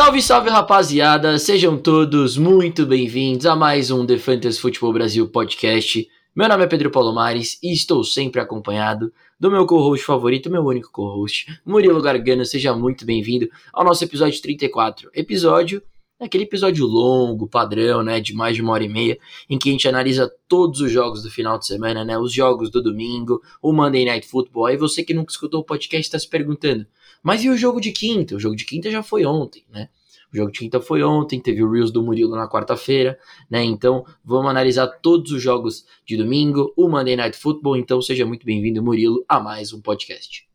[0.00, 6.08] Salve, salve rapaziada, sejam todos muito bem-vindos a mais um The Fantasy Futebol Brasil podcast.
[6.34, 10.90] Meu nome é Pedro Palomares e estou sempre acompanhado do meu co-host favorito, meu único
[10.90, 12.46] co-host, Murilo Gargano.
[12.46, 15.10] Seja muito bem-vindo ao nosso episódio 34.
[15.12, 15.82] Episódio,
[16.18, 19.18] aquele episódio longo, padrão, né, de mais de uma hora e meia,
[19.50, 22.70] em que a gente analisa todos os jogos do final de semana, né, os jogos
[22.70, 24.64] do domingo, o Monday Night Football.
[24.64, 26.86] Aí você que nunca escutou o podcast está se perguntando,
[27.22, 28.36] mas e o jogo de quinta?
[28.36, 29.88] O jogo de quinta já foi ontem, né?
[30.32, 33.18] O jogo de quinta foi ontem, teve o Reels do Murilo na quarta-feira,
[33.50, 33.64] né?
[33.64, 37.76] Então vamos analisar todos os jogos de domingo, o Monday Night Football.
[37.76, 40.48] Então seja muito bem-vindo, Murilo, a mais um podcast.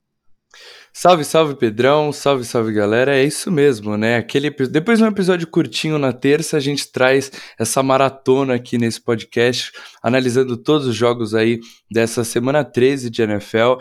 [0.94, 3.14] Salve, salve Pedrão, salve, salve galera.
[3.14, 4.16] É isso mesmo, né?
[4.16, 9.02] Aquele depois de um episódio curtinho na terça, a gente traz essa maratona aqui nesse
[9.02, 11.60] podcast, analisando todos os jogos aí
[11.92, 13.74] dessa semana 13 de NFL.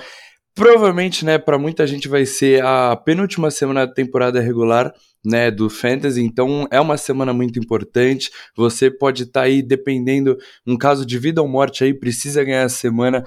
[0.55, 5.69] Provavelmente, né, para muita gente vai ser a penúltima semana da temporada regular, né, do
[5.69, 8.31] Fantasy, então é uma semana muito importante.
[8.57, 12.65] Você pode estar tá aí dependendo, um caso de vida ou morte aí, precisa ganhar
[12.65, 13.25] a semana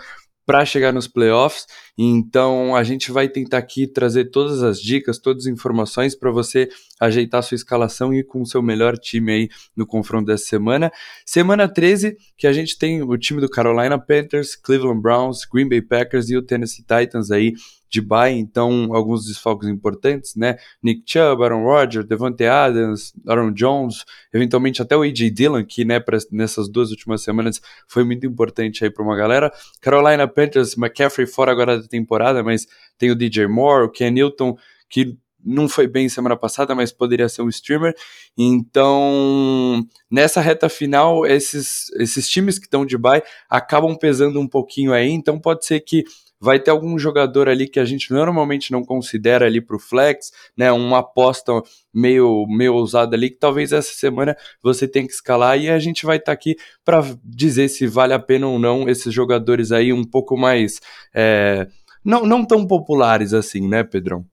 [0.48, 1.68] para chegar nos playoffs.
[1.98, 6.70] Então a gente vai tentar aqui trazer todas as dicas, todas as informações para você
[7.02, 10.90] ajeitar sua escalação e ir com o seu melhor time aí no confronto dessa semana.
[11.26, 15.82] Semana 13, que a gente tem o time do Carolina Panthers, Cleveland Browns, Green Bay
[15.82, 17.54] Packers e o Tennessee Titans aí
[17.90, 20.58] de bye, então alguns desfalques importantes, né?
[20.82, 26.00] Nick Chubb, Aaron Rodgers, Devante Adams, Aaron Jones, eventualmente até o AJ Dillon, que né,
[26.00, 29.52] pra, nessas duas últimas semanas foi muito importante aí para uma galera.
[29.82, 34.58] Carolina Panthers, McCaffrey fora agora da temporada, mas tem o DJ Moore, o Ken Newton,
[34.90, 37.96] que não foi bem semana passada, mas poderia ser um streamer.
[38.38, 44.92] Então, nessa reta final, esses, esses times que estão de bye acabam pesando um pouquinho
[44.92, 46.04] aí, então pode ser que
[46.40, 50.32] vai ter algum jogador ali que a gente normalmente não considera ali para o flex,
[50.56, 50.72] né?
[50.72, 51.52] Uma aposta
[51.94, 56.06] meio, meio ousada ali que talvez essa semana você tenha que escalar e a gente
[56.06, 56.56] vai estar tá aqui
[56.86, 60.80] para dizer se vale a pena ou não esses jogadores aí um pouco mais
[61.14, 61.68] é,
[62.04, 64.26] não, não tão populares assim, né, Pedrão?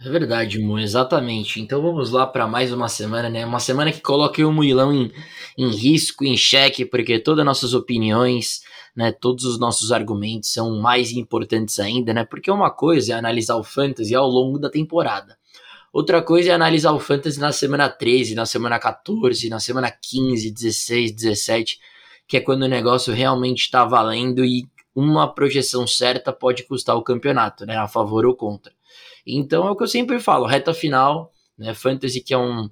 [0.00, 1.60] É verdade, Mu, exatamente.
[1.60, 3.44] Então vamos lá para mais uma semana, né?
[3.46, 5.12] Uma semana que coloca o Muilão em,
[5.56, 8.62] em risco, em xeque, porque todas as nossas opiniões,
[8.96, 12.24] né, todos os nossos argumentos são mais importantes ainda, né?
[12.24, 15.36] Porque uma coisa é analisar o fantasy ao longo da temporada.
[15.92, 20.50] Outra coisa é analisar o fantasy na semana 13, na semana 14, na semana 15,
[20.50, 21.78] 16, 17,
[22.26, 27.02] que é quando o negócio realmente está valendo e uma projeção certa pode custar o
[27.02, 27.76] campeonato, né?
[27.76, 28.72] A favor ou contra.
[29.26, 31.74] Então é o que eu sempre falo, reta final, né?
[31.74, 32.68] Fantasy que é um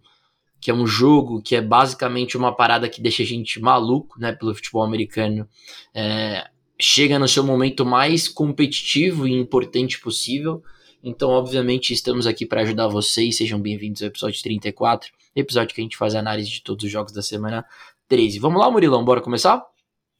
[0.60, 4.32] que é um jogo que é basicamente uma parada que deixa a gente maluco, né,
[4.32, 5.48] pelo futebol americano,
[5.92, 6.46] é,
[6.80, 10.62] chega no seu momento mais competitivo e importante possível.
[11.02, 13.36] Então, obviamente, estamos aqui para ajudar vocês.
[13.36, 17.12] Sejam bem-vindos ao episódio 34, episódio que a gente faz análise de todos os jogos
[17.12, 17.64] da semana
[18.08, 18.38] 13.
[18.38, 19.64] Vamos lá, Murilão, bora começar?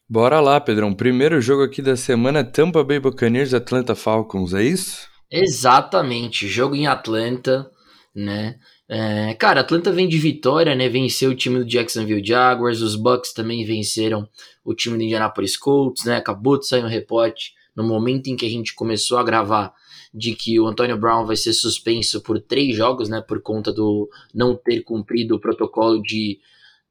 [0.08, 0.92] Bora lá, Pedrão.
[0.92, 5.11] Primeiro jogo aqui da semana Tampa Bay Buccaneers Atlanta Falcons, é isso?
[5.32, 7.70] Exatamente, jogo em Atlanta,
[8.14, 8.58] né?
[8.86, 10.90] É, cara, Atlanta vem de vitória, né?
[10.90, 14.28] Venceu o time do Jacksonville Jaguars, os Bucks também venceram
[14.62, 16.16] o time do Indianapolis Colts, né?
[16.16, 19.72] Acabou de sair um reporte no momento em que a gente começou a gravar
[20.12, 23.22] de que o Antonio Brown vai ser suspenso por três jogos, né?
[23.22, 26.38] Por conta do não ter cumprido o protocolo de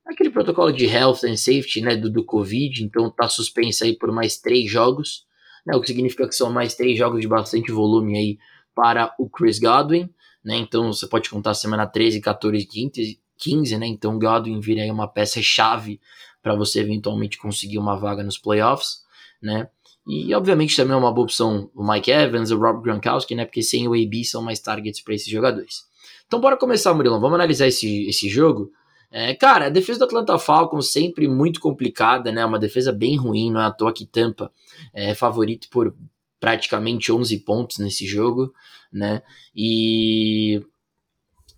[0.03, 1.95] aquele protocolo de health and safety, né?
[1.95, 5.27] Do, do Covid, então tá suspenso aí por mais três jogos,
[5.65, 5.75] né?
[5.75, 8.39] O que significa que são mais três jogos de bastante volume aí
[8.73, 10.09] para o Chris Godwin
[10.43, 10.57] né?
[10.57, 13.87] Então você pode contar semana 13, 14, 15, 15 né?
[13.87, 15.99] Então Godwin vira aí uma peça-chave
[16.41, 19.01] para você eventualmente conseguir uma vaga nos playoffs,
[19.41, 19.69] né?
[20.07, 23.45] E obviamente também é uma boa opção o Mike Evans, o Rob Gronkowski, né?
[23.45, 25.83] Porque sem o AB são mais targets para esses jogadores.
[26.25, 27.21] Então bora começar, Murilão.
[27.21, 28.71] Vamos analisar esse, esse jogo.
[29.11, 32.45] É, cara, a defesa do Atlanta Falcons sempre muito complicada, né?
[32.45, 34.51] Uma defesa bem ruim, não é à toa que Tampa
[34.93, 35.93] é favorito por
[36.39, 38.53] praticamente 11 pontos nesse jogo,
[38.91, 39.21] né?
[39.55, 40.61] E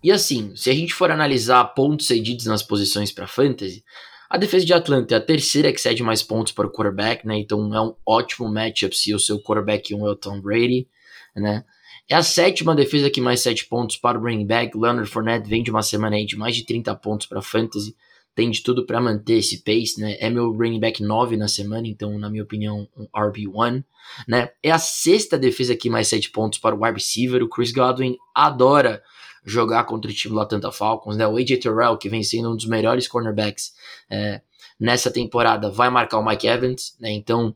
[0.02, 3.82] e assim, se a gente for analisar pontos cedidos nas posições para fantasy,
[4.28, 7.38] a defesa de Atlanta é a terceira que cede mais pontos para o quarterback, né?
[7.38, 10.88] Então é um ótimo matchup se o seu quarterback 1 é o Tom Brady,
[11.36, 11.64] né?
[12.08, 14.76] É a sétima defesa que mais cede pontos para o running back.
[14.76, 17.96] Leonard Fournette vem de uma semana aí de mais de 30 pontos para fantasy
[18.34, 20.16] tem de tudo para manter esse pace, né?
[20.18, 23.84] É meu running back 9 na semana, então, na minha opinião, um RB1,
[24.26, 24.50] né?
[24.62, 27.42] É a sexta defesa que mais 7 pontos para o wide receiver.
[27.42, 29.02] O Chris Godwin adora
[29.44, 31.26] jogar contra o time do Atlanta Falcons, né?
[31.26, 33.72] O AJ Terrell, que vem sendo um dos melhores cornerbacks
[34.10, 34.40] é,
[34.80, 37.12] nessa temporada, vai marcar o Mike Evans, né?
[37.12, 37.54] Então,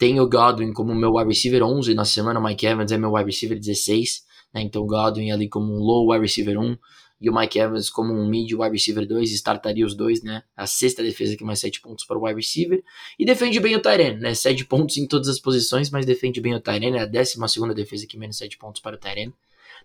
[0.00, 3.12] tem o Godwin como meu wide receiver 11 na semana, o Mike Evans é meu
[3.12, 4.24] wide receiver 16,
[4.54, 4.62] né?
[4.62, 6.74] Então, Godwin ali como um low wide receiver 1,
[7.20, 10.42] e o Mike Evans como um mid wide receiver 2, startaria os dois, né?
[10.56, 12.82] A sexta defesa que mais 7 pontos para o wide receiver.
[13.18, 14.32] E defende bem o Tyren, né?
[14.32, 17.74] 7 pontos em todas as posições, mas defende bem o Tyren, é a décima segunda
[17.74, 19.34] defesa que menos 7 pontos para o Tyren.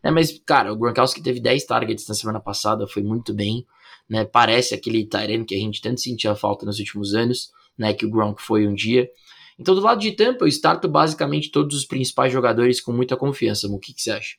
[0.02, 0.12] Né?
[0.12, 3.66] Mas, cara, o Gronkowski teve 10 targets na semana passada, foi muito bem,
[4.10, 4.24] né?
[4.24, 7.94] Parece aquele Tyren que a gente tanto sentia falta nos últimos anos, né?
[7.94, 9.10] Que o Gronk foi um dia.
[9.58, 13.68] Então, do lado de Tampa, eu starto basicamente todos os principais jogadores com muita confiança.
[13.68, 14.36] O que, que você acha?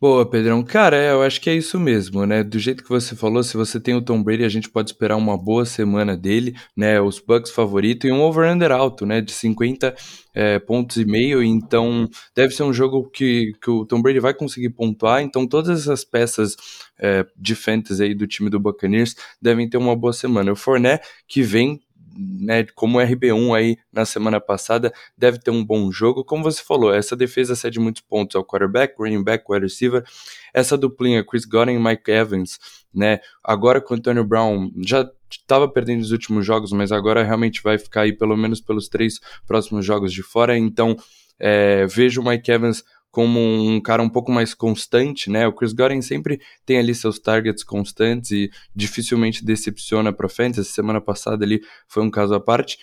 [0.00, 0.62] Boa, Pedrão.
[0.62, 2.42] Cara, é, eu acho que é isso mesmo, né?
[2.42, 5.16] Do jeito que você falou, se você tem o Tom Brady, a gente pode esperar
[5.16, 7.00] uma boa semana dele, né?
[7.00, 9.20] Os Bucks favorito e um over-under alto, né?
[9.20, 9.94] De 50
[10.34, 11.42] é, pontos e meio.
[11.42, 15.22] Então, deve ser um jogo que, que o Tom Brady vai conseguir pontuar.
[15.22, 16.56] Então, todas essas peças
[16.98, 20.52] é, de fantasy aí do time do Buccaneers devem ter uma boa semana.
[20.52, 21.80] O Fournette, que vem
[22.16, 26.24] né, como RB1 aí na semana passada, deve ter um bom jogo.
[26.24, 30.04] Como você falou, essa defesa cede muitos pontos ao quarterback, running back, wide receiver.
[30.52, 32.58] Essa duplinha, Chris Godwin e Mike Evans,
[32.94, 37.62] né, agora com o Antonio Brown, já estava perdendo os últimos jogos, mas agora realmente
[37.62, 40.56] vai ficar aí pelo menos pelos três próximos jogos de fora.
[40.56, 40.96] Então,
[41.38, 42.84] é, vejo o Mike Evans
[43.14, 45.46] como um cara um pouco mais constante, né?
[45.46, 50.68] O Chris Godwin sempre tem ali seus targets constantes e dificilmente decepciona para fantasy.
[50.72, 52.76] Semana passada ali foi um caso à parte,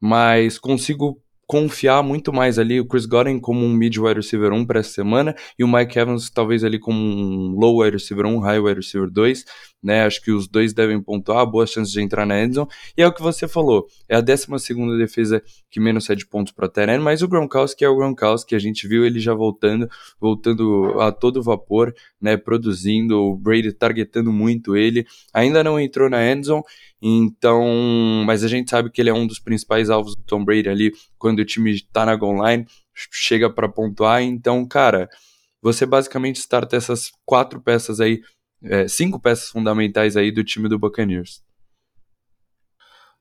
[0.00, 4.66] mas consigo confiar muito mais ali o Chris Godwin como um mid wide receiver 1
[4.66, 8.40] para essa semana e o Mike Evans talvez ali como um low wide receiver 1,
[8.40, 9.44] high wide receiver 2,
[9.86, 10.04] né?
[10.04, 12.68] Acho que os dois devem pontuar, boas chances de entrar na endzone.
[12.96, 16.52] E é o que você falou, é a 12 segunda defesa que menos cede pontos
[16.52, 19.88] para Terren, mas o Gronkowski é o Gronkowski, a gente viu ele já voltando,
[20.20, 25.06] voltando a todo vapor, né, produzindo, o Brady targetando muito ele.
[25.32, 26.62] Ainda não entrou na endzone
[27.00, 27.62] então,
[28.26, 30.92] mas a gente sabe que ele é um dos principais alvos do Tom Brady ali
[31.18, 34.22] quando o time tá na goal line, chega para pontuar.
[34.22, 35.08] Então, cara,
[35.60, 38.20] você basicamente starta essas quatro peças aí,
[38.68, 41.42] é, cinco peças fundamentais aí do time do Buccaneers.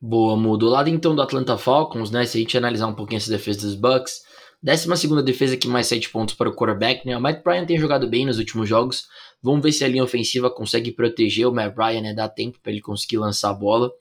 [0.02, 0.58] Boa, Mu.
[0.58, 2.26] Do lado então do Atlanta Falcons, né?
[2.26, 4.22] Se a gente analisar um pouquinho essa defesa dos Bucks,
[4.62, 7.18] 12 defesa que mais 7 pontos para o quarterback, né?
[7.18, 9.08] O Matt Bryan tem jogado bem nos últimos jogos,
[9.46, 12.14] Vamos ver se a linha ofensiva consegue proteger o Matt Ryan, né?
[12.16, 13.92] Dá tempo para ele conseguir lançar a bola.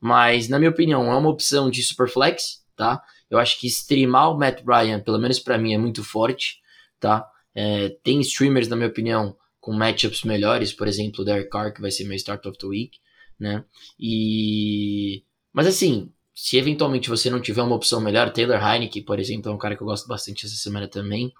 [0.00, 3.02] Mas, na minha opinião, é uma opção de superflex, tá?
[3.28, 6.60] Eu acho que streamar o Matt Ryan, pelo menos para mim, é muito forte,
[6.98, 7.28] tá?
[7.54, 11.80] É, tem streamers, na minha opinião, com matchups melhores, por exemplo, o Derek Carr, que
[11.80, 13.00] vai ser meu Start of the Week,
[13.36, 13.64] né?
[13.98, 15.24] E...
[15.52, 19.52] Mas assim, se eventualmente você não tiver uma opção melhor, Taylor Heineke, por exemplo, é
[19.52, 21.32] um cara que eu gosto bastante essa semana também.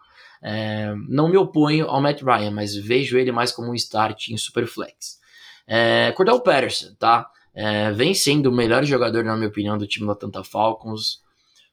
[0.43, 4.37] É, não me oponho ao Matt Ryan, mas vejo ele mais como um start em
[4.37, 5.21] Superflex.
[5.65, 7.31] É, Cordell Patterson, tá?
[7.55, 11.21] É, vem sendo o melhor jogador, na minha opinião, do time do Atlanta Falcons.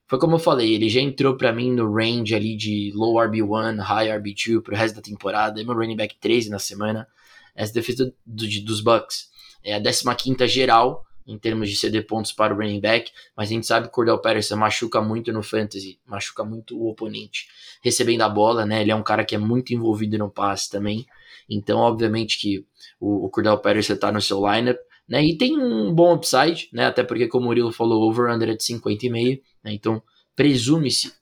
[0.08, 3.80] Foi como eu falei, ele já entrou para mim no range ali de low RB1,
[3.80, 5.60] high RB2 pro resto da temporada.
[5.60, 7.08] É meu running back 13 na semana.
[7.56, 9.30] Essa defesa do, do, dos Bucks
[9.64, 13.54] é a 15 geral, em termos de ceder pontos para o running back, mas a
[13.54, 17.48] gente sabe que o Cordell Patterson machuca muito no fantasy, machuca muito o oponente
[17.82, 18.82] recebendo a bola, né?
[18.82, 21.06] Ele é um cara que é muito envolvido no passe também,
[21.50, 22.66] então obviamente que
[23.00, 24.78] o, o Cordell Patterson está no seu lineup,
[25.08, 25.24] né?
[25.24, 26.88] E tem um bom upside, né?
[26.88, 29.74] Até porque como o Murilo falou, over-under é de 50,5, né?
[29.74, 30.01] Então
[30.36, 31.13] presume-se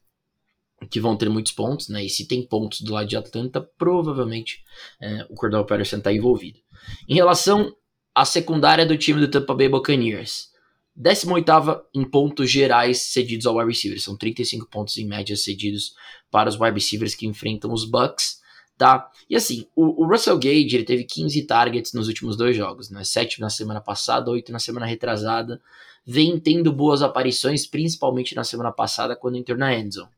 [0.89, 2.03] que vão ter muitos pontos, né?
[2.03, 4.63] E se tem pontos do lado de Atlanta, provavelmente
[4.99, 6.59] é, o Cordell Patterson está envolvido.
[7.07, 7.75] Em relação
[8.13, 10.51] a secundária do time do Tampa Bay Buccaneers.
[10.93, 13.99] 18 em pontos gerais cedidos ao wide receiver.
[13.99, 15.95] São 35 pontos em média cedidos
[16.29, 18.41] para os wide receivers que enfrentam os Bucks,
[18.77, 19.09] tá?
[19.29, 23.03] E assim, o, o, Russell Gage ele teve 15 targets nos últimos dois jogos, né?
[23.03, 25.61] 7 na semana passada, 8 na semana retrasada.
[26.05, 30.09] Vem tendo boas aparições, principalmente na semana passada, quando entrou na endzone.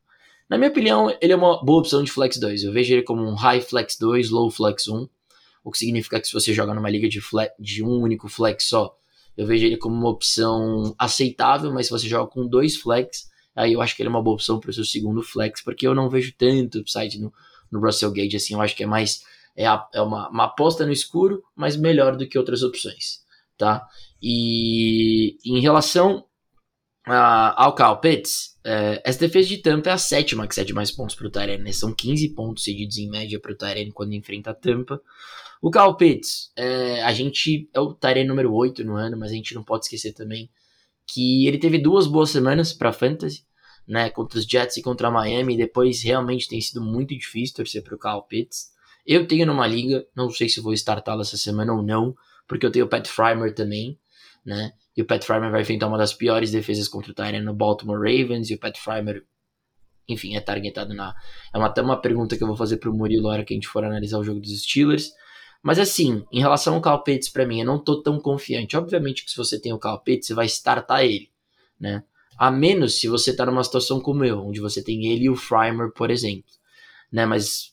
[0.48, 2.64] Na minha opinião, ele é uma boa opção de flex 2.
[2.64, 5.08] Eu vejo ele como um high flex 2, low flex 1
[5.64, 8.64] o que significa que se você joga numa liga de, flex, de um único flex
[8.68, 8.94] só,
[9.34, 13.72] eu vejo ele como uma opção aceitável, mas se você joga com dois flex, aí
[13.72, 15.94] eu acho que ele é uma boa opção para o seu segundo flex, porque eu
[15.94, 17.32] não vejo tanto upside no,
[17.72, 19.24] no Russell Gage, assim, eu acho que é mais,
[19.56, 23.24] é, a, é uma, uma aposta no escuro, mas melhor do que outras opções,
[23.56, 23.88] tá?
[24.22, 26.24] E em relação
[27.06, 30.90] a, ao Cal Pitts, é, essa defesa de Tampa é a sétima que cede mais
[30.90, 31.72] pontos para o Tyrene, né?
[31.72, 35.00] São 15 pontos cedidos em média para o Tyrene quando enfrenta a Tampa.
[35.60, 39.54] O Pitts, é, a gente é o Tyrene número 8 no ano, mas a gente
[39.54, 40.50] não pode esquecer também
[41.06, 43.44] que ele teve duas boas semanas para Fantasy,
[43.86, 47.82] né, contra os Jets e contra a Miami, depois realmente tem sido muito difícil torcer
[47.82, 48.72] para o Pitts.
[49.06, 52.14] Eu tenho numa liga, não sei se vou startá-lo essa semana ou não,
[52.48, 53.98] porque eu tenho o Pat Frymer também,
[54.44, 57.54] né, e o Pat Frymer vai enfrentar uma das piores defesas contra o Tyrene no
[57.54, 59.24] Baltimore Ravens, e o Pat Frymer,
[60.08, 61.14] enfim, é targetado na...
[61.52, 63.54] É uma, até uma pergunta que eu vou fazer para o Murilo na hora que
[63.54, 65.10] a gente for analisar o jogo dos Steelers,
[65.62, 68.76] Mas assim, em relação ao Kyle Pitts, pra mim, eu não tô tão confiante.
[68.76, 71.30] Obviamente que se você tem o Kyle você vai startar ele,
[71.80, 72.04] né?
[72.36, 75.36] A menos se você tá numa situação como eu, onde você tem ele e o
[75.36, 76.50] Frymer, por exemplo,
[77.10, 77.24] né?
[77.24, 77.72] Mas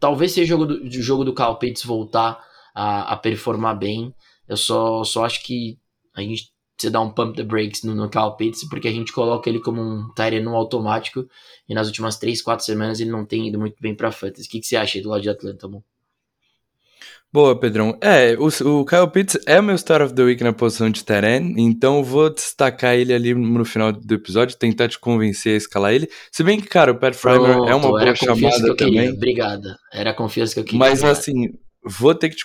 [0.00, 4.12] talvez seja o jogo do, jogo do Kyle voltar a, a performar bem.
[4.52, 5.78] Eu só, só acho que
[6.14, 9.12] a gente precisa dar um pump the brakes no, no Kyle Pitts, porque a gente
[9.12, 11.26] coloca ele como um Tyrant no automático,
[11.68, 14.46] e nas últimas 3, 4 semanas ele não tem ido muito bem pra fantasy.
[14.46, 15.82] O que, que você acha aí do lado de Atlanta, bom?
[17.32, 17.96] Boa, Pedrão.
[18.02, 21.02] É, o, o Kyle Pitts é o meu Star of the Week na posição de
[21.02, 25.94] Teren, então vou destacar ele ali no final do episódio, tentar te convencer a escalar
[25.94, 26.10] ele.
[26.30, 29.08] Se bem que, cara, o Pat Frymer é uma boa chamada também.
[29.08, 29.78] Obrigada.
[29.90, 30.78] Era a confiança que eu queria.
[30.78, 32.44] Mas assim, vou ter que te,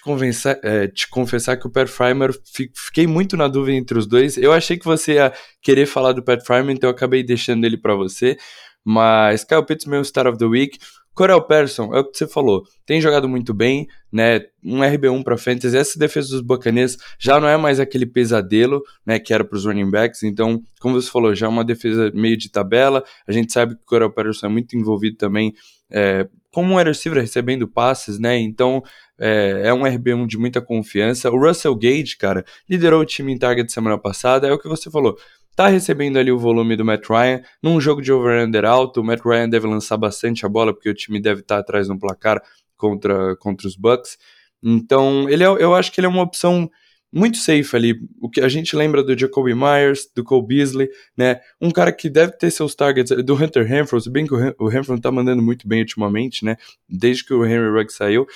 [0.63, 2.31] é, te confessar que o Pat Frymer,
[2.73, 4.37] fiquei muito na dúvida entre os dois.
[4.37, 7.77] Eu achei que você ia querer falar do Pat Frymer, então eu acabei deixando ele
[7.77, 8.37] para você.
[8.83, 10.77] Mas Kyle Pitts, meu Star of the Week.
[11.17, 14.39] Corel Persson, é o que você falou, tem jogado muito bem, né?
[14.63, 19.17] Um RB1 para fantasy, essa defesa dos Buccaneers já não é mais aquele pesadelo, né,
[19.17, 20.21] que era para os running backs.
[20.21, 23.03] Então, como você falou, já é uma defesa meio de tabela.
[23.27, 25.55] A gente sabe que o Corel Persson é muito envolvido também
[25.89, 28.37] é, como um receiver recebendo passes, né?
[28.37, 28.83] Então,
[29.19, 31.31] é, é, um RB1 de muita confiança.
[31.31, 34.91] O Russell Gage, cara, liderou o time em target semana passada, é o que você
[34.91, 35.17] falou
[35.57, 37.41] tá recebendo ali o volume do Matt Ryan.
[37.63, 40.93] Num jogo de over-under alto, o Matt Ryan deve lançar bastante a bola, porque o
[40.93, 42.39] time deve estar tá atrás no placar
[42.77, 44.19] contra, contra os Bucks.
[44.61, 46.69] Então, ele é, eu acho que ele é uma opção
[47.11, 47.95] muito safe ali.
[48.21, 51.39] O que a gente lembra do Jacoby Myers, do Cole Beasley, né?
[51.59, 55.01] Um cara que deve ter seus targets, do Hunter Renfro, se bem que o Renfro
[55.01, 56.55] tá mandando muito bem ultimamente, né?
[56.87, 58.27] Desde que o Henry Ruggs saiu.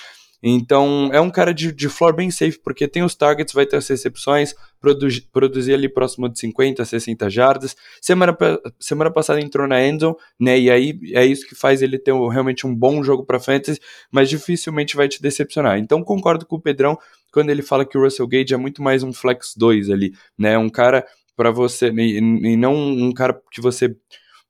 [0.42, 3.76] Então, é um cara de, de floor bem safe, porque tem os targets, vai ter
[3.76, 7.76] as recepções, produz, produzir ali próximo de 50, 60 jardas.
[8.00, 8.36] Semana,
[8.80, 10.58] semana passada entrou na Endzone, né?
[10.58, 13.80] E aí é isso que faz ele ter realmente um bom jogo para fantasy,
[14.10, 15.78] mas dificilmente vai te decepcionar.
[15.78, 16.98] Então, concordo com o Pedrão
[17.32, 20.58] quando ele fala que o Russell Gage é muito mais um flex 2 ali, né?
[20.58, 21.06] Um cara
[21.36, 23.96] para você, e, e não um cara que você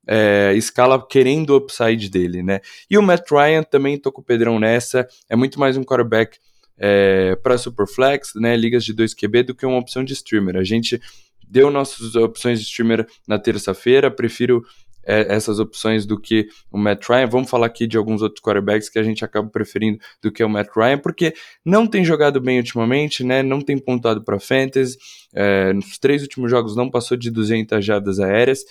[0.07, 2.59] é, escala querendo o upside dele, né?
[2.89, 6.37] E o Matt Ryan também tô com o Pedrão nessa, é muito mais um quarterback
[6.77, 8.55] é, para Superflex, né?
[8.55, 10.57] Ligas de 2 QB do que uma opção de streamer.
[10.57, 11.01] A gente
[11.47, 14.63] deu nossas opções de streamer na terça-feira, prefiro
[15.05, 17.27] é, essas opções do que o Matt Ryan.
[17.27, 20.49] Vamos falar aqui de alguns outros quarterbacks que a gente acaba preferindo do que o
[20.49, 21.33] Matt Ryan, porque
[21.63, 23.43] não tem jogado bem ultimamente, né?
[23.43, 24.97] Não tem pontuado para fantasy.
[25.33, 28.63] É, nos três últimos jogos não passou de 200 jardas aéreas.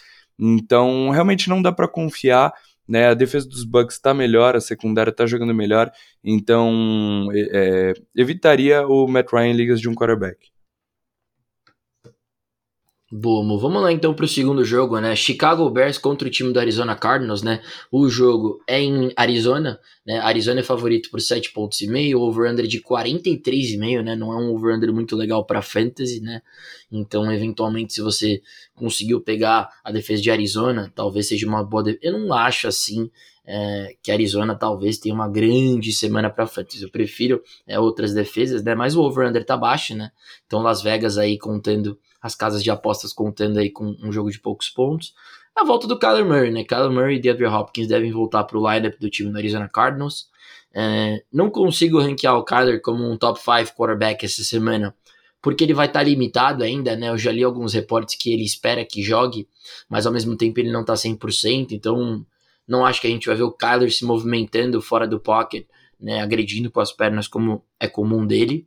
[0.43, 2.53] Então, realmente não dá para confiar.
[2.89, 5.91] Né, a defesa dos Bucks está melhor, a secundária está jogando melhor,
[6.23, 10.51] então é, evitaria o Matt Ryan em ligas de um quarterback.
[13.15, 15.15] Boa, vamos lá então para o segundo jogo, né?
[15.15, 17.61] Chicago Bears contra o time do Arizona Cardinals, né?
[17.91, 20.19] O jogo é em Arizona, né?
[20.21, 24.17] Arizona é favorito por 7 pontos e meio, over-under de 43,5, né?
[24.17, 26.41] Não é um over-under muito legal para fantasy, né?
[26.91, 28.41] Então, eventualmente, se você
[28.75, 31.83] conseguiu pegar a defesa de Arizona, talvez seja uma boa.
[31.83, 31.99] De...
[32.01, 33.11] Eu não acho assim
[33.45, 36.83] é, que Arizona talvez tenha uma grande semana para fantasy.
[36.83, 38.75] Eu prefiro é, outras defesas, né?
[38.75, 40.11] Mas o over-under tá baixo, né?
[40.47, 44.39] Então, Las Vegas aí contando as casas de apostas contando aí com um jogo de
[44.39, 45.13] poucos pontos.
[45.55, 46.65] A volta do Kyler Murray, né?
[46.65, 50.29] Kyler Murray e DeAndre Hopkins devem voltar para o lineup do time do Arizona Cardinals.
[50.75, 54.95] É, não consigo ranquear o Kyler como um top 5 quarterback essa semana,
[55.43, 57.11] porque ele vai estar tá limitado ainda, né?
[57.11, 59.47] Eu já li alguns reportes que ele espera que jogue,
[59.89, 62.25] mas ao mesmo tempo ele não está 100%, então
[62.67, 65.67] não acho que a gente vai ver o Kyler se movimentando fora do pocket,
[66.01, 66.23] né?
[66.23, 68.67] Agredindo com as pernas como é comum dele.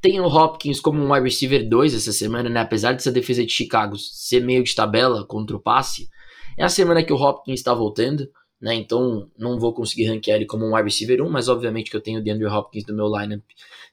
[0.00, 2.60] Tem o Hopkins como um wide receiver 2 essa semana, né?
[2.60, 6.08] Apesar dessa defesa de Chicago ser meio de tabela contra o passe,
[6.56, 8.28] é a semana que o Hopkins está voltando,
[8.60, 8.74] né?
[8.74, 12.00] Então não vou conseguir ranquear ele como um wide receiver 1, mas obviamente que eu
[12.00, 13.42] tenho o DeAndre Hopkins no meu lineup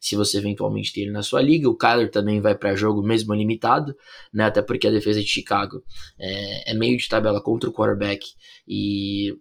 [0.03, 1.69] se você eventualmente tem ele na sua liga.
[1.69, 3.95] O Kyler também vai para jogo mesmo limitado,
[4.33, 4.43] né?
[4.43, 5.81] Até porque a defesa de Chicago
[6.19, 8.25] é, é meio de tabela contra o quarterback
[8.67, 9.33] e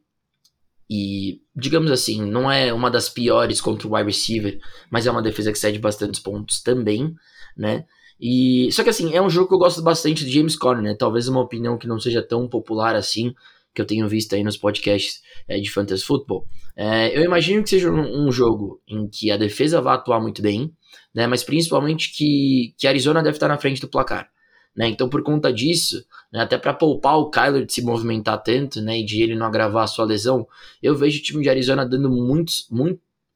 [0.94, 5.22] e, digamos assim, não é uma das piores contra o wide receiver, mas é uma
[5.22, 7.14] defesa que cede bastantes pontos também,
[7.56, 7.86] né?
[8.20, 10.94] E, só que assim, é um jogo que eu gosto bastante de James Conner, né?
[10.94, 13.32] Talvez uma opinião que não seja tão popular assim,
[13.74, 16.46] que eu tenho visto aí nos podcasts é, de Fantasy Football.
[16.76, 20.42] É, eu imagino que seja um, um, jogo em que a defesa vai atuar muito
[20.42, 20.74] bem,
[21.14, 21.26] né?
[21.26, 24.28] Mas principalmente que, que Arizona deve estar na frente do placar.
[24.74, 24.88] Né?
[24.88, 29.00] Então, por conta disso, né, até para poupar o Kyler de se movimentar tanto né,
[29.00, 30.46] e de ele não agravar a sua lesão,
[30.82, 32.52] eu vejo o time de Arizona dando muito,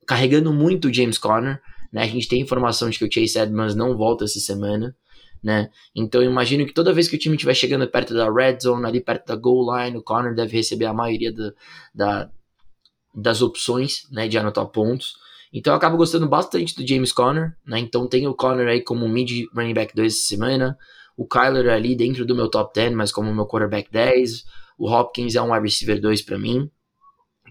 [0.06, 1.60] carregando muito o James Conner.
[1.92, 2.02] Né?
[2.02, 4.96] A gente tem informação de que o Chase Edmonds não volta essa semana.
[5.42, 5.70] Né?
[5.94, 8.86] Então eu imagino que toda vez que o time estiver chegando perto da red zone,
[8.86, 11.32] ali perto da goal line, o Connor deve receber a maioria
[11.94, 12.30] da
[13.16, 15.16] das opções né, de anotar pontos.
[15.52, 17.78] Então eu acabo gostando bastante do James Conner, né?
[17.78, 20.76] Então tem o Conner aí como mid running back 2 essa semana,
[21.16, 24.44] o Kyler ali dentro do meu top 10, mas como meu quarterback 10,
[24.78, 26.70] o Hopkins é um wide receiver 2 para mim,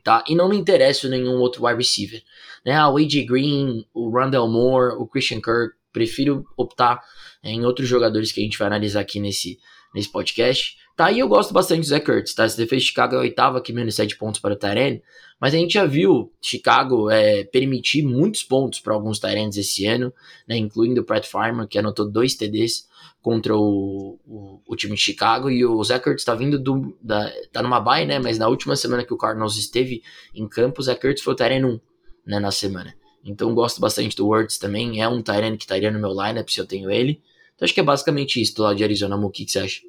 [0.04, 0.24] tá?
[0.28, 2.22] E não me interessa nenhum outro wide receiver,
[2.66, 2.74] né?
[2.74, 7.02] Ah, o AJ Green, o Randall Moore, o Christian Kirk, prefiro optar
[7.44, 9.58] em outros jogadores que a gente vai analisar aqui nesse,
[9.96, 10.78] nesse podcast.
[10.96, 12.44] Tá, e eu gosto bastante do Zach Kurtz, tá?
[12.44, 15.02] Essa defesa de Chicago é oitava, aqui menos 7 pontos para o Tyrene,
[15.40, 20.14] mas a gente já viu Chicago é, permitir muitos pontos para alguns Tyrenes esse ano,
[20.48, 20.56] né?
[20.58, 22.88] Incluindo o Pratt Farmer, que anotou dois TDs
[23.22, 26.98] contra o, o, o time de Chicago, e o Zach Kurtz tá vindo do.
[27.02, 28.18] Da, tá numa bye, né?
[28.20, 30.02] Mas na última semana que o Cardinals esteve
[30.34, 31.80] em campo, o Zach Kurtz foi o Tyrene 1,
[32.26, 32.40] né?
[32.40, 32.96] Na semana.
[33.26, 36.62] Então gosto bastante do Words também, é um Tyrene que estaria no meu lineup se
[36.62, 37.22] eu tenho ele.
[37.56, 39.60] Então acho que é basicamente isso do lado de Arizona, Mo, o que, que você
[39.60, 39.82] acha?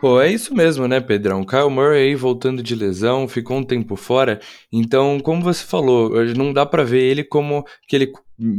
[0.00, 1.44] Pô, é isso mesmo, né, Pedrão?
[1.44, 4.40] Kyle Murray aí voltando de lesão, ficou um tempo fora.
[4.70, 8.12] Então, como você falou, não dá para ver ele como aquele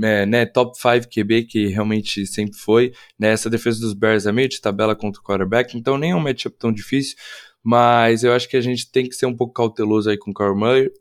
[0.03, 2.93] é, né, top 5 QB que realmente sempre foi.
[3.19, 3.29] Né?
[3.29, 6.19] Essa defesa dos Bears é meio de tabela contra o quarterback, então nem é um
[6.19, 7.15] matchup tão difícil
[7.65, 10.33] mas eu acho que a gente tem que ser um pouco cauteloso aí com o
[10.35, 10.91] Kyler Murray,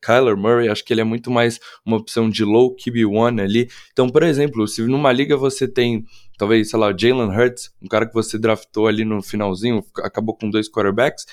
[0.00, 3.68] Kyler Murray, acho que ele é muito mais uma opção de low QB1 ali.
[3.92, 6.04] Então, por exemplo, se numa liga você tem,
[6.38, 10.48] talvez, sei lá, Jalen Hurts, um cara que você draftou ali no finalzinho, acabou com
[10.48, 11.26] dois quarterbacks,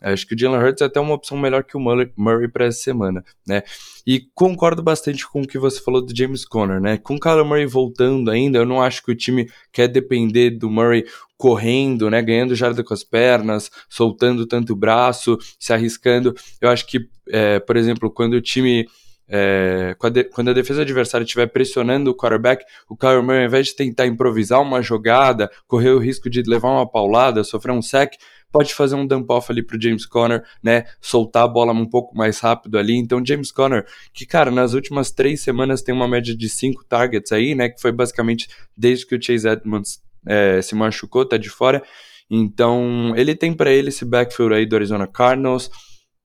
[0.00, 2.80] Acho que o Jalen Hurts é até uma opção melhor que o Murray para essa
[2.80, 3.62] semana, né?
[4.06, 6.96] E concordo bastante com o que você falou do James Conner, né?
[6.96, 10.70] Com o Kyler Murray voltando ainda, eu não acho que o time quer depender do
[10.70, 11.04] Murray
[11.36, 12.22] correndo, né?
[12.22, 16.34] Ganhando jarda com as pernas, soltando tanto o braço, se arriscando.
[16.60, 18.86] Eu acho que, é, por exemplo, quando o time
[19.32, 23.76] é, quando a defesa adversária estiver pressionando o quarterback, o Kyler Murray, ao invés de
[23.76, 28.14] tentar improvisar uma jogada, correr o risco de levar uma paulada, sofrer um sec,
[28.50, 30.84] pode fazer um dump off ali pro James Conner, né?
[31.00, 32.96] Soltar a bola um pouco mais rápido ali.
[32.96, 37.32] Então, James Conner, que, cara, nas últimas três semanas tem uma média de cinco targets
[37.32, 37.68] aí, né?
[37.68, 41.82] Que foi basicamente desde que o Chase Edmonds é, se machucou, tá de fora.
[42.30, 45.70] Então, ele tem para ele esse backfield aí do Arizona Cardinals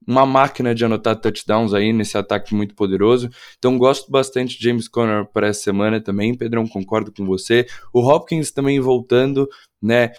[0.06, 3.28] uma máquina de anotar touchdowns aí nesse ataque muito poderoso.
[3.58, 7.66] Então gosto bastante de James Conner para essa semana também, Pedrão, concordo com você.
[7.92, 9.48] O Hopkins também voltando,
[9.82, 10.12] né?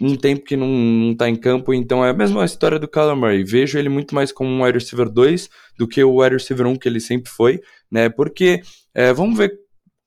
[0.00, 3.16] Um tempo que não, não tá em campo, então é a mesma história do Kyler
[3.16, 3.44] Murray.
[3.44, 6.76] Vejo ele muito mais como um wide receiver 2 do que o wide receiver 1
[6.76, 8.08] que ele sempre foi, né?
[8.08, 8.60] Porque
[8.94, 9.58] é, vamos ver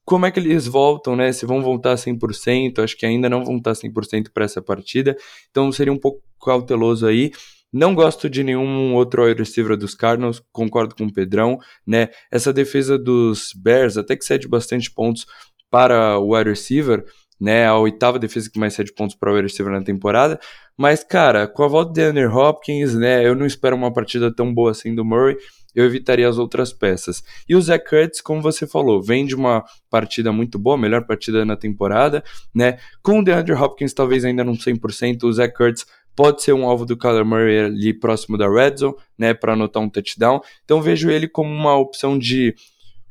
[0.05, 1.31] como é que eles voltam, né?
[1.31, 5.15] Se vão voltar 100%, acho que ainda não vão estar 100% para essa partida,
[5.49, 7.31] então seria um pouco cauteloso aí.
[7.71, 12.09] Não gosto de nenhum outro wide receiver dos Cardinals, concordo com o Pedrão, né?
[12.31, 15.27] Essa defesa dos Bears até que cede bastante pontos
[15.69, 17.05] para o wide receiver,
[17.39, 17.65] né?
[17.67, 20.39] A oitava defesa que mais cede pontos para o wide receiver na temporada.
[20.77, 23.25] Mas, cara, com a volta de Andrew Hopkins, né?
[23.25, 25.37] Eu não espero uma partida tão boa assim do Murray.
[25.75, 27.23] Eu evitaria as outras peças.
[27.47, 31.45] E o Zach Kurtz, como você falou, vem de uma partida muito boa, melhor partida
[31.45, 32.23] na temporada,
[32.53, 32.79] né?
[33.03, 35.85] Com o DeAndre Hopkins talvez ainda não 100%, o Zach Kurtz
[36.19, 39.81] pode ser um alvo do Kyler Murray ali próximo da red zone, né, para anotar
[39.81, 40.41] um touchdown.
[40.65, 42.53] Então vejo ele como uma opção de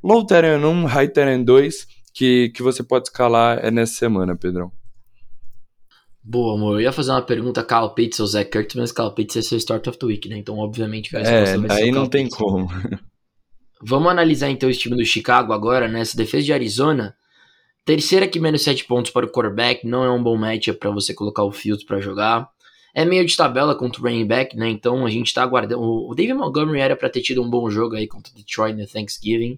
[0.05, 1.87] low terrain 1, high terrain 2,
[2.19, 4.73] que, que você pode escalar é nessa semana, Pedrão?
[6.23, 6.75] Boa, amor.
[6.75, 9.57] Eu ia fazer uma pergunta Kyle Pitts ou Zach Kurtz, mas Kyle Pitts é seu
[9.57, 10.37] start of the week, né?
[10.37, 12.69] Então, obviamente, vai é, aí não tem como.
[13.81, 16.01] Vamos analisar então o time do Chicago agora, né?
[16.01, 17.15] Essa defesa de Arizona.
[17.85, 21.15] Terceira que menos 7 pontos para o quarterback, não é um bom matchup para você
[21.15, 22.49] colocar o Fields para jogar.
[22.93, 24.69] É meio de tabela contra o running back, né?
[24.69, 25.81] Então a gente tá aguardando.
[25.81, 28.87] O David Montgomery era para ter tido um bom jogo aí contra o Detroit no
[28.89, 29.57] Thanksgiving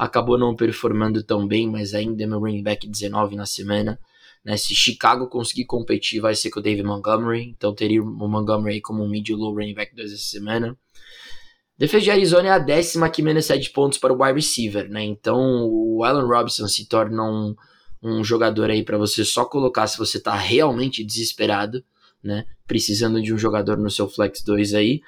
[0.00, 4.00] acabou não performando tão bem, mas ainda é meu running back 19 na semana.
[4.42, 4.56] Né?
[4.56, 9.04] Se Chicago conseguir competir, vai ser com o David Montgomery, então teria o Montgomery como
[9.04, 10.74] um mid-low running back 2 essa semana.
[11.76, 15.04] Defesa de Arizona é a décima que menos 7 pontos para o wide receiver, né?
[15.04, 17.54] Então o Allen Robinson se torna um,
[18.02, 21.84] um jogador aí para você só colocar se você está realmente desesperado,
[22.24, 22.46] né?
[22.66, 25.02] Precisando de um jogador no seu flex 2 aí.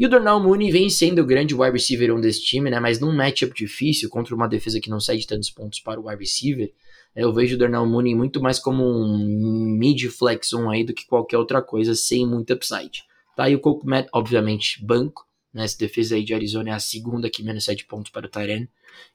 [0.00, 2.80] E o Darnell Mooney vem sendo o grande wide receiver um desse time, né?
[2.80, 6.20] Mas num matchup difícil contra uma defesa que não cede tantos pontos para o wide
[6.20, 6.72] receiver,
[7.14, 11.06] eu vejo o Darnell Mooney muito mais como um mid flex on aí do que
[11.06, 13.04] qualquer outra coisa sem muito upside.
[13.36, 13.50] Tá?
[13.50, 15.26] E o Coke Matt, obviamente, banco.
[15.52, 15.64] Né?
[15.64, 18.66] Essa defesa aí de Arizona é a segunda que menos 7 pontos para o Tyren.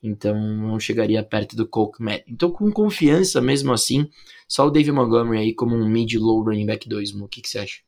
[0.03, 2.25] Então não chegaria perto do Coke Matt.
[2.27, 4.07] Então, com confiança mesmo assim,
[4.47, 7.15] só o David Montgomery aí como um mid-low running back 2.
[7.15, 7.84] O que, que você acha?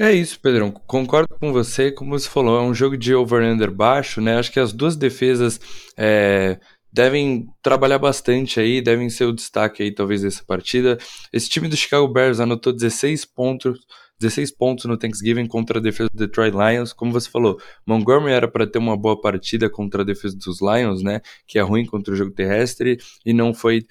[0.00, 0.70] É isso, Pedrão.
[0.70, 1.92] Concordo com você.
[1.92, 4.38] Como você falou, é um jogo de over-under baixo, né?
[4.38, 5.60] Acho que as duas defesas
[5.94, 6.58] é,
[6.90, 10.96] devem trabalhar bastante aí, devem ser o destaque aí, talvez, dessa partida.
[11.30, 13.78] Esse time do Chicago Bears anotou 16 pontos
[14.20, 16.92] 16 pontos no Thanksgiving contra a defesa do Detroit Lions.
[16.92, 21.02] Como você falou, Montgomery era para ter uma boa partida contra a defesa dos Lions,
[21.02, 21.22] né?
[21.46, 23.86] Que é ruim contra o jogo terrestre e não foi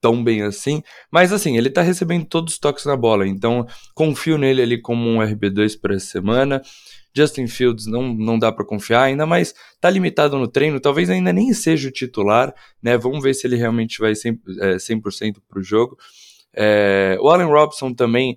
[0.00, 0.82] tão bem assim.
[1.10, 5.08] Mas assim, ele tá recebendo todos os toques na bola, então confio nele ali como
[5.08, 6.62] um RB2 para essa semana.
[7.14, 11.32] Justin Fields não, não dá para confiar, ainda mais tá limitado no treino, talvez ainda
[11.32, 12.96] nem seja o titular, né?
[12.96, 15.00] Vamos ver se ele realmente vai 100%, é, 100
[15.48, 15.98] para o jogo.
[16.54, 18.36] É, o Allen Robson também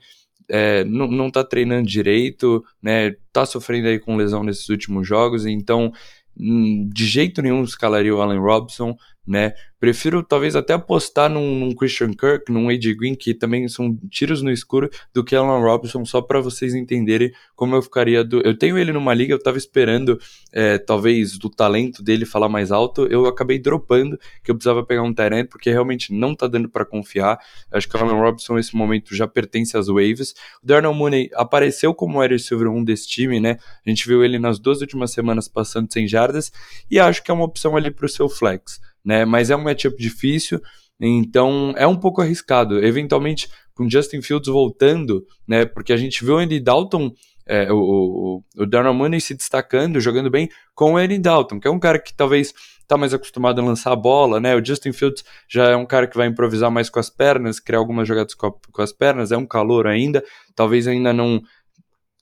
[0.50, 3.16] é, não, não tá treinando direito, né?
[3.32, 5.92] Tá sofrendo aí com lesão nesses últimos jogos, então
[6.38, 9.54] hum, de jeito nenhum escalaria o Allen Robson né?
[9.80, 14.42] Prefiro talvez até apostar num, num, Christian Kirk, num AJ Green, que também são tiros
[14.44, 18.24] no escuro, do que Alan Robinson, só para vocês entenderem como eu ficaria.
[18.24, 18.42] Do...
[18.42, 20.20] Eu tenho ele numa liga, eu tava esperando
[20.52, 25.02] é, talvez do talento dele falar mais alto, eu acabei dropando que eu precisava pegar
[25.02, 27.40] um Tyrant, porque realmente não tá dando para confiar.
[27.72, 30.36] Acho que Alan Robinson nesse momento já pertence às waves.
[30.62, 33.58] O Darnell Mooney apareceu como o Silver 1 desse time, né?
[33.86, 36.52] A gente viu ele nas duas últimas semanas passando 100 jardas,
[36.90, 39.26] e acho que é uma opção ali pro seu flex né?
[39.26, 40.62] Mas é um matchup difícil,
[41.00, 42.84] então é um pouco arriscado.
[42.84, 45.66] Eventualmente, com Justin Fields voltando, né?
[45.66, 47.12] Porque a gente viu o Andy Dalton,
[47.48, 51.68] é, o, o, o Darnell Mooney se destacando, jogando bem com o Andy Dalton, que
[51.68, 54.56] é um cara que talvez está mais acostumado a lançar a bola, né?
[54.56, 57.80] O Justin Fields já é um cara que vai improvisar mais com as pernas, criar
[57.80, 60.24] algumas jogadas com, com as pernas, é um calor ainda,
[60.56, 61.42] talvez ainda não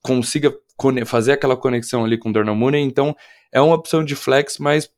[0.02, 0.54] consiga
[1.06, 3.16] fazer aquela conexão ali com o Darnell Mooney, então
[3.52, 4.90] é uma opção de flex, mas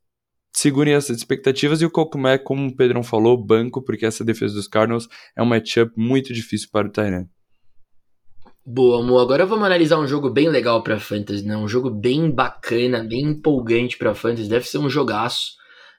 [0.51, 4.67] segurem essas expectativas e o Cocumé, como o Pedrão falou, banco, porque essa defesa dos
[4.67, 7.27] Cardinals é um matchup muito difícil para o Tyrant.
[8.63, 9.21] Boa, amor.
[9.21, 11.57] Agora vamos analisar um jogo bem legal para Fantasy, né?
[11.57, 14.47] Um jogo bem bacana, bem empolgante para Fantasy.
[14.47, 15.53] Deve ser um jogaço,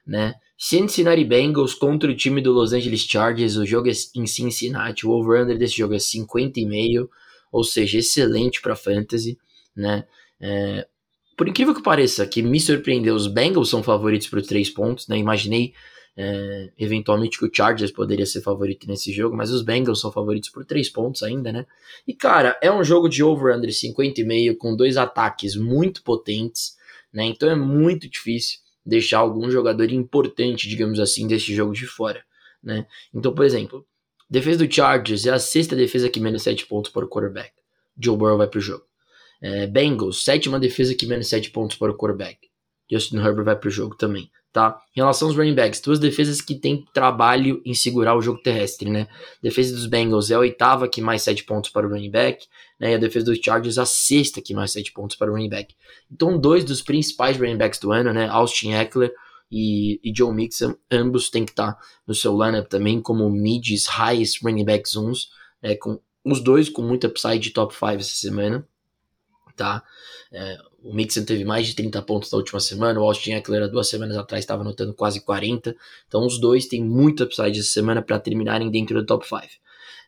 [0.07, 0.33] né?
[0.57, 3.57] Cincinnati Bengals contra o time do Los Angeles Chargers.
[3.57, 5.05] O jogo é em Cincinnati.
[5.05, 7.09] O over-under desse jogo é 50,5,
[7.51, 9.37] ou seja, excelente para Fantasy,
[9.75, 10.05] né?
[10.39, 10.87] É,
[11.35, 15.17] por incrível que pareça, que me surpreendeu, os Bengals são favoritos por três pontos, né?
[15.17, 15.73] Imaginei
[16.15, 20.49] é, eventualmente que o Chargers poderia ser favorito nesse jogo, mas os Bengals são favoritos
[20.49, 21.65] por três pontos ainda, né?
[22.07, 26.75] E cara, é um jogo de over-under 50,5 com dois ataques muito potentes,
[27.11, 27.25] né?
[27.25, 32.23] Então é muito difícil deixar algum jogador importante, digamos assim, desse jogo de fora,
[32.61, 32.85] né?
[33.13, 33.85] Então, por exemplo,
[34.29, 37.51] defesa do Chargers é a sexta defesa que menos 7 pontos o quarterback.
[37.97, 38.85] Joe Burrow vai pro jogo.
[39.43, 42.39] É, Bengals, sétima defesa que menos 7 pontos para o quarterback.
[42.89, 44.79] Justin Herbert vai para o jogo também, tá?
[44.95, 48.89] Em relação aos running backs, duas defesas que têm trabalho em segurar o jogo terrestre,
[48.89, 49.05] né?
[49.41, 52.45] Defesa dos Bengals é a oitava que mais 7 pontos para o running back,
[52.79, 52.91] né?
[52.91, 55.75] E a defesa dos Chargers a sexta que mais 7 pontos para o running back.
[56.09, 58.27] Então, dois dos principais running backs do ano, né?
[58.29, 59.11] Austin Eckler
[59.51, 63.87] e, e Joe Mixon, ambos têm que estar tá no seu lineup também como mids,
[63.87, 65.27] highs running backs uns,
[65.61, 65.75] né?
[65.75, 68.65] Com os dois com muita upside de top 5 essa semana
[69.55, 69.83] tá?
[70.31, 73.67] É, o Mixon teve mais de 30 pontos na última semana, o Austin Eckler há
[73.67, 75.75] duas semanas atrás estava anotando quase 40,
[76.07, 79.41] então os dois têm muito upside essa semana para terminarem dentro do top 5.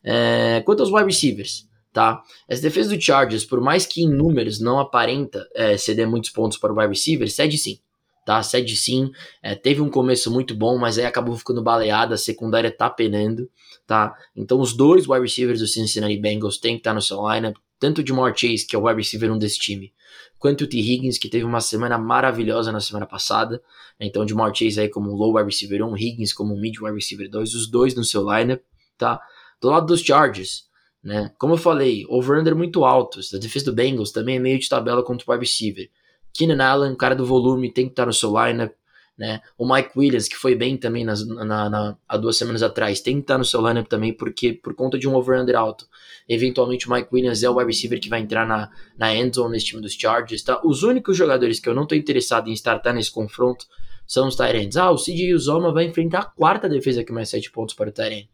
[0.03, 2.21] É, quanto aos wide receivers, tá?
[2.47, 6.57] Essa defesa do Chargers, por mais que em números não aparenta é, ceder muitos pontos
[6.57, 7.79] para o wide receiver, cede sim,
[8.25, 8.43] tá?
[8.43, 12.69] Cede sim, é, teve um começo muito bom, mas aí acabou ficando baleada, a secundária
[12.69, 13.49] tá penando,
[13.87, 14.15] tá?
[14.35, 17.55] Então os dois wide receivers do Cincinnati Bengals têm que estar no seu lineup,
[17.85, 19.93] tanto de Jamar Chase, que é o wide receiver 1 desse time,
[20.39, 20.79] quanto o T.
[20.79, 23.61] Higgins, que teve uma semana maravilhosa na semana passada.
[23.99, 27.29] Então, de Jamar Chase aí como low wide receiver 1, Higgins como mid wide receiver
[27.29, 28.63] 2, os dois no seu lineup,
[28.97, 29.21] tá?
[29.61, 30.65] Do lado dos Chargers,
[31.03, 31.31] né?
[31.37, 33.19] Como eu falei, over-under muito alto.
[33.33, 35.87] A defesa do Bengals também é meio de tabela contra o wide receiver.
[36.33, 38.73] Keenan Allen, cara do volume, tem que estar no seu lineup.
[39.17, 39.41] Né?
[39.57, 43.15] O Mike Williams, que foi bem também nas, na, na, há duas semanas atrás, tem
[43.15, 45.87] que estar no seu lineup também, porque por conta de um over-under alto.
[46.27, 49.67] Eventualmente o Mike Williams é o wide receiver que vai entrar na, na endzone nesse
[49.67, 50.43] time dos Chargers.
[50.43, 50.59] Tá?
[50.65, 53.65] Os únicos jogadores que eu não estou interessado em startar nesse confronto
[54.05, 54.75] são os Tyrants.
[54.75, 57.93] Ah, o CJ Uzoma vai enfrentar a quarta defesa que mais 7 pontos para o
[57.93, 58.25] Tyrant.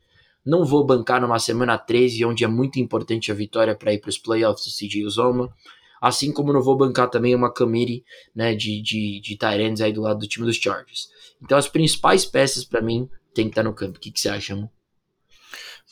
[0.43, 4.09] Não vou bancar numa semana 13, onde é muito importante a vitória para ir para
[4.09, 5.53] os playoffs do CJ Uzoma.
[6.01, 8.03] Assim como não vou bancar também uma Camiri
[8.35, 9.37] né, de, de, de
[9.83, 11.09] aí do lado do time dos Chargers.
[11.41, 13.97] Então as principais peças para mim tem que estar tá no campo.
[13.97, 14.69] O que, que você acha, amor?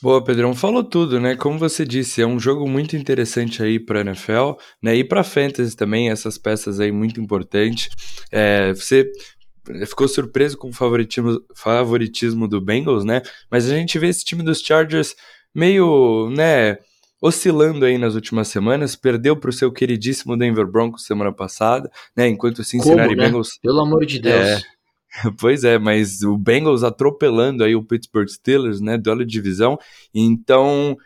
[0.02, 1.36] Boa, Pedrão, falou tudo, né?
[1.36, 4.96] Como você disse, é um jogo muito interessante aí para NFL, né?
[4.96, 7.90] E para fantasy também, essas peças aí muito importantes.
[8.32, 9.10] É, você
[9.86, 13.20] ficou surpreso com o favoritismo, favoritismo do Bengals, né?
[13.50, 15.14] Mas a gente vê esse time dos Chargers
[15.54, 16.78] meio, né,
[17.20, 22.28] oscilando aí nas últimas semanas, perdeu para o seu queridíssimo Denver Broncos semana passada, né?
[22.28, 23.26] Enquanto o Cincinnati Como, né?
[23.26, 23.58] Bengals.
[23.62, 24.34] Pelo amor de Deus.
[24.34, 24.60] É,
[25.38, 28.96] pois é, mas o Bengals atropelando aí o Pittsburgh Steelers, né?
[28.96, 29.78] Duelo de divisão.
[30.14, 30.96] Então,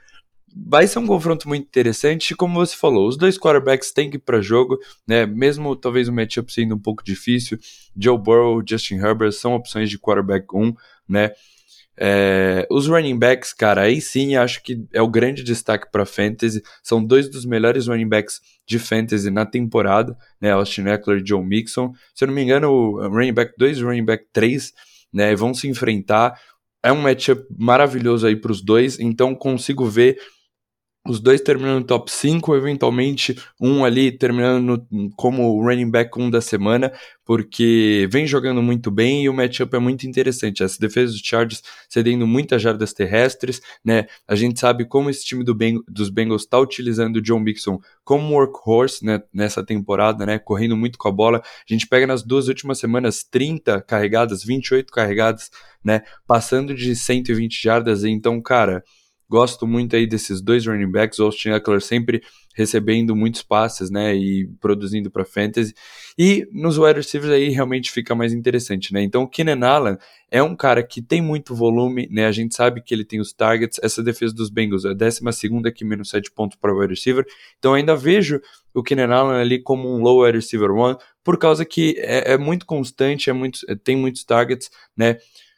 [0.55, 4.20] vai ser um confronto muito interessante, como você falou, os dois quarterbacks têm que ir
[4.20, 5.27] para jogo, né?
[5.27, 7.59] Mesmo talvez o matchup sendo um pouco difícil,
[7.96, 10.74] Joe Burrow, Justin Herbert são opções de quarterback 1,
[11.09, 11.33] né?
[11.96, 16.62] É, os running backs, cara, aí sim acho que é o grande destaque para fantasy.
[16.83, 20.50] São dois dos melhores running backs de fantasy na temporada, né?
[20.52, 21.92] Austin Eckler e Joe Mixon.
[22.14, 24.72] Se eu não me engano, o running back 2 e running back 3
[25.12, 26.38] né, vão se enfrentar.
[26.83, 30.18] É um matchup maravilhoso aí para os dois, então consigo ver
[31.07, 36.31] os dois terminando no top 5, eventualmente um ali terminando no, como running back 1
[36.31, 36.90] da semana,
[37.27, 40.62] porque vem jogando muito bem e o matchup é muito interessante.
[40.62, 44.07] Essa defesa dos Chargers cedendo muitas jardas terrestres, né?
[44.27, 47.79] A gente sabe como esse time do ben dos Bengals está utilizando o John Mixon
[48.03, 50.38] como workhorse né, nessa temporada, né?
[50.38, 51.38] Correndo muito com a bola.
[51.38, 55.51] A gente pega nas duas últimas semanas 30 carregadas, 28 carregadas,
[55.85, 56.03] né?
[56.27, 58.83] Passando de 120 jardas, então, cara
[59.28, 62.22] Gosto muito aí desses dois running backs, Austin Eckler sempre
[62.54, 65.74] recebendo muitos passes, né, e produzindo para fantasy.
[66.16, 69.02] E nos wide receivers aí realmente fica mais interessante, né?
[69.02, 69.98] Então o Keenan Allen
[70.30, 72.26] é um cara que tem muito volume, né?
[72.26, 73.80] A gente sabe que ele tem os targets.
[73.82, 76.94] Essa defesa dos Bengals é a 12 segunda que menos 7 pontos para o wide
[76.94, 77.24] receiver.
[77.58, 78.40] Então ainda vejo
[78.72, 82.38] o Keenan Allen ali como um low wide receiver one, por causa que é, é
[82.38, 85.16] muito constante, é muito, tem muitos targets, né?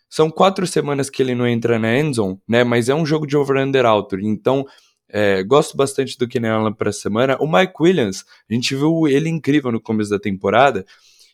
[0.08, 2.64] São quatro semanas que ele não entra na endzone, né?
[2.64, 4.18] Mas é um jogo de over-under alto.
[4.18, 4.64] Então,
[5.08, 7.36] é, gosto bastante do Kenny Allen para a semana.
[7.40, 10.84] O Mike Williams, a gente viu ele incrível no começo da temporada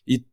[0.07, 0.23] e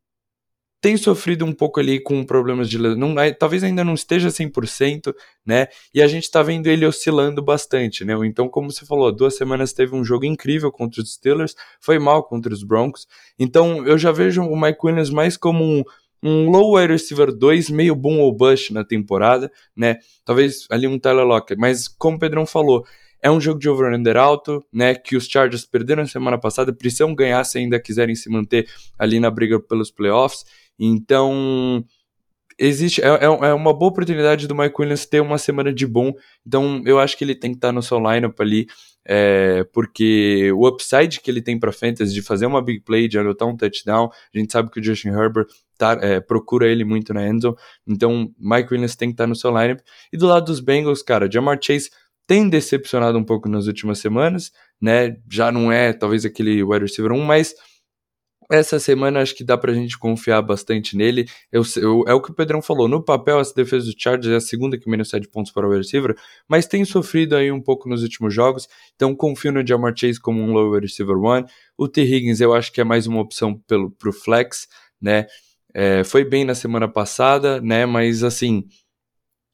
[0.81, 3.15] tem sofrido um pouco ali com problemas de lesão.
[3.39, 5.69] Talvez ainda não esteja 100%, né?
[5.95, 8.15] E a gente está vendo ele oscilando bastante, né?
[8.25, 12.25] Então, como você falou, duas semanas teve um jogo incrível contra os Steelers, foi mal
[12.25, 13.07] contra os Broncos.
[13.39, 15.85] Então, eu já vejo o Mike Williams mais como um
[16.23, 19.97] um low wide receiver 2, meio boom ou bust na temporada, né?
[20.25, 22.85] Talvez ali um Tyler Lockett, mas como o Pedrão falou,
[23.23, 24.95] é um jogo de over-under alto, né?
[24.95, 29.31] Que os Chargers perderam semana passada, precisam ganhar se ainda quiserem se manter ali na
[29.31, 30.45] briga pelos playoffs.
[30.79, 31.85] Então,
[32.59, 36.13] existe é, é, é uma boa oportunidade do Mike Williams ter uma semana de bom.
[36.47, 38.67] Então, eu acho que ele tem que estar no seu lineup ali
[39.05, 43.19] é, porque o upside que ele tem para fantasy de fazer uma big play, de
[43.19, 45.47] anotar um touchdown, a gente sabe que o Justin Herbert
[45.81, 49.51] tá, é, procura ele muito na endzone, então Mike Williams tem que estar no seu
[49.51, 49.81] lineup.
[50.13, 51.91] E do lado dos Bengals, cara, Jamar Chase
[52.27, 55.17] tem decepcionado um pouco nas últimas semanas, né?
[55.31, 57.55] Já não é talvez aquele wide receiver 1, mas
[58.51, 61.27] essa semana acho que dá pra gente confiar bastante nele.
[61.53, 62.89] Eu, eu, é o que o Pedrão falou.
[62.89, 65.73] No papel, essa defesa do Chargers é a segunda que menos 7 pontos para o
[65.73, 66.17] receiver,
[66.49, 68.69] mas tem sofrido aí um pouco nos últimos jogos.
[68.97, 71.47] Então confio no Jamar Chase como um low receiver one.
[71.79, 72.03] O T.
[72.03, 74.67] Higgins eu acho que é mais uma opção pelo, pro flex,
[75.01, 75.27] né?
[75.75, 77.87] É, foi bem na semana passada, né?
[77.87, 78.65] Mas assim,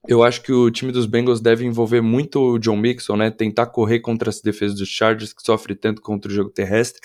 [0.08, 3.30] eu acho que o time dos Bengals deve envolver muito o John Mixon, né?
[3.30, 7.00] Tentar correr contra as defesas dos Chargers, que sofre tanto contra o jogo terrestre.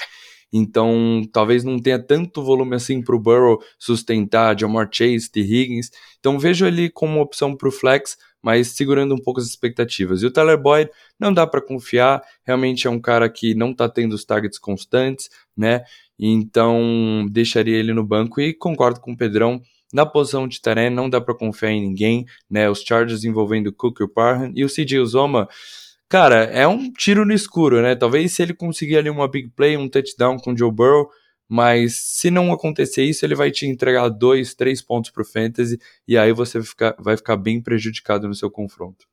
[0.54, 5.40] Então, talvez não tenha tanto volume assim para o Burrow sustentar Jamar Chase, T.
[5.40, 5.90] Higgins.
[6.20, 10.22] Então, vejo ele como opção para o flex, mas segurando um pouco as expectativas.
[10.22, 13.88] E o Tyler Boyd não dá para confiar, realmente é um cara que não está
[13.88, 15.84] tendo os targets constantes, né?
[16.18, 19.62] Então, deixaria ele no banco e concordo com o Pedrão.
[19.94, 22.70] Na posição de Taré, não dá para confiar em ninguém, né?
[22.70, 25.48] Os Chargers envolvendo Cook e o Parham e o CJ Uzoma
[26.12, 27.96] cara, é um tiro no escuro, né?
[27.96, 31.10] Talvez se ele conseguir ali uma big play, um touchdown com o Joe Burrow,
[31.54, 36.18] mas se não acontecer isso, ele vai te entregar dois, três pontos pro Fantasy e
[36.18, 39.06] aí você vai ficar, vai ficar bem prejudicado no seu confronto.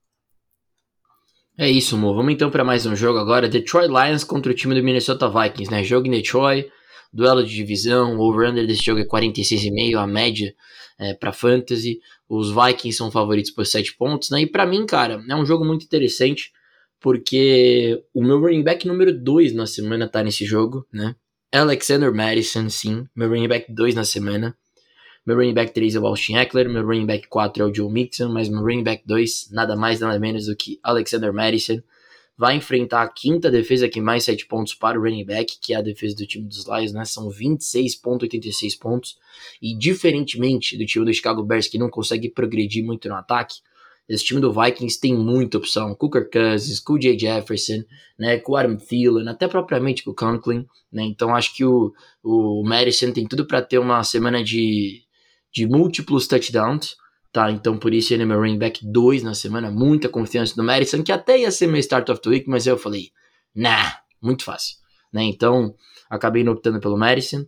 [1.59, 2.14] É isso, Mo.
[2.14, 3.48] Vamos então para mais um jogo agora.
[3.48, 5.83] Detroit Lions contra o time do Minnesota Vikings, né?
[5.83, 6.70] Jogo em Detroit,
[7.12, 8.16] duelo de divisão.
[8.16, 10.55] O over-under desse jogo é 46,5, a média
[10.96, 11.98] é, para fantasy.
[12.29, 14.42] Os Vikings são favoritos por 7 pontos, né?
[14.42, 16.53] E para mim, cara, é um jogo muito interessante
[17.01, 21.16] porque o meu running back número 2 na semana tá nesse jogo, né?
[21.50, 24.54] Alexander Madison, sim, meu running back 2 na semana.
[25.24, 27.90] Meu running back 3 é o Austin Eckler, meu running back 4 é o Joe
[27.90, 31.82] Mixon, mas meu running back 2, nada mais, nada menos do que Alexander Madison,
[32.37, 35.76] vai enfrentar a quinta defesa que mais 7 pontos para o running back, que é
[35.76, 37.06] a defesa do time dos Lions, né?
[37.06, 39.16] São 26.86 pontos.
[39.62, 43.61] E diferentemente do time do Chicago Bears, que não consegue progredir muito no ataque,
[44.09, 45.94] esse time do Vikings tem muita opção.
[45.94, 47.85] Cooker Cousins, com o Jay Jefferson,
[48.18, 50.66] né, com o Adam Thielen, até propriamente com o Conklin.
[50.90, 51.92] Né, então acho que o,
[52.23, 55.03] o Madison tem tudo para ter uma semana de,
[55.53, 56.97] de múltiplos touchdowns.
[57.31, 59.71] Tá, então por isso ele é meu running back 2 na semana.
[59.71, 62.79] Muita confiança no Madison, que até ia ser meu start of the week, mas eu
[62.79, 63.11] falei,
[63.55, 64.77] nah, muito fácil.
[65.12, 65.75] Né, então
[66.09, 67.44] acabei optando pelo Madison.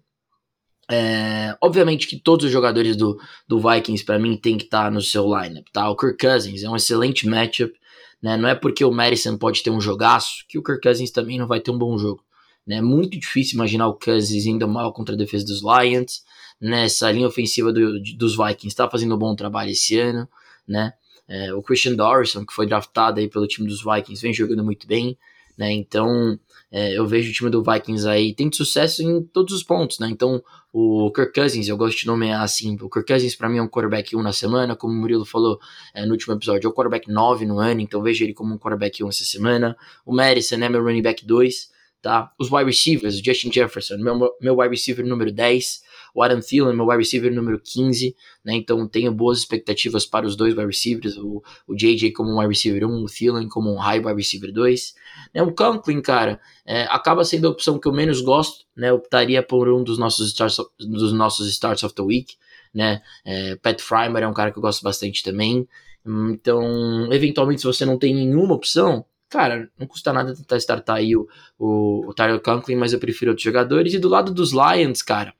[0.91, 4.91] É, obviamente que todos os jogadores do, do Vikings, para mim, tem que estar tá
[4.91, 5.89] no seu lineup, tá?
[5.89, 7.73] O Kirk Cousins é um excelente matchup,
[8.21, 8.37] Né?
[8.37, 11.47] Não é porque o Madison pode ter um jogaço que o Kirk Cousins também não
[11.47, 12.25] vai ter um bom jogo.
[12.67, 12.77] Né?
[12.77, 16.25] É muito difícil imaginar o Cousins indo mal contra a defesa dos Lions.
[16.61, 16.85] Né?
[16.87, 20.29] Essa linha ofensiva do, dos Vikings está fazendo um bom trabalho esse ano.
[20.67, 20.93] Né?
[21.29, 24.87] É, o Christian Dorson, que foi draftado aí pelo time dos Vikings, vem jogando muito
[24.87, 25.17] bem.
[25.57, 25.73] Né?
[25.73, 26.39] Então,
[26.73, 30.09] é, eu vejo o time do Vikings aí tem sucesso em todos os pontos, né?
[30.09, 33.63] Então, o Kirk Cousins, eu gosto de nomear assim, o Kirk Cousins para mim é
[33.63, 35.59] um quarterback 1 na semana, como o Murilo falou
[35.93, 38.59] é, no último episódio, é o quarterback 9 no ano, então vejo ele como um
[38.59, 39.77] quarterback 1 essa semana.
[40.07, 42.33] O Madison é meu running back 2, tá?
[42.39, 45.83] Os wide receivers, o Justin Jefferson, meu, meu wide receiver número 10,
[46.15, 48.55] o Adam Thielen, meu wide receiver número 15, né?
[48.55, 52.49] Então tenho boas expectativas para os dois wide receivers, o, o JJ como um wide
[52.49, 54.95] receiver 1, o Thielen como um high wide receiver 2.
[55.35, 55.43] Né?
[55.43, 58.93] O Conklin, cara, é, acaba sendo a opção que eu menos gosto, né?
[58.93, 62.35] Optaria por um dos nossos starts, dos nossos starts of the week,
[62.73, 63.03] né?
[63.25, 65.69] É, Pat Frymer é um cara que eu gosto bastante também.
[66.05, 71.15] Então, eventualmente, se você não tem nenhuma opção, cara, não custa nada tentar startar aí
[71.17, 73.95] o, o, o Tyler Conklin, mas eu prefiro outros jogadores.
[73.95, 75.35] E do lado dos Lions, cara,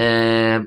[0.00, 0.64] é,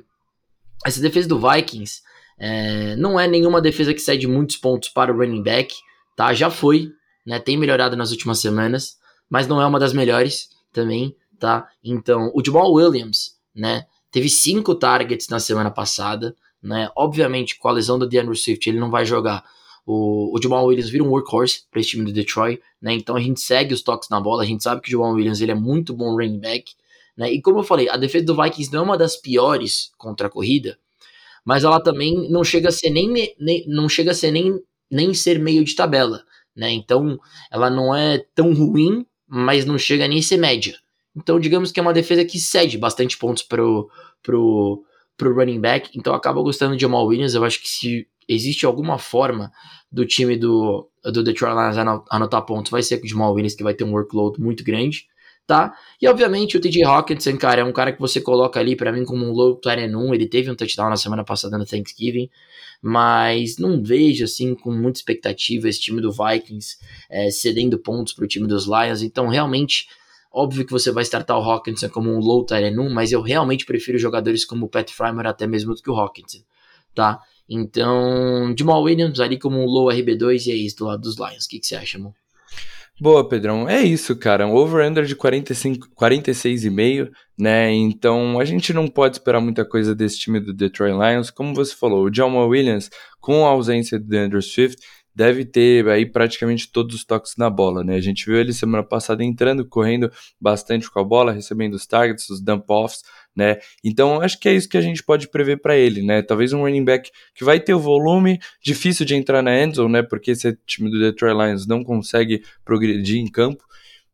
[0.86, 2.02] essa defesa do Vikings
[2.38, 5.74] é, não é nenhuma defesa que cede muitos pontos para o running back,
[6.18, 6.34] tá?
[6.34, 6.92] Já foi,
[7.26, 7.40] né?
[7.40, 8.98] Tem melhorado nas últimas semanas,
[9.30, 11.66] mas não é uma das melhores também, tá?
[11.82, 13.86] Então, o Jamal Williams, né?
[14.12, 16.90] Teve cinco targets na semana passada, né?
[16.94, 19.46] Obviamente, com a lesão do DeAndre Swift, ele não vai jogar.
[19.86, 22.92] O, o Jamal Williams vira um workhorse para esse time do Detroit, né?
[22.92, 25.40] Então a gente segue os toques na bola, a gente sabe que o Jamal Williams
[25.40, 26.74] ele é muito bom running back,
[27.22, 27.32] né?
[27.32, 30.30] E como eu falei, a defesa do Vikings não é uma das piores contra a
[30.30, 30.80] corrida,
[31.46, 35.14] mas ela também não chega a ser nem, nem não chega a ser nem, nem
[35.14, 36.24] ser meio de tabela,
[36.56, 36.72] né?
[36.72, 37.20] Então
[37.52, 40.76] ela não é tão ruim, mas não chega nem a ser média.
[41.16, 43.88] Então digamos que é uma defesa que cede bastante pontos pro,
[44.24, 44.84] pro,
[45.16, 48.98] pro running back, então acaba gostando de Jamal Williams, eu acho que se existe alguma
[48.98, 49.52] forma
[49.92, 53.64] do time do, do Detroit Lions anotar pontos, vai ser com o Jamal Williams, que
[53.64, 55.11] vai ter um workload muito grande
[55.46, 55.74] tá?
[56.02, 59.04] E obviamente o TJ Hawkinson, cara, é um cara que você coloca ali para mim
[59.04, 62.30] como um low tight 1, ele teve um touchdown na semana passada no Thanksgiving,
[62.82, 66.78] mas não vejo assim com muita expectativa esse time do Vikings
[67.10, 69.88] é, cedendo pontos pro time dos Lions, então realmente
[70.34, 73.66] Óbvio que você vai startar o Hawkinson como um low tight 1, mas eu realmente
[73.66, 76.40] prefiro jogadores como o Pat Frymer até mesmo do que o Hawkinson,
[76.96, 77.20] tá?
[77.50, 81.44] Então, Jamal Williams ali como um low RB2 e é isso do lado dos Lions.
[81.44, 82.14] O que, que você acha, amor?
[83.02, 83.68] Boa, Pedrão.
[83.68, 84.46] É isso, cara.
[84.46, 87.72] Um over-under de 45, 46,5, né?
[87.74, 91.32] Então a gente não pode esperar muita coisa desse time do Detroit Lions.
[91.32, 94.78] Como você falou, o Jamal Williams, com a ausência do Andrew Swift,
[95.14, 97.96] deve ter aí praticamente todos os toques na bola, né?
[97.96, 102.30] A gente viu ele semana passada entrando, correndo bastante com a bola, recebendo os targets,
[102.30, 103.04] os dump-offs,
[103.36, 103.60] né?
[103.84, 106.22] Então acho que é isso que a gente pode prever para ele, né?
[106.22, 110.04] Talvez um running back que vai ter o volume, difícil de entrar na endzone, né?
[110.04, 113.64] Porque esse time do Detroit Lions não consegue progredir em campo,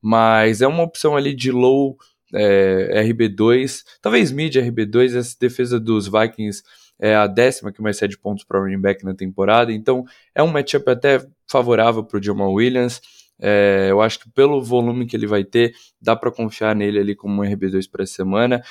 [0.02, 1.98] mas é uma opção ali de low
[2.34, 6.62] é, RB2, talvez mid RB2, essa defesa dos Vikings
[7.00, 10.48] é a décima que mais cede pontos para running back na temporada, então é um
[10.48, 13.02] matchup até favorável para o Jamal Williams.
[13.40, 17.16] É, eu acho que pelo volume que ele vai ter, dá para confiar nele ali
[17.16, 18.64] como um RB2 para essa semana.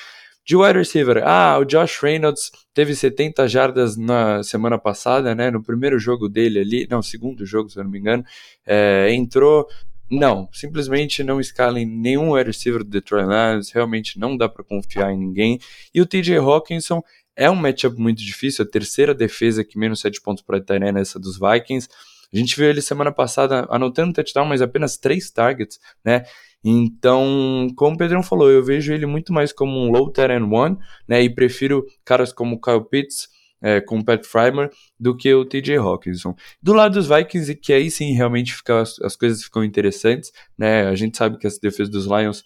[0.45, 5.51] De wide receiver, ah, o Josh Reynolds teve 70 jardas na semana passada, né?
[5.51, 8.23] No primeiro jogo dele ali, não, segundo jogo, se eu não me engano,
[8.65, 9.67] é, entrou.
[10.09, 14.63] Não, simplesmente não escala em nenhum wide receiver do Detroit Lions, realmente não dá para
[14.63, 15.59] confiar em ninguém.
[15.93, 17.03] E o TJ Hawkinson
[17.37, 21.01] é um matchup muito difícil, a terceira defesa que menos 7 pontos para Tyrene é
[21.01, 21.87] essa dos Vikings.
[22.33, 26.25] A gente viu ele semana passada anotando touchdown, mas apenas três targets, né?
[26.63, 30.77] Então, como o Pedrão falou, eu vejo ele muito mais como um low terrain one,
[31.07, 31.21] né?
[31.21, 33.29] E prefiro caras como Kyle Pitts,
[33.61, 34.69] é, com o Pat Frymer,
[34.99, 36.35] do que o TJ Hawkinson.
[36.61, 40.87] Do lado dos Vikings, que aí sim realmente fica, as, as coisas ficam interessantes, né?
[40.87, 42.43] A gente sabe que essa defesa dos Lions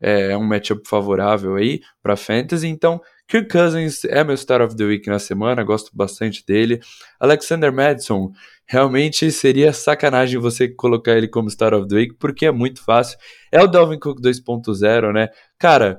[0.00, 4.76] é, é um matchup favorável aí para fantasy, então Kirk Cousins é meu Star of
[4.76, 6.80] the Week na semana, gosto bastante dele.
[7.18, 8.30] Alexander Madison,
[8.64, 13.18] realmente seria sacanagem você colocar ele como Star of the Week, porque é muito fácil.
[13.50, 15.28] É o Dalvin Cook 2.0, né?
[15.58, 15.98] Cara,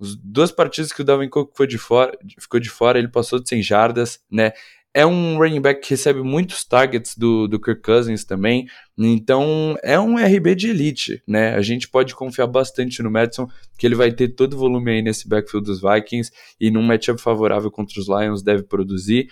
[0.00, 3.40] as duas partidas que o Dalvin Cook foi de fora, ficou de fora, ele passou
[3.40, 4.52] de 100 jardas, né?
[4.94, 8.66] É um running back que recebe muitos targets do, do Kirk Cousins também.
[8.96, 11.54] Então é um RB de elite, né?
[11.54, 13.46] A gente pode confiar bastante no Madison,
[13.78, 17.20] que ele vai ter todo o volume aí nesse backfield dos Vikings e num matchup
[17.20, 19.28] favorável contra os Lions deve produzir.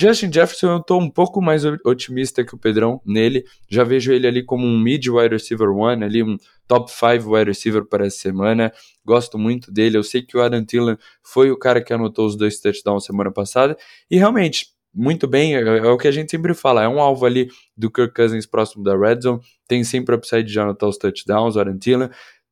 [0.00, 3.44] Justin Jefferson, eu estou um pouco mais otimista que o Pedrão nele.
[3.68, 6.36] Já vejo ele ali como um mid wide receiver one, ali um
[6.68, 8.72] top 5 wide receiver para essa semana.
[9.04, 9.98] Gosto muito dele.
[9.98, 13.32] Eu sei que o Adam Thielen foi o cara que anotou os dois touchdowns semana
[13.32, 13.76] passada.
[14.08, 14.68] E realmente,
[14.98, 17.88] muito bem, é, é, o que a gente sempre fala, é um alvo ali do
[17.88, 22.10] Kirk Cousins próximo da red zone, tem sempre upside já anotar os touchdowns, o Arantila,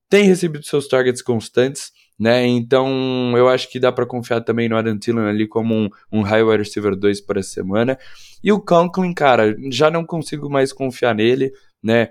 [0.08, 2.46] tem recebido seus targets constantes, né?
[2.46, 6.44] Então eu acho que dá para confiar também no Thielen ali como um, um high
[6.44, 7.98] wide receiver 2 para essa semana.
[8.44, 11.50] E o Conklin, cara, já não consigo mais confiar nele,
[11.82, 12.08] né?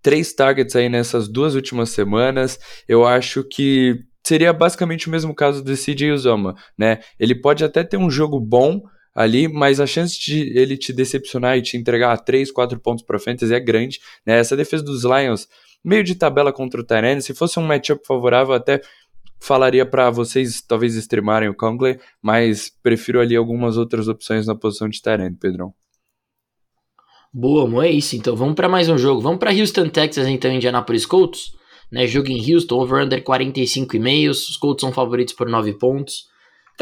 [0.00, 2.58] Três targets aí nessas duas últimas semanas.
[2.88, 7.00] Eu acho que seria basicamente o mesmo caso do CJ Uzoma, né?
[7.20, 8.82] Ele pode até ter um jogo bom
[9.14, 13.18] ali, mas a chance de ele te decepcionar e te entregar 3, 4 pontos para
[13.18, 14.38] fantasy é grande, né?
[14.38, 15.48] Essa defesa dos Lions,
[15.84, 18.80] meio de tabela contra o Tyrene, se fosse um matchup favorável, até
[19.40, 24.88] falaria para vocês talvez extremarem o Conklin, mas prefiro ali algumas outras opções na posição
[24.88, 25.74] de Tyrene, Pedrão.
[27.34, 28.14] Boa, amor, é isso.
[28.14, 29.20] Então vamos para mais um jogo.
[29.20, 31.52] Vamos para Houston, Texas, então Indianapolis Colts.
[31.90, 34.30] Né, jogo em Houston, over-under 45,5.
[34.30, 36.26] Os Colts são favoritos por 9 pontos.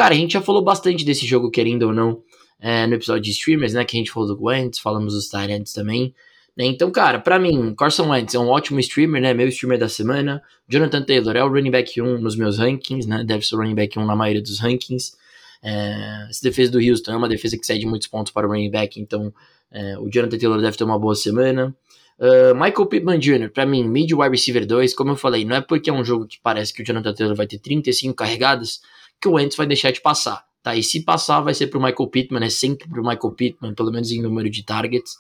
[0.01, 2.23] Cara, a gente já falou bastante desse jogo, querendo ou não,
[2.59, 3.85] é, no episódio de streamers, né?
[3.85, 6.15] Que a gente falou do Wentz, falamos dos Tyrants também.
[6.57, 6.65] Né?
[6.65, 9.35] Então, cara, para mim, Carson Wentz é um ótimo streamer, né?
[9.35, 10.43] Meu streamer da semana.
[10.67, 13.25] Jonathan Taylor é o running back 1 nos meus rankings, né?
[13.27, 15.19] Deve ser o running back 1 na maioria dos rankings.
[15.63, 18.71] É, essa defesa do Houston é uma defesa que cede muitos pontos para o running
[18.71, 19.31] back, então
[19.71, 21.77] é, o Jonathan Taylor deve ter uma boa semana.
[22.19, 25.61] Uh, Michael Pittman Jr., para mim, mid wide receiver 2, como eu falei, não é
[25.61, 28.81] porque é um jogo que parece que o Jonathan Taylor vai ter 35 carregadas
[29.21, 30.75] que o Wentz vai deixar de passar, tá?
[30.75, 34.11] E se passar, vai ser pro Michael Pittman, é sempre pro Michael Pittman, pelo menos
[34.11, 35.17] em número de targets.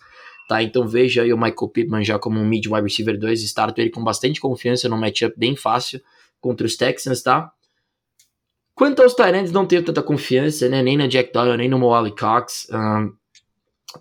[0.49, 3.81] Tá, então veja aí o Michael Pittman já como um mid wide receiver 2, starto
[3.81, 6.01] ele com bastante confiança no matchup bem fácil
[6.41, 7.53] contra os Texans, tá?
[8.75, 10.83] Quanto aos Tyrants, não tenho tanta confiança, né?
[10.83, 12.67] Nem na Jack Doyle, nem no Moali Cox.
[12.73, 13.13] Um,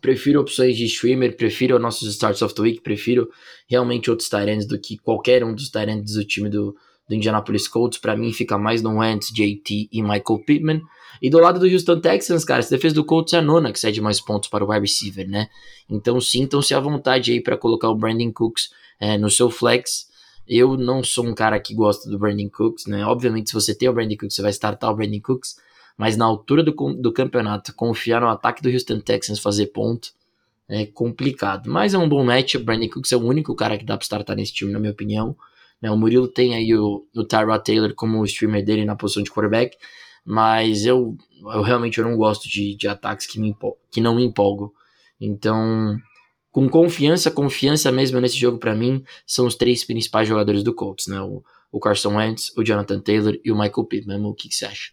[0.02, 3.30] prefiro opções de streamer, prefiro nossos starts of the week, prefiro
[3.68, 6.76] realmente outros Tyrants do que qualquer um dos Tyrants do time do,
[7.10, 7.98] do Indianapolis Colts.
[7.98, 10.82] Para mim, fica mais no Wentz, JT e Michael Pittman.
[11.22, 13.80] E do lado do Houston Texans, cara, essa defesa do Colts é a nona que
[13.80, 15.50] cede mais pontos para o wide receiver, né?
[15.90, 20.08] Então sintam-se à vontade aí para colocar o Brandon Cooks é, no seu flex.
[20.48, 23.06] Eu não sou um cara que gosta do Brandon Cooks, né?
[23.06, 25.58] Obviamente, se você tem o Brandon Cooks, você vai startar o Brandon Cooks.
[25.98, 30.12] Mas na altura do, do campeonato, confiar no ataque do Houston Texans fazer ponto
[30.70, 31.70] é complicado.
[31.70, 32.56] Mas é um bom match.
[32.56, 34.92] O Brandon Cooks é o único cara que dá para startar nesse time, na minha
[34.92, 35.36] opinião.
[35.82, 35.90] Né?
[35.92, 39.78] O Murilo tem aí o, o Tyrod Taylor como streamer dele na posição de quarterback
[40.26, 43.56] mas eu, eu realmente eu não gosto de, de ataques que, me
[43.92, 44.72] que não me empolgam.
[45.20, 45.98] Então,
[46.52, 51.08] com confiança, confiança mesmo nesse jogo para mim, são os três principais jogadores do Colts,
[51.08, 51.20] né?
[51.20, 54.24] O, o Carson Wentz, o Jonathan Taylor e o Michael Pittman.
[54.24, 54.92] O que, que você acha?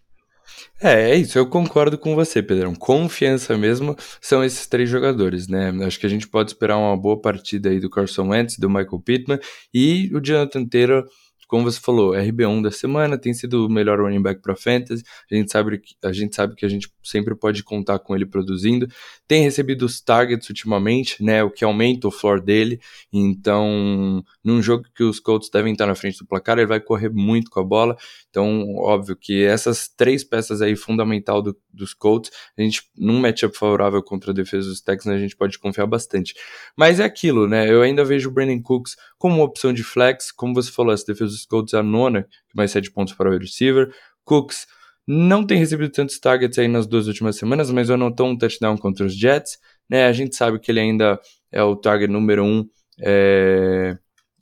[0.80, 2.74] É, é isso, eu concordo com você, Pedrão.
[2.74, 5.72] Confiança mesmo são esses três jogadores, né?
[5.84, 9.00] Acho que a gente pode esperar uma boa partida aí do Carson Wentz, do Michael
[9.00, 9.38] Pittman
[9.72, 11.04] e o Jonathan Taylor
[11.46, 15.04] como você falou, RB1 da semana, tem sido o melhor running back para fantasy.
[15.30, 18.26] A gente sabe que a gente sabe que a gente sempre pode contar com ele
[18.26, 18.88] produzindo.
[19.29, 22.81] Tem recebido os targets ultimamente, né, o que aumenta o floor dele.
[23.12, 27.09] Então, num jogo que os Colts devem estar na frente do placar, ele vai correr
[27.09, 27.97] muito com a bola.
[28.31, 33.57] Então, óbvio que essas três peças aí fundamental do, dos Colts, a gente num matchup
[33.57, 36.35] favorável contra a defesa dos Texans, a gente pode confiar bastante.
[36.77, 37.70] Mas é aquilo, né?
[37.70, 41.07] Eu ainda vejo o Brandon Cooks como uma opção de flex, como você falou, essa
[41.07, 43.93] defesa dos Colts é a nona, que mais sete pontos para o receiver.
[44.24, 44.66] Cooks
[45.07, 48.76] não tem recebido tantos targets aí nas duas últimas semanas, mas eu notou um touchdown
[48.76, 49.59] contra os Jets.
[49.88, 50.07] Né?
[50.07, 51.20] A gente sabe que ele ainda
[51.52, 52.68] é o target número um
[53.00, 53.96] é,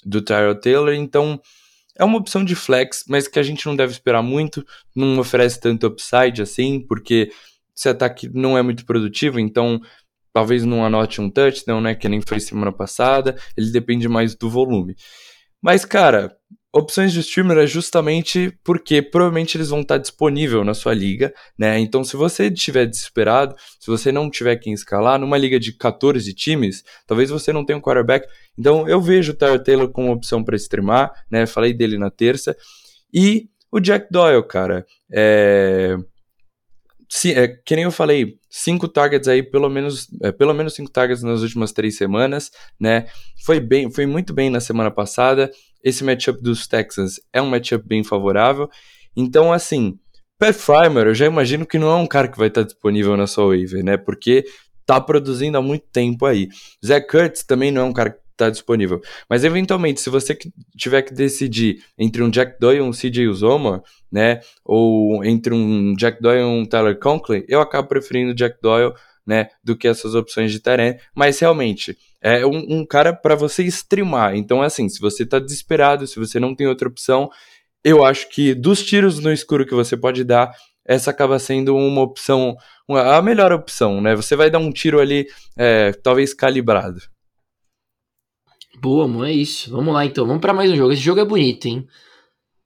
[0.05, 1.41] do Tyrell Taylor, então
[1.97, 4.65] é uma opção de flex, mas que a gente não deve esperar muito,
[4.97, 7.31] não oferece tanto upside assim, porque
[7.77, 9.81] esse ataque não é muito produtivo, então
[10.33, 14.51] talvez não anote um touchdown, né, que nem foi semana passada, ele depende mais do
[14.51, 14.97] volume.
[15.63, 16.37] Mas, cara,
[16.75, 21.79] opções de streamer é justamente porque provavelmente eles vão estar disponível na sua liga, né?
[21.79, 26.35] Então, se você estiver desesperado, se você não tiver quem escalar, numa liga de 14
[26.35, 28.27] times, talvez você não tenha um quarterback.
[28.59, 31.47] Então, eu vejo o Tyler Taylor como opção para streamar, né?
[31.47, 32.57] Falei dele na terça.
[33.13, 35.97] E o Jack Doyle, cara, é...
[37.09, 40.91] Se, é, que nem eu falei, cinco targets aí, pelo menos, é, pelo menos cinco
[40.91, 42.51] targets nas últimas três semanas,
[42.81, 43.07] né?
[43.45, 45.49] Foi bem, foi muito bem na semana passada.
[45.85, 48.71] Esse matchup dos Texans é um matchup bem favorável.
[49.15, 49.99] Então, assim,
[50.39, 53.27] Pat Frymer, eu já imagino que não é um cara que vai estar disponível na
[53.27, 53.97] sua waiver, né?
[53.97, 54.45] Porque
[54.87, 56.49] tá produzindo há muito tempo aí.
[56.85, 59.01] Zach Kurtz também não é um cara que tá disponível.
[59.29, 60.37] Mas eventualmente, se você
[60.77, 65.95] tiver que decidir entre um Jack Doyle e um CJ Uzoma, né, ou entre um
[65.95, 68.93] Jack Doyle e um Tyler Conklin, eu acabo preferindo Jack Doyle,
[69.27, 70.99] né, do que essas opções de terreno.
[71.15, 74.35] Mas realmente, é um, um cara para você streamar.
[74.35, 77.29] Então, assim, se você tá desesperado, se você não tem outra opção,
[77.85, 80.51] eu acho que dos tiros no escuro que você pode dar,
[80.87, 82.57] essa acaba sendo uma opção
[82.89, 84.15] a melhor opção, né?
[84.17, 87.01] Você vai dar um tiro ali, é, talvez calibrado.
[88.81, 89.71] Boa, amor, é isso.
[89.71, 90.93] Vamos lá então, vamos para mais um jogo.
[90.93, 91.87] Esse jogo é bonito, hein?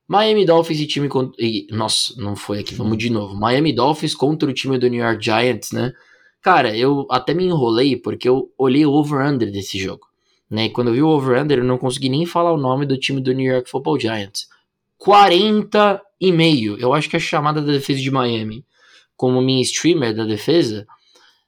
[0.09, 1.37] Miami Dolphins e time contra.
[1.71, 3.35] Nossa, não foi aqui, vamos de novo.
[3.35, 5.93] Miami Dolphins contra o time do New York Giants, né?
[6.43, 10.07] Cara, eu até me enrolei porque eu olhei o over-under desse jogo.
[10.51, 10.67] Né?
[10.67, 13.21] E quando eu vi o over-under, eu não consegui nem falar o nome do time
[13.21, 14.49] do New York Football Giants.
[14.97, 16.77] 40 e meio.
[16.79, 18.65] Eu acho que a chamada da defesa de Miami,
[19.17, 20.87] como minha streamer da defesa,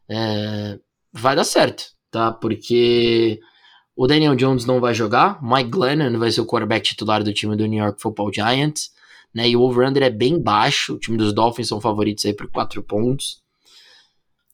[0.09, 0.78] é...
[1.12, 2.30] vai dar certo, tá?
[2.32, 3.41] Porque
[3.97, 7.57] o Daniel Jones não vai jogar, Mike Glennon vai ser o quarterback titular do time
[7.57, 8.91] do New York Football Giants,
[9.34, 9.49] né?
[9.49, 12.82] E o over-under é bem baixo, o time dos Dolphins são favoritos aí por 4
[12.82, 13.43] pontos.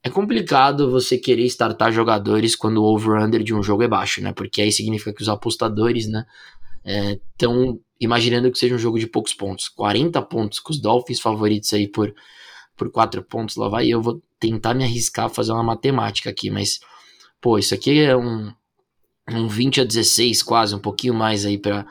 [0.07, 4.33] É complicado você querer startar jogadores quando o over-under de um jogo é baixo, né?
[4.33, 6.25] Porque aí significa que os apostadores, né,
[7.33, 9.69] estão é, imaginando que seja um jogo de poucos pontos.
[9.69, 12.15] 40 pontos com os Dolphins favoritos aí por,
[12.77, 16.51] por 4 pontos, lá vai eu vou tentar me arriscar a fazer uma matemática aqui,
[16.51, 16.79] mas,
[17.41, 18.53] pô, isso aqui é um,
[19.29, 21.85] um 20 a 16 quase, um pouquinho mais aí para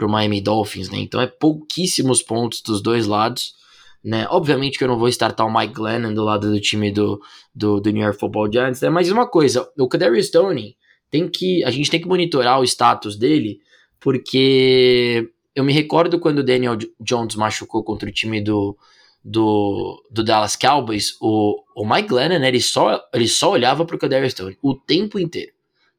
[0.00, 0.96] o Miami Dolphins, né?
[1.00, 3.57] Então é pouquíssimos pontos dos dois lados
[4.02, 4.26] né?
[4.30, 7.20] Obviamente que eu não vou startar o Mike Glennon do lado do time do,
[7.54, 8.88] do, do New York Football Giants, né?
[8.88, 10.76] Mas uma coisa, o Kadarius Stoney
[11.10, 13.60] tem que, a gente tem que monitorar o status dele,
[13.98, 18.76] porque eu me recordo quando o Daniel Jones machucou contra o time do,
[19.24, 23.96] do, do Dallas Cowboys, o, o Mike Glennon, né, ele só, ele só olhava para
[23.96, 25.52] o Kadarius Stoney o tempo inteiro,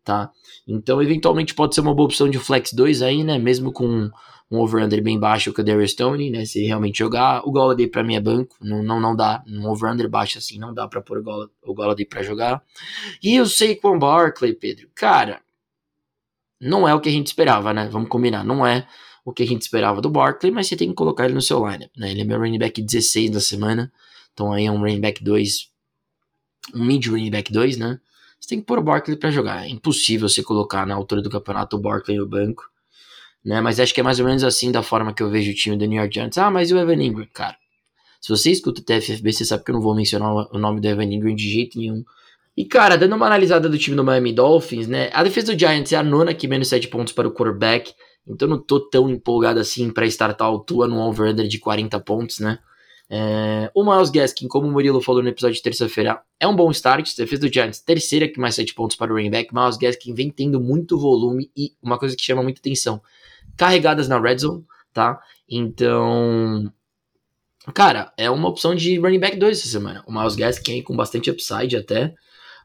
[0.04, 0.32] tá?
[0.68, 4.10] Então, eventualmente pode ser uma boa opção de flex 2 aí, né, mesmo com
[4.52, 6.46] um over-under bem baixo com o Darius Stone, né?
[6.46, 7.48] Se realmente jogar.
[7.48, 9.44] O Golladay para mim é banco, não, não, não dá.
[9.48, 11.20] Um over-under baixo assim, não dá para pôr
[11.64, 12.64] o Golladay para jogar.
[13.22, 15.42] E eu sei com o Barkley, Pedro, cara,
[16.60, 17.88] não é o que a gente esperava, né?
[17.92, 18.88] Vamos combinar, não é
[19.24, 21.60] o que a gente esperava do Barkley, mas você tem que colocar ele no seu
[21.66, 22.12] lineup, né?
[22.12, 23.92] Ele é meu running back 16 da semana,
[24.34, 25.70] então aí é um running back 2,
[26.74, 28.00] um mid running back 2, né?
[28.40, 29.66] Você tem que pôr o Barkley para jogar.
[29.66, 32.70] É impossível você colocar na altura do campeonato o Barkley no banco
[33.44, 33.62] né?
[33.62, 35.78] Mas acho que é mais ou menos assim da forma que eu vejo o time
[35.78, 36.38] do New York Giants.
[36.38, 37.58] Ah, mas e o Evan Ingram, cara?
[38.22, 40.88] Se você escuta o TFFB, você sabe que eu não vou mencionar o nome do
[40.88, 42.04] Evan Ingram de jeito nenhum.
[42.56, 45.10] E, cara, dando uma analisada do time do Miami Dolphins, né?
[45.14, 47.94] A defesa do Giants é a nona que menos 7 pontos para o quarterback.
[48.28, 52.40] Então não tô tão empolgado assim para startar o Tua no over-under de 40 pontos,
[52.40, 52.60] né?
[53.10, 56.70] É, o Miles Gaskin, como o Murilo falou no episódio de terça-feira, é um bom
[56.70, 57.16] start.
[57.16, 59.56] Defesa do Giants, terceira que mais 7 pontos para o running back.
[59.56, 63.02] Miles Gaskin vem tendo muito volume e uma coisa que chama muita atenção
[63.60, 65.20] carregadas na red zone, tá?
[65.48, 66.72] Então,
[67.76, 70.02] cara, é uma opção de running back 2 essa semana.
[70.08, 72.16] O Miles Gaskin com bastante upside até.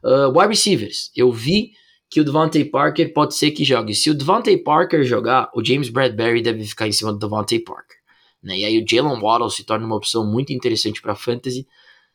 [0.01, 1.71] Uh, wide receivers, eu vi
[2.09, 3.93] que o Devontae Parker pode ser que jogue.
[3.93, 7.97] Se o Devontae Parker jogar, o James Bradbury deve ficar em cima do Devontae Parker.
[8.41, 8.59] Né?
[8.59, 11.67] E aí o Jalen Waddle se torna uma opção muito interessante para fantasy.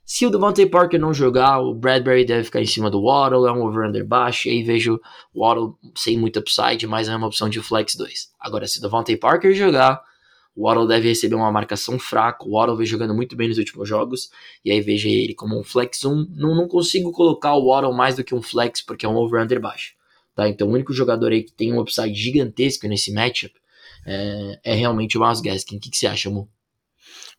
[0.05, 3.53] Se o Devontae Parker não jogar, o Bradbury deve ficar em cima do Waddle, é
[3.53, 5.01] um over-under baixo, e aí vejo
[5.33, 8.31] o Waddle sem muito upside, mas é uma opção de flex 2.
[8.41, 10.03] Agora, se o Devontae Parker jogar,
[10.57, 13.89] o Waddle deve receber uma marcação fraca, o Waddle vem jogando muito bem nos últimos
[13.89, 14.31] jogos,
[14.65, 16.27] e aí vejo ele como um flex 1.
[16.35, 19.61] Não, não consigo colocar o Waddle mais do que um flex, porque é um over-under
[19.61, 19.95] baixo.
[20.35, 20.49] Tá?
[20.49, 23.55] Então o único jogador aí que tem um upside gigantesco nesse matchup
[24.07, 25.77] é, é realmente o Miles Gaskin.
[25.77, 26.49] O que, que você acha, Mu?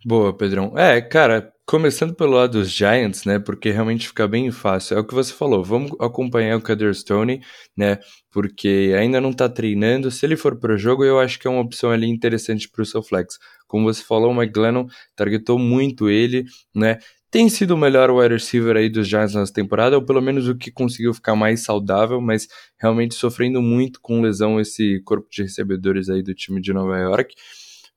[0.05, 0.78] Boa, Pedrão.
[0.78, 4.98] É, cara, começando pelo lado dos Giants, né, porque realmente fica bem fácil.
[4.98, 7.40] É o que você falou, vamos acompanhar o Kader Stone,
[7.78, 7.98] né,
[8.30, 10.12] porque ainda não tá treinando.
[10.12, 13.02] Se ele for pro jogo, eu acho que é uma opção ali interessante pro seu
[13.02, 13.40] flex.
[13.70, 16.44] Como você falou, o McGlennon targetou muito ele,
[16.76, 17.00] né,
[17.32, 20.58] tem sido o melhor wide receiver aí dos Giants nessa temporada, ou pelo menos o
[20.58, 26.10] que conseguiu ficar mais saudável, mas realmente sofrendo muito com lesão esse corpo de recebedores
[26.10, 27.34] aí do time de Nova York.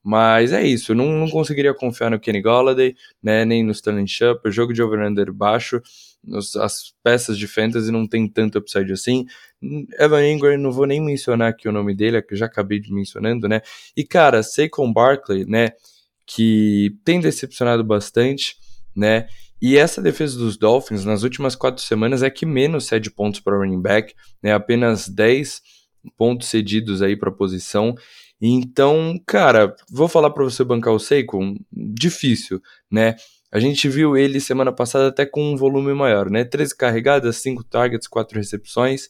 [0.07, 4.55] Mas é isso, não, não conseguiria confiar no Kenny Golladay, né, nem no Stanley Shepard,
[4.55, 5.81] jogo de over-under baixo,
[6.23, 9.25] nos, as peças de fantasy não tem tanto upside assim.
[9.99, 12.93] Evan Ingram, não vou nem mencionar aqui o nome dele, é que já acabei de
[12.93, 13.61] mencionando, né.
[13.97, 15.71] E cara, Saquon Barkley, né,
[16.23, 18.57] que tem decepcionado bastante,
[18.95, 19.25] né,
[19.59, 23.57] e essa defesa dos Dolphins nas últimas quatro semanas é que menos cede pontos para
[23.57, 25.63] running back, né, apenas 10
[26.15, 27.95] pontos cedidos aí para posição.
[28.47, 33.15] Então, cara, vou falar para você bancar o Saquon, difícil, né?
[33.51, 36.43] A gente viu ele semana passada até com um volume maior, né?
[36.43, 39.09] 13 carregadas, 5 targets, 4 recepções.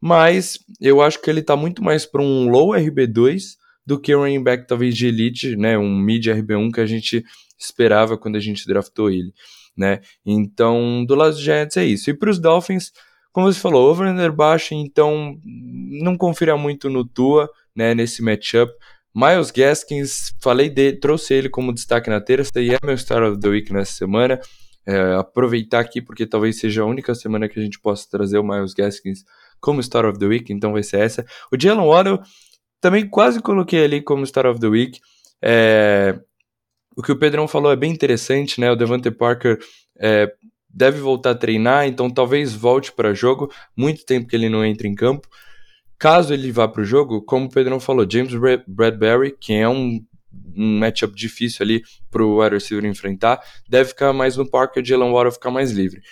[0.00, 3.56] Mas eu acho que ele tá muito mais para um low RB2
[3.86, 5.78] do que um running back talvez de elite, né?
[5.78, 7.24] Um mid RB1 que a gente
[7.56, 9.32] esperava quando a gente draftou ele,
[9.76, 10.00] né?
[10.24, 12.10] Então, do lado dos Giants é isso.
[12.10, 12.90] E para os Dolphins,
[13.32, 18.72] como você falou, over-under baixo, então não confira muito no Tua, né, nesse matchup.
[19.14, 23.40] Miles Gaskins, falei dele, trouxe ele como destaque na terça e é meu Star of
[23.40, 24.40] the Week nessa semana.
[24.86, 28.44] é, aproveitar aqui, porque talvez seja a única semana que a gente possa trazer o
[28.44, 29.24] Miles Gaskins
[29.60, 31.26] como Star of the Week, então vai ser essa.
[31.52, 32.20] O Jalen Waddle
[32.80, 35.00] também quase coloquei ali como Star of the Week.
[35.42, 36.18] É,
[36.96, 38.70] o que o Pedrão falou é bem interessante, né?
[38.70, 39.58] O Devante Parker
[39.98, 40.32] é,
[40.70, 43.50] deve voltar a treinar, então talvez volte para jogo.
[43.76, 45.28] Muito tempo que ele não entra em campo.
[45.98, 48.32] Caso ele vá para o jogo, como o Pedrão falou, James
[48.66, 50.04] Bradbury, que é um,
[50.56, 55.10] um matchup difícil ali para o wide receiver enfrentar, deve ficar mais no Parker, Jalen
[55.10, 56.02] Waddle ficar mais livre.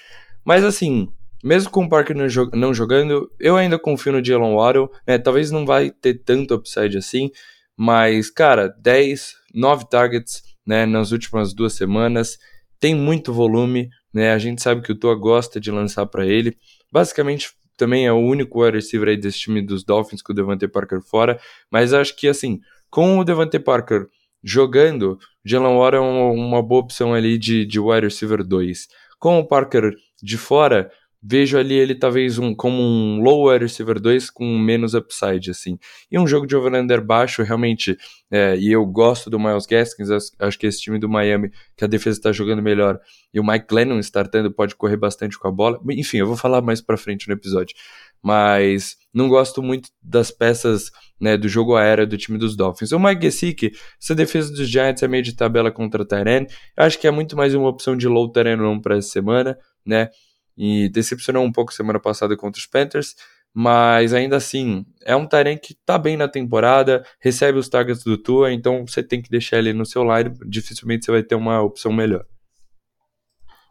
[0.45, 1.09] Mas assim,
[1.43, 5.18] mesmo com o Parker não, jogando, eu ainda confio no Jalen Waddle, né?
[5.18, 7.30] Talvez não vai ter tanto upside assim,
[7.76, 12.39] mas, cara, 10, 9 targets, né, nas últimas duas semanas,
[12.80, 14.32] tem muito volume, né?
[14.32, 16.57] A gente sabe que o Tua gosta de lançar para ele.
[16.91, 20.68] Basicamente, também é o único wide receiver aí desse time dos Dolphins com o Devante
[20.68, 21.38] Parker fora,
[21.70, 22.60] mas acho que assim,
[22.90, 24.06] com o Devante Parker
[24.42, 28.86] jogando, Jalen Waddle é uma, uma, boa opção ali de, de wide receiver 2.
[29.18, 30.90] Com o Parker de fora,
[31.26, 35.78] vejo ali ele talvez um, como um low wide receiver 2 com menos upside, assim.
[36.10, 37.96] E um jogo de over-under baixo, realmente,
[38.30, 41.88] é, e eu gosto do Miles Gaskins, acho que esse time do Miami, que a
[41.88, 43.00] defesa está jogando melhor,
[43.32, 45.80] e o Mike Glennon startando, pode correr bastante com a bola.
[45.92, 47.74] Enfim, eu vou falar mais pra frente no episódio.
[48.22, 52.92] Mas não gosto muito das peças né, do jogo aéreo do time dos Dolphins.
[52.92, 56.46] O Mike Gesicki, essa defesa dos Giants é meio de tabela contra o Tyrene.
[56.76, 59.56] Acho que é muito mais uma opção de low Tyrene para essa semana,
[59.86, 60.08] né?
[60.57, 63.14] E decepcionou um pouco semana passada contra os Panthers,
[63.52, 68.18] mas ainda assim, é um Tyrant que tá bem na temporada, recebe os targets do
[68.18, 71.62] Tua, então você tem que deixar ele no seu line, dificilmente você vai ter uma
[71.62, 72.24] opção melhor.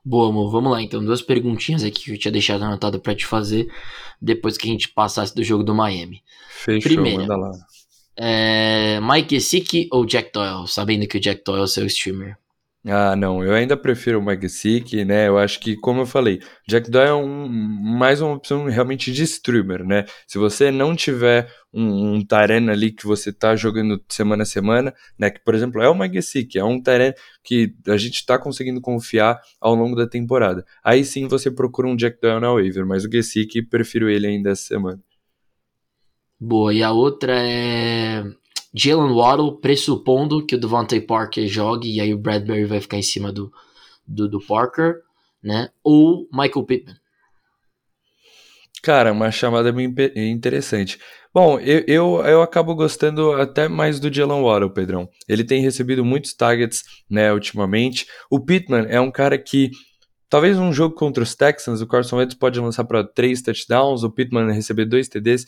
[0.05, 0.51] Boa, amor.
[0.51, 1.03] Vamos lá, então.
[1.03, 3.71] Duas perguntinhas aqui que eu tinha deixado anotado para te fazer
[4.21, 6.21] depois que a gente passasse do jogo do Miami.
[6.49, 7.51] Fechou, Primeira, manda lá.
[8.17, 10.67] É, Mike Gesicki ou Jack Doyle?
[10.67, 12.37] Sabendo que o Jack Doyle é o seu streamer.
[12.85, 15.29] Ah, não, eu ainda prefiro o McSick, né?
[15.29, 19.23] Eu acho que, como eu falei, Jack Doyle é um, mais uma opção realmente de
[19.23, 20.03] streamer, né?
[20.27, 24.93] Se você não tiver um, um Taren ali que você tá jogando semana a semana,
[25.17, 25.29] né?
[25.29, 29.39] Que, por exemplo, é o McSick, é um Taren que a gente tá conseguindo confiar
[29.61, 30.65] ao longo da temporada.
[30.83, 34.49] Aí sim você procura um Jack Doyle na waiver, mas o Gesick, prefiro ele ainda
[34.49, 34.99] essa semana.
[36.37, 38.25] Boa, e a outra é
[38.73, 43.03] Jalen Waddle, pressupondo que o Devontae Parker jogue, e aí o Bradbury vai ficar em
[43.03, 43.51] cima do,
[44.07, 45.01] do, do Parker,
[45.43, 45.69] né?
[45.83, 46.95] Ou Michael Pittman.
[48.81, 50.99] Cara, uma chamada bem interessante.
[51.33, 55.09] Bom, eu, eu, eu acabo gostando até mais do Jalen Waddle, Pedrão.
[55.27, 58.05] Ele tem recebido muitos targets, né, ultimamente.
[58.29, 59.71] O Pittman é um cara que
[60.33, 64.09] Talvez um jogo contra os Texans, o Carson Wentz pode lançar para três touchdowns, o
[64.09, 65.45] Pittman receber dois TDs,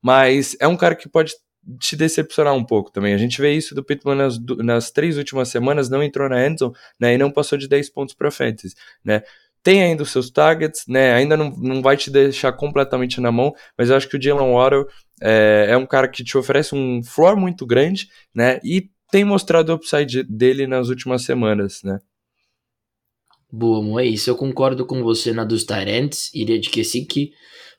[0.00, 1.32] mas é um cara que pode
[1.78, 3.14] te decepcionar um pouco também.
[3.14, 6.74] A gente vê isso do Pittman nas, nas três últimas semanas, não entrou na endzone,
[6.98, 9.22] né, e não passou de 10 pontos para fantasy, né.
[9.62, 13.52] Tem ainda os seus targets, né, ainda não, não vai te deixar completamente na mão,
[13.76, 14.86] mas eu acho que o Jalen Waddle
[15.20, 19.72] é, é um cara que te oferece um floor muito grande, né, e tem mostrado
[19.72, 21.98] o upside dele nas últimas semanas, né.
[23.50, 24.28] Boa, é isso.
[24.28, 27.32] Eu concordo com você na dos Tyrants, iria de que sim que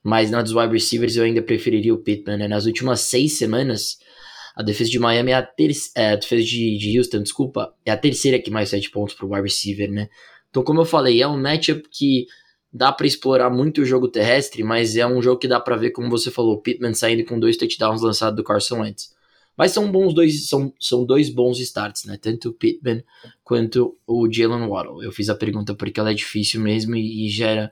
[0.03, 2.37] mas na dos wide receivers eu ainda preferiria o Pittman.
[2.37, 2.47] Né?
[2.47, 3.97] Nas últimas seis semanas,
[4.55, 6.09] a defesa de Miami é a terceira.
[6.09, 9.25] É, a defesa de, de Houston, desculpa, é a terceira que mais sete pontos para
[9.25, 10.09] o wide receiver, né?
[10.49, 12.25] Então, como eu falei, é um matchup que
[12.71, 15.91] dá para explorar muito o jogo terrestre, mas é um jogo que dá para ver,
[15.91, 19.13] como você falou, o Pittman saindo com dois touchdowns lançados do Carson Wentz.
[19.57, 22.17] Mas são bons dois, são, são dois bons starts, né?
[22.21, 23.03] Tanto o Pittman
[23.43, 25.03] quanto o Jalen Waddle.
[25.03, 27.69] Eu fiz a pergunta porque ela é difícil mesmo e, e gera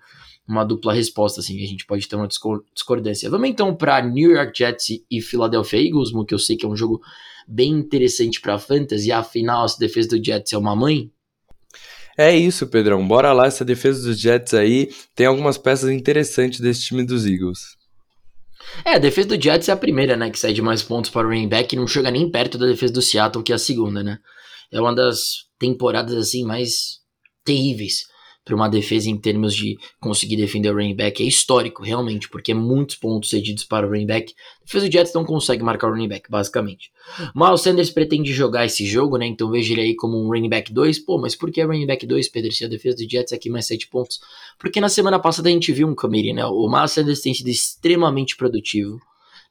[0.47, 2.27] uma dupla resposta, assim, a gente pode ter uma
[2.73, 3.29] discordância.
[3.29, 6.75] Vamos então para New York Jets e Philadelphia Eagles, que eu sei que é um
[6.75, 7.01] jogo
[7.47, 11.11] bem interessante para fantasy, afinal a defesa do Jets é uma mãe.
[12.17, 13.05] É isso, Pedrão.
[13.07, 17.77] Bora lá, essa defesa dos Jets aí tem algumas peças interessantes desse time dos Eagles.
[18.83, 21.29] É, a defesa do Jets é a primeira, né, que cede mais pontos para o
[21.29, 24.03] running back e não chega nem perto da defesa do Seattle, que é a segunda,
[24.03, 24.19] né?
[24.71, 26.99] É uma das temporadas assim mais
[27.45, 28.07] terríveis
[28.47, 32.53] para uma defesa em termos de conseguir defender o running back é histórico, realmente, porque
[32.53, 34.33] é muitos pontos cedidos para o running back.
[34.61, 36.89] A defesa do Jets não consegue marcar o running back, basicamente.
[37.35, 39.27] Miles Sanders pretende jogar esse jogo, né?
[39.27, 40.99] Então vejo ele aí como um running back 2.
[40.99, 42.51] Pô, mas por que running back 2, Pedro?
[42.53, 44.21] Se a defesa do Jets aqui mais 7 pontos.
[44.57, 46.45] Porque na semana passada a gente viu um committee, né?
[46.45, 48.97] O Miles Sanders tem sido extremamente produtivo,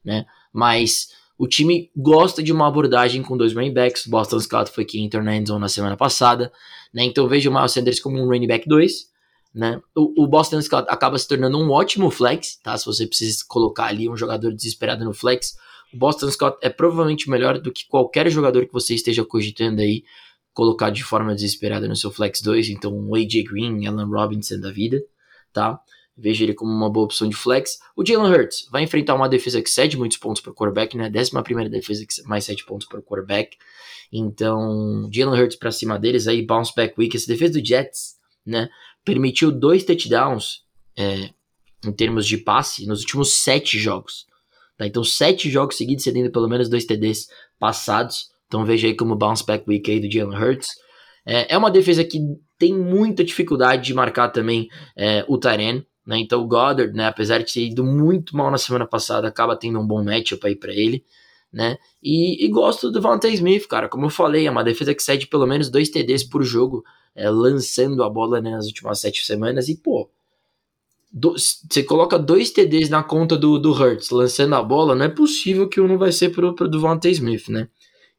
[0.03, 0.25] né?
[0.51, 1.09] Mas
[1.39, 4.07] o time gosta de uma abordagem com dois running backs.
[4.07, 6.51] Boston Scott foi quem entrou na endzone na semana passada.
[6.93, 7.05] Né?
[7.05, 9.11] Então vejo o Miles Sanders como um running back 2.
[9.55, 9.81] Né?
[9.95, 12.77] O, o, Boston Scott acaba se tornando um ótimo flex, tá?
[12.77, 15.57] Se você precisa colocar ali um jogador desesperado no flex,
[15.95, 20.05] o Boston Scott é provavelmente melhor do que qualquer jogador que você esteja cogitando aí
[20.53, 24.71] colocar de forma desesperada no seu flex 2, então o AJ Green, Alan Robinson da
[24.71, 25.03] vida,
[25.53, 25.79] tá?
[26.17, 27.79] Veja ele como uma boa opção de flex.
[27.95, 31.11] O Jalen Hurts vai enfrentar uma defesa que cede muitos pontos para o quarterback, né?
[31.11, 33.57] Décima primeira defesa que mais cede pontos para o quarterback.
[34.11, 37.17] Então, Jalen Hurts para cima deles aí, bounce back week.
[37.17, 38.69] Essa defesa do Jets, né?
[39.05, 40.63] Permitiu dois touchdowns
[40.97, 41.31] é,
[41.85, 44.27] em termos de passe nos últimos sete jogos.
[44.79, 44.87] Tá?
[44.87, 48.31] Então, sete jogos seguidos cedendo pelo menos dois TDs passados.
[48.47, 50.71] Então, veja aí como bounce back week aí do Jalen Hurts.
[51.27, 52.21] É, é uma defesa que
[52.59, 55.85] tem muita dificuldade de marcar também é, o Tyren.
[56.07, 56.19] Né?
[56.19, 59.81] Então, o Goddard, né, apesar de ter ido muito mal na semana passada, acaba tendo
[59.81, 61.05] um bom matchup aí para ele.
[61.53, 61.77] Né?
[62.03, 63.89] E, e, gosto do Devontae Smith, cara.
[63.89, 66.85] Como eu falei, é uma defesa que cede pelo menos dois TDs por jogo,
[67.15, 69.69] é, lançando a bola né, nas últimas sete semanas.
[69.69, 70.09] E, pô,
[71.13, 75.69] você coloca dois TDs na conta do, do Hurts lançando a bola, não é possível
[75.69, 77.69] que um não vai ser pro, pro Devontae Smith, né?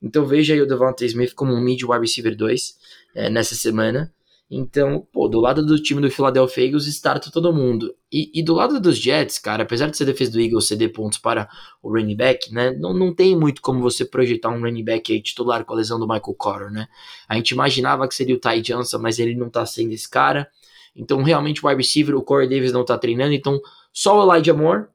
[0.02, 2.78] Então veja aí o Devontae Smith como um mid wide receiver 2
[3.16, 4.12] é, nessa semana.
[4.50, 7.94] Então, pô, do lado do time do Philadelphia Eagles, starta todo mundo.
[8.10, 11.18] E, e, do lado dos Jets, cara, apesar de ser defesa do Eagles ceder pontos
[11.18, 11.50] para
[11.84, 15.22] o running back, né, não, não tem muito como você projetar um running back aí
[15.22, 16.88] titular com a lesão do Michael Carter, né?
[17.28, 20.50] A gente imaginava que seria o Ty Johnson, mas ele não tá sendo esse cara.
[20.96, 23.60] Então, realmente, o wide receiver, o Corey Davis não tá treinando, então
[23.92, 24.86] só o Elijah Moore,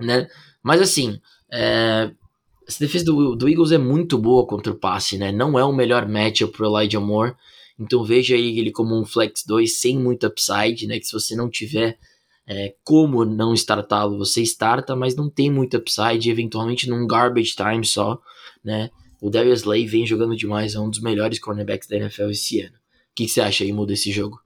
[0.00, 0.28] né?
[0.62, 1.20] Mas assim,
[1.52, 2.10] é,
[2.66, 5.30] essa defesa do, do, Eagles é muito boa contra o passe, né?
[5.30, 7.34] Não é o melhor matchup pro Elijah Moore.
[7.82, 10.98] Então veja aí ele como um flex 2 sem muito upside, né?
[10.98, 11.98] Que se você não tiver
[12.46, 17.84] é, como não startá-lo, você starta, mas não tem muito upside, eventualmente num garbage time
[17.84, 18.20] só,
[18.64, 18.90] né?
[19.20, 22.74] O Darius Slay vem jogando demais, é um dos melhores cornerbacks da NFL esse ano.
[22.74, 24.40] O que, que você acha aí, muda esse jogo?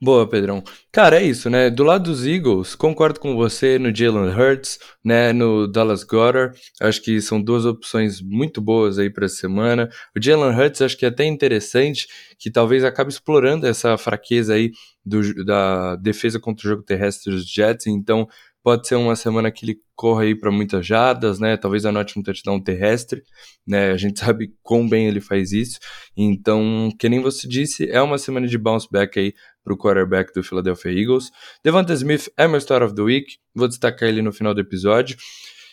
[0.00, 0.62] Boa, Pedrão.
[0.90, 1.70] Cara, é isso, né?
[1.70, 5.32] Do lado dos Eagles, concordo com você no Jalen Hurts, né?
[5.32, 6.58] No Dallas Goddard.
[6.80, 9.88] Acho que são duas opções muito boas aí para essa semana.
[10.16, 12.06] O Jalen Hurts, acho que é até interessante
[12.38, 14.72] que talvez acabe explorando essa fraqueza aí
[15.04, 17.86] do, da defesa contra o jogo terrestre dos Jets.
[17.86, 18.28] Então,
[18.62, 21.56] Pode ser uma semana que ele corra aí para muitas jardas, né?
[21.56, 23.24] Talvez anote um touchdown terrestre,
[23.66, 23.90] né?
[23.90, 25.80] A gente sabe quão bem ele faz isso.
[26.16, 30.32] Então, que nem você disse, é uma semana de bounce back aí para o quarterback
[30.32, 31.30] do Philadelphia Eagles.
[31.62, 35.16] Devonta Smith é meu Star of the Week, vou destacar ele no final do episódio.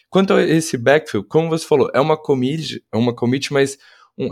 [0.10, 3.78] Quanto a esse backfield, como você falou, é uma commit, é uma commit, mas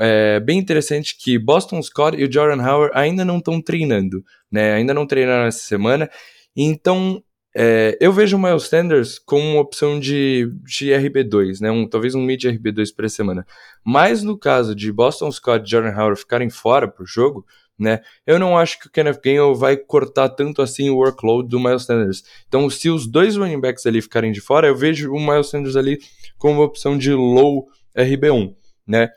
[0.01, 4.73] é bem interessante que Boston Scott e o Jordan Howard ainda não estão treinando, né?
[4.73, 6.09] Ainda não treinaram essa semana.
[6.55, 7.23] Então,
[7.55, 11.71] é, eu vejo o Miles Sanders como uma opção de, de RB2, né?
[11.71, 13.45] Um, talvez um mid RB2 por semana.
[13.85, 17.45] Mas no caso de Boston Scott e Jordan Howard ficarem fora pro jogo,
[17.77, 18.01] né?
[18.25, 21.83] Eu não acho que o Kenneth Gainwell vai cortar tanto assim o workload do Miles
[21.83, 22.23] Sanders.
[22.47, 25.75] Então, se os dois running backs ali ficarem de fora, eu vejo o Miles Sanders
[25.75, 25.99] ali
[26.37, 28.55] como uma opção de low RB1,
[28.87, 29.09] né?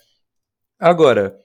[0.79, 1.37] Agora,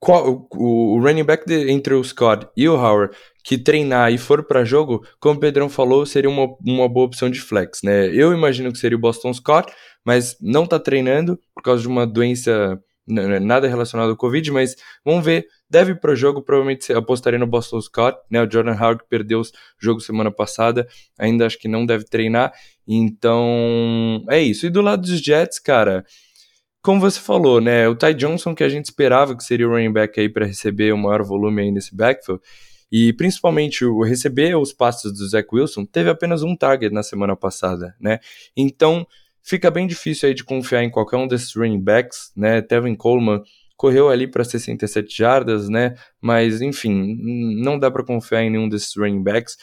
[0.00, 4.18] qual, o, o running back de, entre o Scott e o Howard que treinar e
[4.18, 8.06] for para jogo, como o Pedrão falou, seria uma, uma boa opção de flex, né?
[8.08, 9.72] Eu imagino que seria o Boston Scott,
[10.04, 12.78] mas não tá treinando por causa de uma doença
[13.08, 15.46] nada relacionado ao Covid, mas vamos ver.
[15.70, 18.42] Deve ir pro jogo, provavelmente apostaria no Boston Scott, né?
[18.42, 19.44] O Jordan Howard perdeu o
[19.78, 20.86] jogo semana passada,
[21.18, 22.52] ainda acho que não deve treinar.
[22.86, 24.66] Então, é isso.
[24.66, 26.04] E do lado dos Jets, cara,
[26.82, 27.88] como você falou, né?
[27.88, 30.92] O Ty Johnson que a gente esperava que seria o running back aí para receber
[30.92, 32.42] o maior volume aí nesse backfield,
[32.90, 37.36] e principalmente o receber os passes do Zach Wilson, teve apenas um target na semana
[37.36, 38.20] passada, né?
[38.56, 39.06] Então
[39.42, 42.60] fica bem difícil aí de confiar em qualquer um desses running backs, né?
[42.62, 43.42] Tevin Coleman
[43.76, 45.94] correu ali para 67 jardas, né?
[46.20, 47.16] Mas enfim,
[47.62, 49.56] não dá para confiar em nenhum desses running backs.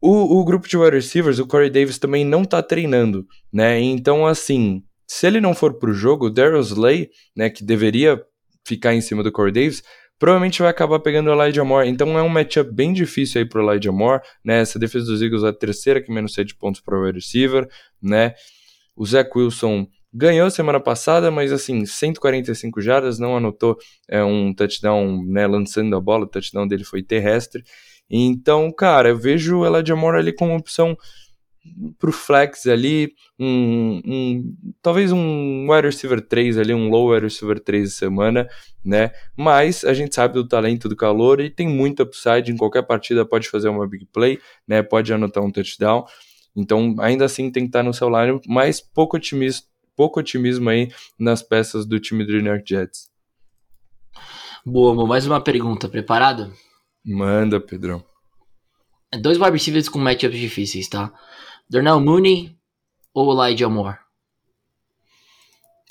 [0.00, 3.80] O, o grupo de wide receivers, o Corey Davis também não tá treinando, né?
[3.80, 8.20] Então assim, se ele não for pro jogo, Daryl Slay, né, que deveria
[8.66, 9.82] ficar em cima do Corey Davis,
[10.18, 11.88] provavelmente vai acabar pegando o Elijah Moore.
[11.88, 14.60] Então é um matchup bem difícil aí pro Elijah Moore, né?
[14.60, 17.68] Essa defesa dos Eagles é a terceira que menos 7 pontos para o receiver,
[18.02, 18.34] né?
[18.96, 23.76] O Zach Wilson ganhou semana passada, mas assim, 145 jardas, não anotou
[24.08, 27.64] é, um touchdown, né, lançando a bola, o touchdown dele foi terrestre.
[28.08, 30.96] Então, cara, eu vejo o Elijah Moore ali como opção
[31.98, 37.58] pro flex ali, um, um, talvez um wide receiver 3 ali, um low wide receiver
[37.58, 38.48] 3 de semana,
[38.84, 39.10] né?
[39.36, 43.24] Mas a gente sabe do talento do calor e tem muito upside em qualquer partida,
[43.24, 44.82] pode fazer uma big play, né?
[44.82, 46.04] Pode anotar um touchdown.
[46.56, 50.88] Então, ainda assim tem que estar no seu line, mas pouco otimismo, pouco otimismo aí
[51.18, 53.08] nas peças do time do New York Jets.
[54.64, 56.52] Boa, mais uma pergunta, preparado?
[57.04, 58.02] Manda, Pedrão.
[59.20, 61.12] Dois wide receivers com matchups difíceis, tá?
[61.74, 62.56] Darnell Mooney
[63.12, 63.96] ou Elijah Moore?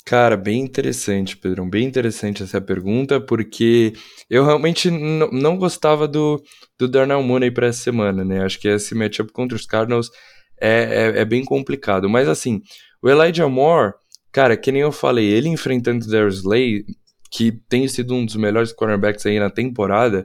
[0.02, 1.68] Cara, bem interessante, Pedrão.
[1.68, 3.92] Bem interessante essa pergunta, porque
[4.30, 6.42] eu realmente não gostava do,
[6.78, 8.42] do Darnell Mooney para essa semana, né?
[8.42, 10.10] Acho que esse matchup contra os Cardinals
[10.58, 10.70] é,
[11.16, 12.08] é, é, bem complicado.
[12.08, 12.62] Mas assim,
[13.02, 13.92] o Elijah Moore,
[14.32, 16.86] cara, que nem eu falei, ele enfrentando o Darius Slay,
[17.30, 20.24] que tem sido um dos melhores cornerbacks aí na temporada,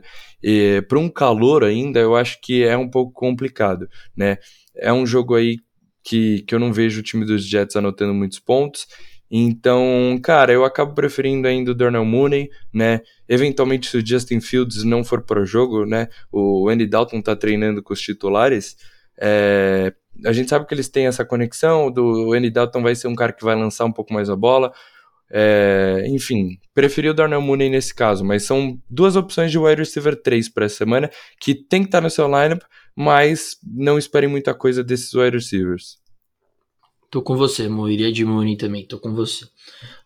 [0.88, 3.86] para um calor ainda, eu acho que é um pouco complicado,
[4.16, 4.38] né?
[4.76, 5.58] É um jogo aí
[6.02, 8.86] que, que eu não vejo o time dos Jets anotando muitos pontos.
[9.30, 13.00] Então, cara, eu acabo preferindo ainda o Darnell Mooney, né?
[13.28, 16.08] Eventualmente, se o Justin Fields não for para o jogo, né?
[16.32, 18.76] O Andy Dalton tá treinando com os titulares.
[19.16, 19.92] É...
[20.26, 21.92] A gente sabe que eles têm essa conexão.
[21.92, 24.72] Do Andy Dalton vai ser um cara que vai lançar um pouco mais a bola.
[25.30, 26.02] É...
[26.08, 30.48] Enfim, preferi o Darnell Mooney nesse caso, mas são duas opções de wide receiver 3
[30.48, 31.08] para essa semana
[31.38, 32.62] que tem que estar tá no seu lineup,
[32.96, 35.98] mas não esperem muita coisa desses wide receivers.
[37.10, 37.88] Tô com você, Mo.
[37.88, 39.44] Iria de Mooney também, tô com você.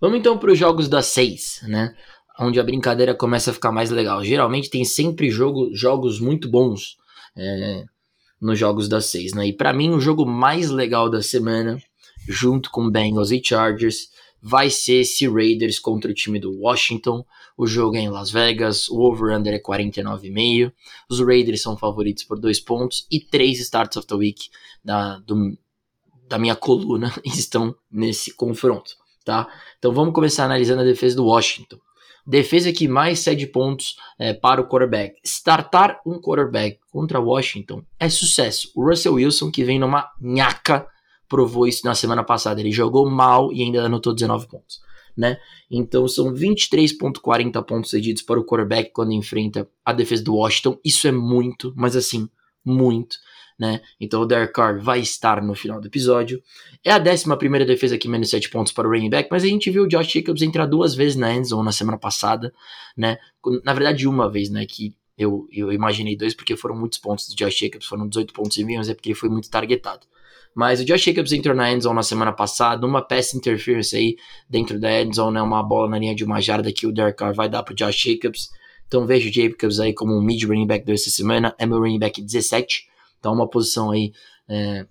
[0.00, 1.94] Vamos então para os jogos das seis, né?
[2.40, 4.24] Onde a brincadeira começa a ficar mais legal.
[4.24, 6.96] Geralmente tem sempre jogo, jogos muito bons
[7.36, 7.84] é,
[8.40, 9.46] nos jogos das seis, né?
[9.46, 11.78] E para mim o jogo mais legal da semana,
[12.26, 14.08] junto com Bengals e Chargers,
[14.40, 17.24] vai ser esse Raiders contra o time do Washington.
[17.56, 20.72] O jogo é em Las Vegas, o over-under é 49,5.
[21.08, 24.48] Os Raiders são favoritos por dois pontos e três starts of the week
[24.84, 25.56] da, do,
[26.28, 29.48] da minha coluna estão nesse confronto, tá?
[29.78, 31.78] Então vamos começar analisando a defesa do Washington.
[32.26, 35.16] Defesa que mais cede pontos é, para o quarterback.
[35.22, 38.72] Startar um quarterback contra Washington é sucesso.
[38.74, 40.88] O Russell Wilson, que vem numa nhaca,
[41.28, 42.60] provou isso na semana passada.
[42.60, 44.80] Ele jogou mal e ainda anotou 19 pontos.
[45.16, 45.38] Né?
[45.70, 50.78] Então são 23.40 pontos cedidos para o quarterback quando enfrenta a defesa do Washington.
[50.84, 52.28] Isso é muito, mas assim,
[52.64, 53.16] muito
[53.58, 53.80] né?
[54.00, 56.42] Então o Derek Carr vai estar no final do episódio.
[56.84, 59.46] É a 11 primeira defesa aqui, menos 7 pontos para o running back, mas a
[59.46, 62.52] gente viu o Josh Jacobs entrar duas vezes na endzone na semana passada,
[62.96, 63.18] né?
[63.64, 64.66] Na verdade, uma vez, né?
[64.66, 68.56] Que eu, eu imaginei dois porque foram muitos pontos do Josh Jacobs, foram 18 pontos
[68.56, 70.06] e meio, mas é porque ele foi muito targetado.
[70.54, 74.16] Mas o Josh Jacobs entrou na endzone na semana passada, uma pass interference aí
[74.48, 75.42] dentro da endzone, né?
[75.42, 77.76] Uma bola na linha de uma jarda que o Derek Carr vai dar para o
[77.76, 78.50] Josh Jacobs.
[78.86, 81.98] Então vejo o Jacobs aí como um mid running back dessa semana, é meu running
[81.98, 82.86] back 17,
[83.24, 84.12] Tá uma posição aí
[84.46, 84.86] é,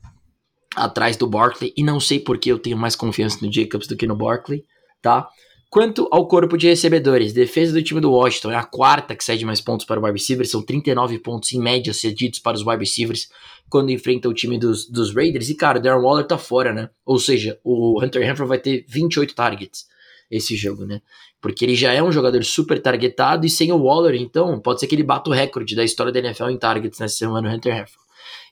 [0.75, 1.71] atrás do Barkley.
[1.77, 4.65] E não sei porque eu tenho mais confiança no Jacobs do que no Barkley,
[5.03, 5.29] tá?
[5.73, 9.43] Quanto ao corpo de recebedores, defesa do time do Washington é a quarta que cede
[9.43, 12.77] mais pontos para o wide receiver, são 39 pontos em média cedidos para os wide
[12.77, 13.27] receivers
[13.67, 15.49] quando enfrenta o time dos, dos Raiders.
[15.49, 16.91] E cara, o Darren Waller tá fora, né?
[17.03, 19.87] Ou seja, o Hunter Henry vai ter 28 targets
[20.29, 21.01] esse jogo, né?
[21.41, 24.85] Porque ele já é um jogador super targetado e sem o Waller, então, pode ser
[24.85, 27.75] que ele bata o recorde da história da NFL em targets nessa semana, o Hunter
[27.75, 27.91] Henry.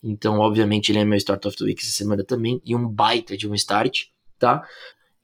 [0.03, 2.59] Então, obviamente, ele é meu start of the week essa semana também.
[2.65, 4.05] E um baita de um start,
[4.39, 4.63] tá?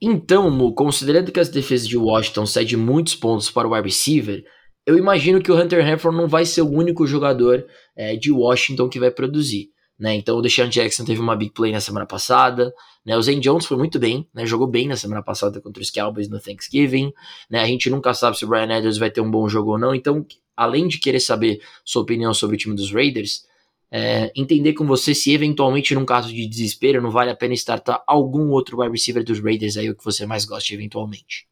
[0.00, 4.44] Então, Mu, considerando que as defesas de Washington cedem muitos pontos para o wide receiver,
[4.86, 8.88] eu imagino que o Hunter Henry não vai ser o único jogador é, de Washington
[8.88, 9.70] que vai produzir.
[9.98, 10.14] Né?
[10.14, 12.72] Então o Deshaun Jackson teve uma big play na semana passada,
[13.04, 13.16] né?
[13.16, 14.46] O Zane Jones foi muito bem, né?
[14.46, 17.12] Jogou bem na semana passada contra os Cowboys no Thanksgiving,
[17.50, 17.60] né?
[17.60, 19.92] A gente nunca sabe se o Brian Edwards vai ter um bom jogo ou não,
[19.92, 20.24] então
[20.56, 23.42] além de querer saber sua opinião sobre o time dos Raiders,
[23.90, 28.02] é, entender com você se eventualmente num caso de desespero não vale a pena startar
[28.06, 31.46] algum outro wide receiver dos Raiders aí o que você mais gosta eventualmente.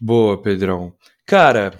[0.00, 0.92] Boa, Pedrão.
[1.26, 1.74] Cara,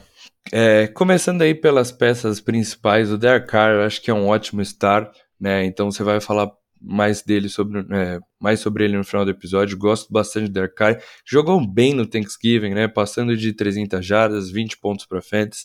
[0.52, 5.14] é, começando aí pelas peças principais, o Derek Carr acho que é um ótimo start,
[5.40, 5.64] né?
[5.64, 9.76] Então você vai falar mais dele sobre é, mais sobre ele no final do episódio.
[9.76, 11.02] Gosto bastante do Derek Carr.
[11.26, 12.86] Jogou bem no Thanksgiving, né?
[12.86, 15.58] Passando de 300 jardas, 20 pontos para frente.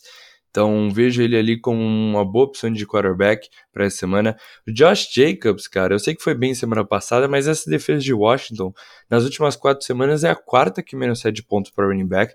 [0.52, 4.36] Então vejo ele ali como uma boa opção de quarterback para essa semana.
[4.68, 8.12] O Josh Jacobs, cara, eu sei que foi bem semana passada, mas essa defesa de
[8.12, 8.70] Washington
[9.10, 12.34] nas últimas quatro semanas é a quarta que menos cede pontos para running back.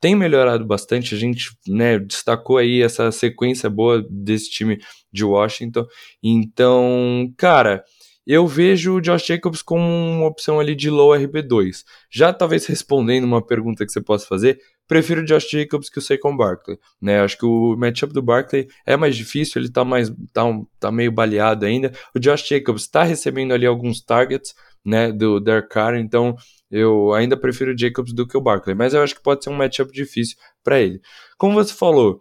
[0.00, 4.78] Tem melhorado bastante, a gente né, destacou aí essa sequência boa desse time
[5.12, 5.86] de Washington.
[6.22, 7.82] Então, cara,
[8.24, 11.82] eu vejo o Josh Jacobs como uma opção ali de low RB2.
[12.10, 16.02] Já talvez respondendo uma pergunta que você possa fazer, prefiro o Josh Jacobs que o
[16.02, 17.20] Saquon Barkley, né?
[17.20, 20.42] Acho que o matchup do Barkley é mais difícil, ele tá mais tá,
[20.78, 21.92] tá meio baleado ainda.
[22.14, 26.36] O Josh Jacobs está recebendo ali alguns targets, né, do Derek Carr, então
[26.70, 29.50] eu ainda prefiro o Jacobs do que o Barkley, mas eu acho que pode ser
[29.50, 31.00] um matchup difícil para ele.
[31.36, 32.20] Como você falou,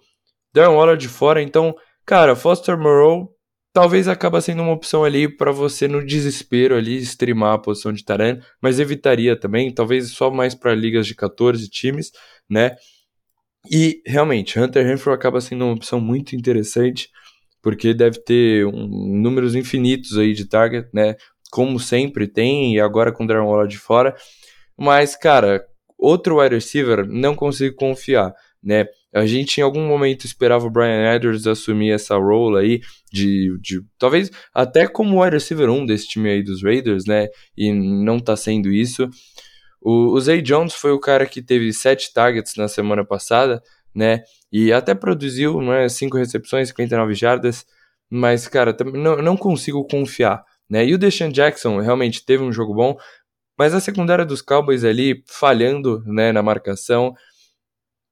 [0.53, 3.34] Darren Waller de fora, então, cara, Foster Moreau
[3.76, 8.05] talvez acaba sendo uma opção ali para você no desespero ali streamar a posição de
[8.05, 12.13] Taran, mas evitaria também, talvez só mais para ligas de 14 times,
[12.49, 12.78] né?
[13.69, 17.09] E realmente, Hunter Renfrew acaba sendo uma opção muito interessante,
[17.61, 18.88] porque deve ter um,
[19.21, 21.17] números infinitos aí de target, né?
[21.51, 24.15] Como sempre tem, e agora com o Darren Waller de fora.
[24.78, 25.65] Mas, cara,
[25.97, 28.86] outro wide receiver, não consigo confiar, né?
[29.16, 33.82] A gente em algum momento esperava o Brian Edwards assumir essa role aí de, de
[33.97, 37.30] talvez até como wide receiver 1 desse time aí dos Raiders, né?
[37.55, 39.09] E não tá sendo isso.
[39.82, 43.63] O, o Zay Jones foi o cara que teve sete targets na semana passada,
[43.95, 44.22] né?
[44.51, 45.88] E até produziu, né?
[45.88, 47.66] Cinco recepções, 59 jardas.
[48.09, 50.86] Mas, cara, não, não consigo confiar, né?
[50.86, 52.97] E o Deshaun Jackson realmente teve um jogo bom,
[53.57, 56.34] mas a secundária dos Cowboys ali falhando, né?
[56.34, 57.13] Na marcação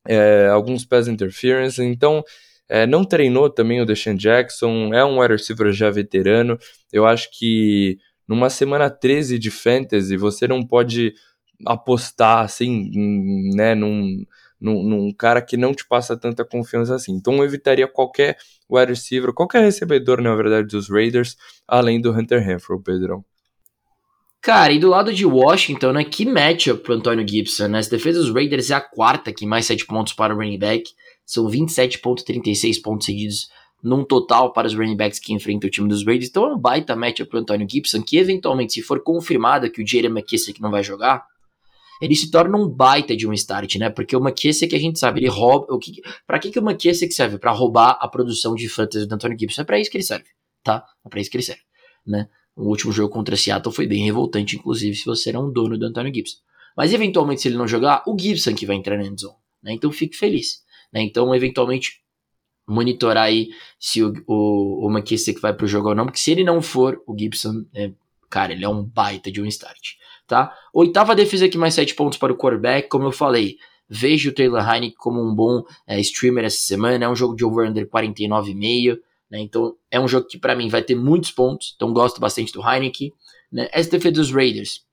[0.08, 2.24] é, alguns pass interference, então
[2.70, 6.58] é, não treinou também o Deshaun Jackson, é um wide receiver já veterano,
[6.92, 7.98] eu acho que
[8.28, 11.14] numa semana 13 de fantasy você não pode
[11.66, 12.90] apostar assim,
[13.56, 14.26] né, num,
[14.60, 17.14] num, num, cara que não te passa tanta confiança assim.
[17.14, 18.38] Então eu evitaria qualquer
[18.70, 21.38] wide receiver, qualquer recebedor, na verdade, dos Raiders,
[21.68, 23.24] além do Hunter Renfrew, Pedrão.
[24.44, 26.04] Cara, e do lado de Washington, né?
[26.04, 27.80] Que matchup pro Antônio Gibson, né?
[27.80, 30.92] Essa defesa dos Raiders é a quarta que mais 7 pontos para o running back.
[31.26, 33.48] São 27,36 pontos seguidos
[33.82, 36.30] num total para os running backs que enfrentam o time dos Raiders.
[36.30, 39.88] Então é um baita matchup pro Antônio Gibson, que eventualmente, se for confirmado que o
[39.88, 41.26] Jerry McKissick não vai jogar,
[42.02, 43.90] ele se torna um baita de um start, né?
[43.90, 45.74] Porque o McKissick, a gente sabe, ele rouba.
[45.74, 47.38] O que, pra que, que o McKissick serve?
[47.38, 49.62] Para roubar a produção de fantasy do Antônio Gibson.
[49.62, 50.26] É pra isso que ele serve,
[50.62, 50.84] tá?
[51.06, 51.62] É pra isso que ele serve,
[52.06, 52.28] né?
[52.56, 55.86] O último jogo contra Seattle foi bem revoltante, inclusive, se você era um dono do
[55.86, 56.38] Antônio Gibson.
[56.76, 59.36] Mas eventualmente, se ele não jogar, o Gibson que vai entrar na endzone.
[59.62, 59.74] Né?
[59.74, 60.64] Então fique feliz.
[60.92, 61.02] Né?
[61.02, 62.02] Então, eventualmente,
[62.68, 63.50] monitorar aí
[63.80, 67.02] se o, o, o McKissick vai pro jogo ou não, porque se ele não for,
[67.08, 67.92] o Gibson, é,
[68.30, 69.94] cara, ele é um baita de um start.
[70.28, 70.56] Tá?
[70.74, 73.58] Oitava defesa aqui, mais 7 pontos para o quarterback, como eu falei.
[73.90, 77.06] Vejo o Taylor Heineken como um bom é, streamer essa semana.
[77.06, 79.00] É um jogo de over-under 49,5.
[79.34, 79.40] Né?
[79.42, 82.62] Então é um jogo que para mim vai ter muitos pontos, então gosto bastante do
[82.62, 83.12] Heineken.
[83.52, 83.68] Né?
[83.72, 84.86] Essa defesa dos Raiders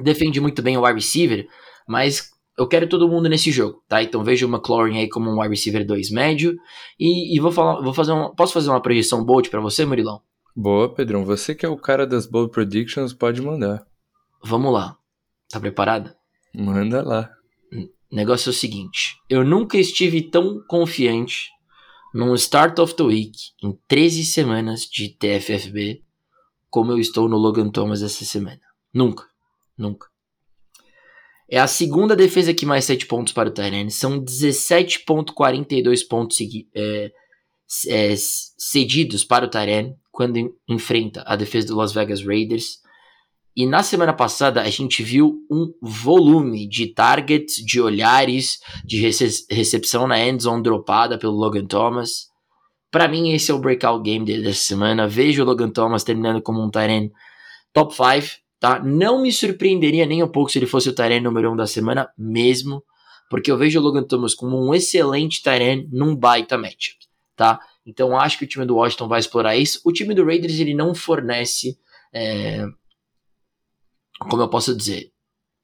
[0.00, 1.46] defende muito bem o wide receiver,
[1.86, 4.02] mas eu quero todo mundo nesse jogo, tá?
[4.02, 6.58] Então vejo o McLaurin aí como um wide receiver 2 médio
[6.98, 10.20] e, e, vou falar, vou fazer uma, posso fazer uma projeção bold para você, Murilão?
[10.54, 11.24] Boa, Pedrão.
[11.24, 13.86] Você que é o cara das bold predictions, pode mandar.
[14.42, 14.96] Vamos lá.
[15.48, 16.16] Tá preparada?
[16.52, 17.30] Manda lá.
[17.72, 21.50] O negócio é o seguinte, eu nunca estive tão confiante
[22.12, 26.02] num Start of the Week em 13 semanas de TFFB
[26.70, 28.60] como eu estou no Logan Thomas essa semana.
[28.94, 29.24] Nunca.
[29.76, 30.08] Nunca.
[31.48, 33.90] É a segunda defesa que mais 7 pontos para o Tyrene.
[33.90, 36.38] São 17.42 pontos
[36.72, 37.10] é,
[37.88, 42.80] é, cedidos para o Tyrene quando enfrenta a defesa do Las Vegas Raiders.
[43.56, 49.46] E na semana passada a gente viu um volume de targets, de olhares, de rece
[49.50, 52.28] recepção na endzone dropada pelo Logan Thomas.
[52.90, 55.08] Para mim, esse é o breakout game dele dessa semana.
[55.08, 57.10] Vejo o Logan Thomas terminando como um Tyrant
[57.72, 58.80] top 5, tá?
[58.80, 61.66] Não me surpreenderia nem um pouco se ele fosse o Tyrant número 1 um da
[61.66, 62.82] semana, mesmo,
[63.28, 66.98] porque eu vejo o Logan Thomas como um excelente Tyrant num baita matchup,
[67.36, 67.60] tá?
[67.86, 69.80] Então acho que o time do Washington vai explorar isso.
[69.84, 71.78] O time do Raiders ele não fornece
[72.12, 72.66] é,
[74.28, 75.12] como eu posso dizer,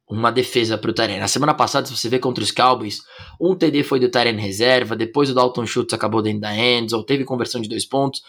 [0.08, 1.18] uma defesa para o Tyrene.
[1.18, 3.00] Na semana passada, se você vê contra os Cowboys,
[3.40, 6.52] um TD foi do Tyrene reserva, depois o Dalton Schultz acabou dentro da
[6.92, 8.22] ou teve conversão de dois pontos.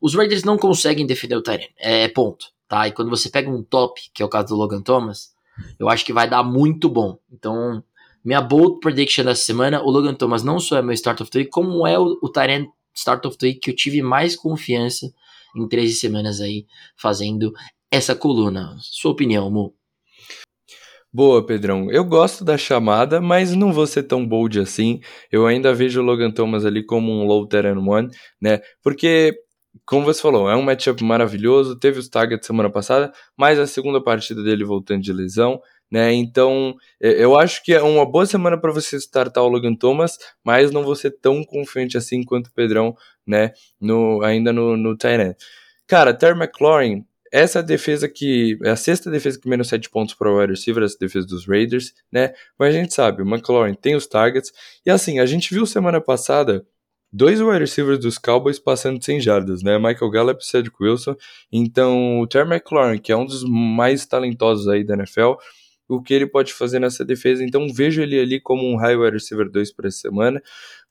[0.00, 2.86] Os Raiders não conseguem defender o Tyrene, é ponto, tá?
[2.86, 5.34] E quando você pega um top, que é o caso do Logan Thomas,
[5.78, 7.18] eu acho que vai dar muito bom.
[7.32, 7.82] Então,
[8.24, 11.40] minha bold prediction dessa semana, o Logan Thomas não só é meu start of the
[11.40, 15.12] week, como é o, o Tyrene start of the week que eu tive mais confiança
[15.56, 16.66] em 13 semanas aí,
[16.96, 17.52] fazendo
[17.94, 18.76] essa coluna.
[18.80, 19.74] Sua opinião, Mu?
[21.12, 21.88] Boa, Pedrão.
[21.92, 25.00] Eu gosto da chamada, mas não vou ser tão bold assim.
[25.30, 28.08] Eu ainda vejo o Logan Thomas ali como um low terrain one,
[28.40, 28.60] né?
[28.82, 29.32] Porque,
[29.86, 31.78] como você falou, é um matchup maravilhoso.
[31.78, 36.12] Teve os targets semana passada, mas a segunda partida dele voltando de lesão, né?
[36.12, 40.72] Então, eu acho que é uma boa semana para você startar o Logan Thomas, mas
[40.72, 43.52] não vou ser tão confiante assim quanto o Pedrão, né?
[43.80, 45.36] No, ainda no, no Tyrant.
[45.86, 47.04] Cara, Terry McLaurin
[47.34, 50.84] essa defesa que é a sexta defesa que menos 7 pontos para o wide receiver,
[50.84, 52.32] essa defesa dos Raiders, né?
[52.56, 54.52] Mas a gente sabe, o McLaurin tem os targets.
[54.86, 56.64] E assim, a gente viu semana passada
[57.12, 59.76] dois wide receivers dos Cowboys passando 100 jardas, né?
[59.78, 61.16] Michael Gallup e Cedric Wilson.
[61.50, 65.32] Então, o Terry McLaurin, que é um dos mais talentosos aí da NFL,
[65.88, 67.42] o que ele pode fazer nessa defesa.
[67.42, 70.40] Então, vejo ele ali como um high wide receiver 2 para essa semana.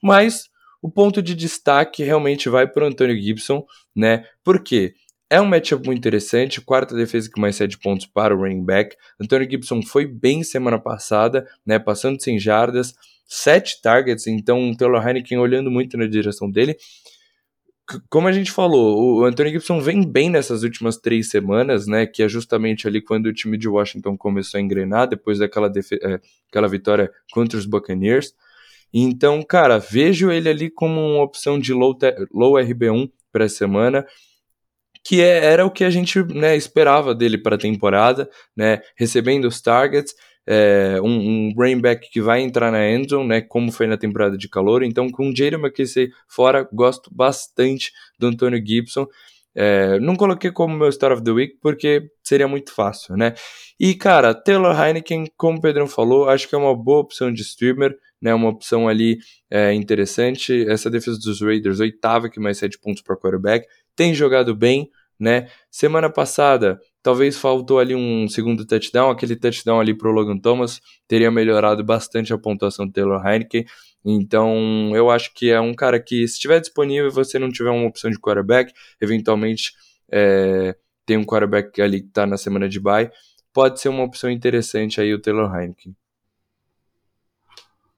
[0.01, 0.49] Mas
[0.81, 3.65] o ponto de destaque realmente vai para o Antonio Gibson,
[3.95, 4.25] né?
[4.43, 4.93] Por quê?
[5.33, 8.95] É um matchup muito interessante, quarta defesa que mais 7 pontos para o running back.
[9.19, 12.93] Antônio Gibson foi bem semana passada, né, passando sem jardas,
[13.25, 16.77] 7 targets, então o Taylor Heineken olhando muito na direção dele.
[18.11, 22.05] como a gente falou, o Anthony Gibson vem bem nessas últimas três semanas, né?
[22.05, 26.19] Que é justamente ali quando o time de Washington começou a engrenar, depois daquela é,
[26.47, 28.35] aquela vitória contra os Buccaneers.
[28.93, 31.97] Então, cara, vejo ele ali como uma opção de low,
[32.31, 34.05] low RB1 para a semana,
[35.03, 38.81] que é, era o que a gente né, esperava dele para a temporada, né?
[38.97, 40.13] Recebendo os targets
[40.45, 44.37] é, um, um running back que vai entrar na endzone, né, como foi na temporada
[44.37, 44.83] de calor.
[44.83, 49.07] Então, com o Jaden McKinsey fora, gosto bastante do Antônio Gibson.
[49.55, 53.35] É, não coloquei como meu Star of the Week porque seria muito fácil, né?
[53.79, 57.41] E, cara, Taylor Heineken, como o Pedrão falou, acho que é uma boa opção de
[57.43, 58.33] streamer, né?
[58.33, 59.19] Uma opção ali
[59.51, 60.67] é, interessante.
[60.67, 64.89] Essa defesa dos Raiders, oitava que mais 7 pontos para quarterback, tem jogado bem,
[65.19, 65.47] né?
[65.69, 71.29] Semana passada Talvez faltou ali um segundo touchdown, aquele touchdown ali pro Logan Thomas teria
[71.29, 73.65] melhorado bastante a pontuação do Taylor Heineken.
[74.05, 77.71] Então, eu acho que é um cara que, se estiver disponível e você não tiver
[77.71, 78.71] uma opção de quarterback,
[79.01, 79.73] eventualmente
[80.09, 83.11] é, tem um quarterback ali que está na semana de bye,
[83.51, 85.93] pode ser uma opção interessante aí o Taylor Heineken.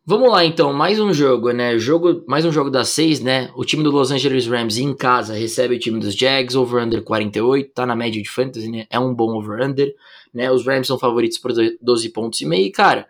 [0.08, 1.80] Vamos lá então, mais um jogo, né?
[1.80, 3.50] Jogo, mais um jogo das seis, né?
[3.56, 7.72] O time do Los Angeles Rams em casa recebe o time dos Jags, over-under 48,
[7.74, 8.86] tá na média de fantasy, né?
[8.92, 9.96] É um bom over-under,
[10.32, 10.52] né?
[10.52, 11.52] Os Rams são favoritos por
[11.82, 12.68] 12 pontos e meio.
[12.68, 13.08] E, cara,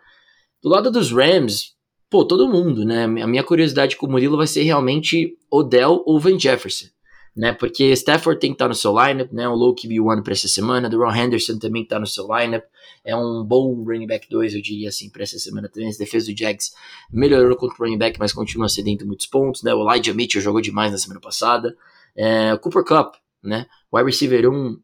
[0.63, 1.73] do lado dos Rams,
[2.09, 3.03] pô, todo mundo, né?
[3.03, 6.94] A minha curiosidade com o Murilo vai ser realmente Odell ou Van Jefferson
[7.35, 7.51] né?
[7.51, 9.47] Porque Stafford tem que estar no seu lineup, né?
[9.47, 12.63] O low QB1 para essa semana, Ron Henderson também está no seu lineup.
[13.03, 15.89] É um bom running back 2, eu diria assim, para essa semana também.
[15.89, 16.73] A defesa do Jags
[17.11, 19.73] melhorou contra o running back, mas continua cedendo muitos pontos, né?
[19.73, 21.75] O Elijah Mitchell jogou demais na semana passada.
[22.15, 23.65] É, Cooper Cup, né?
[23.91, 24.79] Wide receiver 1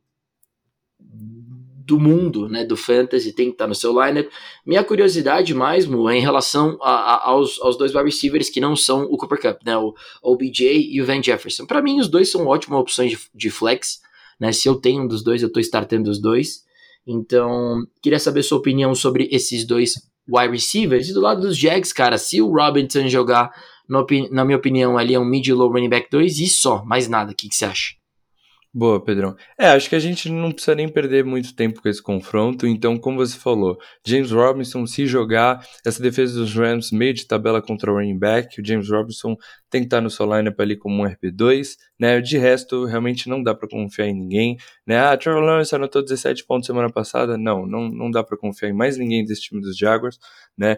[1.91, 4.31] do mundo, né, do fantasy, tem que estar no seu lineup.
[4.65, 8.77] Minha curiosidade mais, é em relação a, a, aos, aos dois wide receivers que não
[8.77, 11.65] são o Cooper Cup, né, o OBJ e o Van Jefferson.
[11.65, 13.99] Para mim, os dois são ótimas opções de, de, flex,
[14.39, 16.63] né, se eu tenho um dos dois, eu estou startando os dois.
[17.05, 19.95] Então, queria saber sua opinião sobre esses dois
[20.29, 21.09] wide receivers.
[21.09, 23.51] E do lado dos Jags, cara, se o Robinson jogar,
[24.31, 27.33] na minha opinião, ali é um mid-low running back 2 e só, mais nada.
[27.33, 28.00] O que, que você acha?
[28.73, 29.35] Boa, Pedrão.
[29.59, 32.65] É, acho que a gente não precisa nem perder muito tempo com esse confronto.
[32.65, 37.61] Então, como você falou, James Robinson, se jogar essa defesa dos Rams meio de tabela
[37.61, 39.35] contra o running back, o James Robinson
[39.69, 42.21] tem que estar no seu lineup ali como um RB2, né?
[42.21, 44.55] De resto, realmente não dá para confiar em ninguém,
[44.87, 44.99] né?
[44.99, 47.37] Ah, Trevor Lawrence anotou 17 pontos semana passada.
[47.37, 50.17] Não, não, não dá para confiar em mais ninguém desse time dos Jaguars,
[50.57, 50.77] né?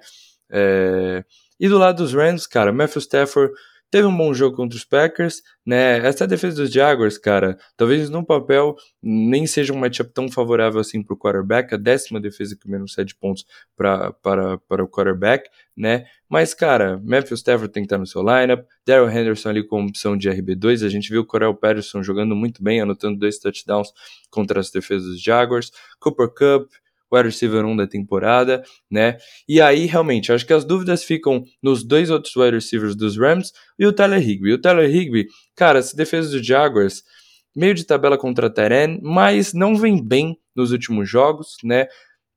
[0.52, 1.24] É...
[1.60, 3.54] E do lado dos Rams, cara, Matthew Stafford
[3.94, 6.00] Teve um bom jogo contra os Packers, né?
[6.00, 11.04] Essa defesa dos Jaguars, cara, talvez no papel nem seja um matchup tão favorável assim
[11.04, 13.46] para o quarterback, a décima defesa que menos 7 pontos
[13.78, 16.06] pra, para, para o quarterback, né?
[16.28, 20.18] Mas, cara, Matthew Stafford tem que estar no seu lineup, Daryl Henderson ali com opção
[20.18, 23.90] de RB2, a gente viu o Corel Patterson jogando muito bem, anotando dois touchdowns
[24.32, 26.72] contra as defesas dos Jaguars, Cooper Cup,
[27.14, 29.18] wide receiver 1 da temporada, né?
[29.48, 33.52] E aí, realmente, acho que as dúvidas ficam nos dois outros wide receivers dos Rams
[33.78, 34.54] e o Tyler Higby.
[34.54, 37.04] O Tyler Higby, cara, essa defesa dos Jaguars,
[37.56, 41.88] meio de tabela contra Teren, mas não vem bem nos últimos jogos, né?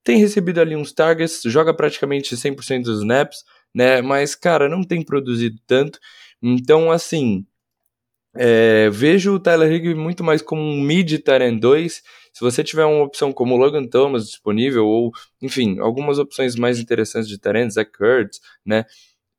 [0.05, 3.39] Tem recebido ali uns targets, joga praticamente 100% dos snaps,
[3.75, 4.01] né?
[4.03, 5.99] Mas, cara, não tem produzido tanto.
[6.43, 7.45] Então, assim,
[8.37, 12.03] é, vejo o Tyler Higby muito mais como um mid Tyrant 2.
[12.37, 15.11] Se você tiver uma opção como Logan Thomas disponível, ou,
[15.41, 18.85] enfim, algumas opções mais interessantes de Tyrant, Zach Kurtz, né?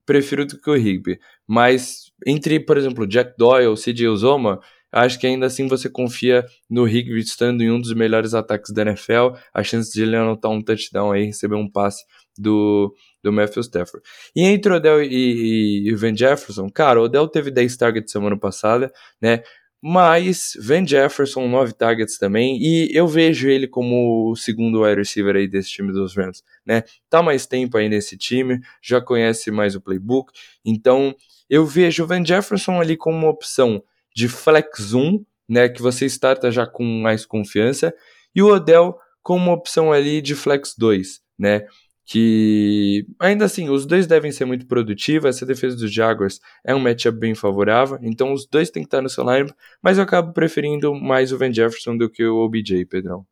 [0.04, 1.20] Prefiro do que o Higby.
[1.46, 4.60] Mas entre, por exemplo, Jack Doyle, CJ Uzoma,
[4.92, 8.82] acho que ainda assim você confia no Higby estando em um dos melhores ataques da
[8.82, 9.38] NFL.
[9.54, 12.04] A chance de ele anotar um touchdown aí, receber um passe
[12.36, 12.92] do,
[13.24, 14.04] do Matthew Stafford.
[14.36, 18.92] E entre Odell e, e, Van Jefferson, cara, o Odell teve 10 targets semana passada,
[19.22, 19.44] né?
[19.82, 25.36] Mas Van Jefferson, 9 targets também, e eu vejo ele como o segundo wide receiver
[25.36, 26.84] aí desse time dos Rams, né?
[27.10, 30.34] Tá mais tempo aí nesse time, já conhece mais o playbook,
[30.66, 31.16] então
[31.50, 33.84] eu vejo o Van Jefferson ali como uma opção
[34.16, 35.70] de flex 1, né?
[35.70, 37.94] Que você starta já com mais confiança,
[38.36, 41.68] e o Odell como uma opção ali de flex 2, né?
[42.10, 45.26] Que ainda assim os dois devem ser muito produtivos.
[45.26, 49.02] Essa defesa dos Jaguars é um matchup bem favorável, então os dois têm que estar
[49.02, 49.52] no seu lineup,
[49.84, 53.26] mas eu acabo preferindo mais o Van Jefferson do que o OBJ, Pedrão.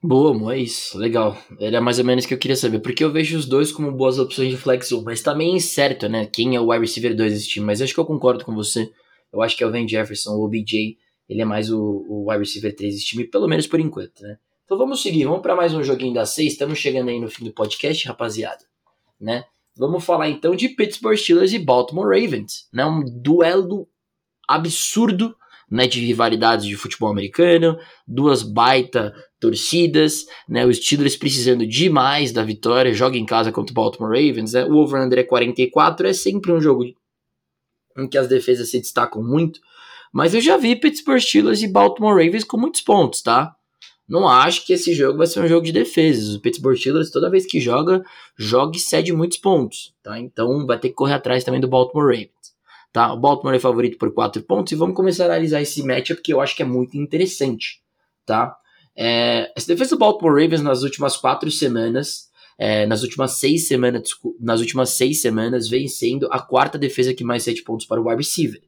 [0.00, 1.36] Boa, é isso, legal.
[1.58, 3.90] Era mais ou menos o que eu queria saber, porque eu vejo os dois como
[3.90, 6.24] boas opções de flex 1, mas tá incerto, né?
[6.24, 8.88] Quem é o wide receiver 2 desse time, mas acho que eu concordo com você.
[9.32, 10.96] Eu acho que é o Van Jefferson, o OBJ,
[11.28, 14.38] ele é mais o, o wide receiver 3 desse time, pelo menos por enquanto, né?
[14.68, 16.52] Então vamos seguir, vamos para mais um joguinho da seis.
[16.52, 18.66] Estamos chegando aí no fim do podcast, rapaziada.
[19.18, 19.44] Né?
[19.74, 22.84] Vamos falar então de Pittsburgh Steelers e Baltimore Ravens, né?
[22.84, 23.88] Um duelo
[24.46, 25.34] absurdo
[25.70, 32.42] né, de rivalidades de futebol americano, duas baita torcidas, né, os Steelers precisando demais da
[32.42, 36.52] vitória, joga em casa contra o Baltimore Ravens, né, o over-under é 44, é sempre
[36.52, 36.84] um jogo
[37.96, 39.60] em que as defesas se destacam muito,
[40.10, 43.54] mas eu já vi Pittsburgh Steelers e Baltimore Ravens com muitos pontos, tá?
[44.08, 46.34] Não acho que esse jogo vai ser um jogo de defesas.
[46.34, 48.02] O Pittsburgh Steelers, toda vez que joga,
[48.36, 50.18] joga e cede muitos pontos, tá?
[50.18, 52.38] Então vai ter que correr atrás também do Baltimore Ravens.
[52.90, 53.12] Tá?
[53.12, 56.32] O Baltimore é favorito por 4 pontos e vamos começar a analisar esse matchup que
[56.32, 57.82] eu acho que é muito interessante.
[58.24, 58.56] Tá?
[58.96, 62.28] É, essa defesa do Baltimore Ravens nas últimas quatro semanas,
[62.58, 64.10] é, nas últimas seis semanas,
[64.40, 68.08] nas últimas seis semanas, vem sendo a quarta defesa que mais 7 pontos para o
[68.08, 68.60] wide receiver.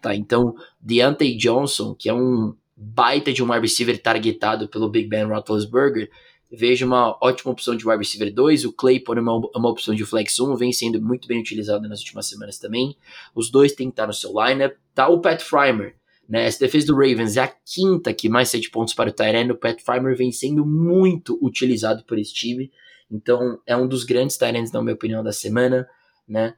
[0.00, 0.14] Tá?
[0.14, 5.24] Então, Deontay Johnson, que é um baita de um wide receiver targetado pelo Big Ben
[5.24, 6.10] Roethlisberger,
[6.50, 8.64] vejo uma ótima opção de wide receiver 2.
[8.64, 12.00] O Claypool é uma, uma opção de flex 1, vem sendo muito bem utilizado nas
[12.00, 12.96] últimas semanas também.
[13.34, 14.76] Os dois têm que estar no seu lineup.
[14.94, 15.96] Tá o Pat Frymer,
[16.28, 16.46] né?
[16.46, 19.52] Essa defesa do Ravens é a quinta que mais 7 pontos para o Tyrene.
[19.52, 22.70] O Pat Frymer vem sendo muito utilizado por esse time.
[23.10, 25.88] Então é um dos grandes Tyrants, na minha opinião, da semana,
[26.28, 26.54] né?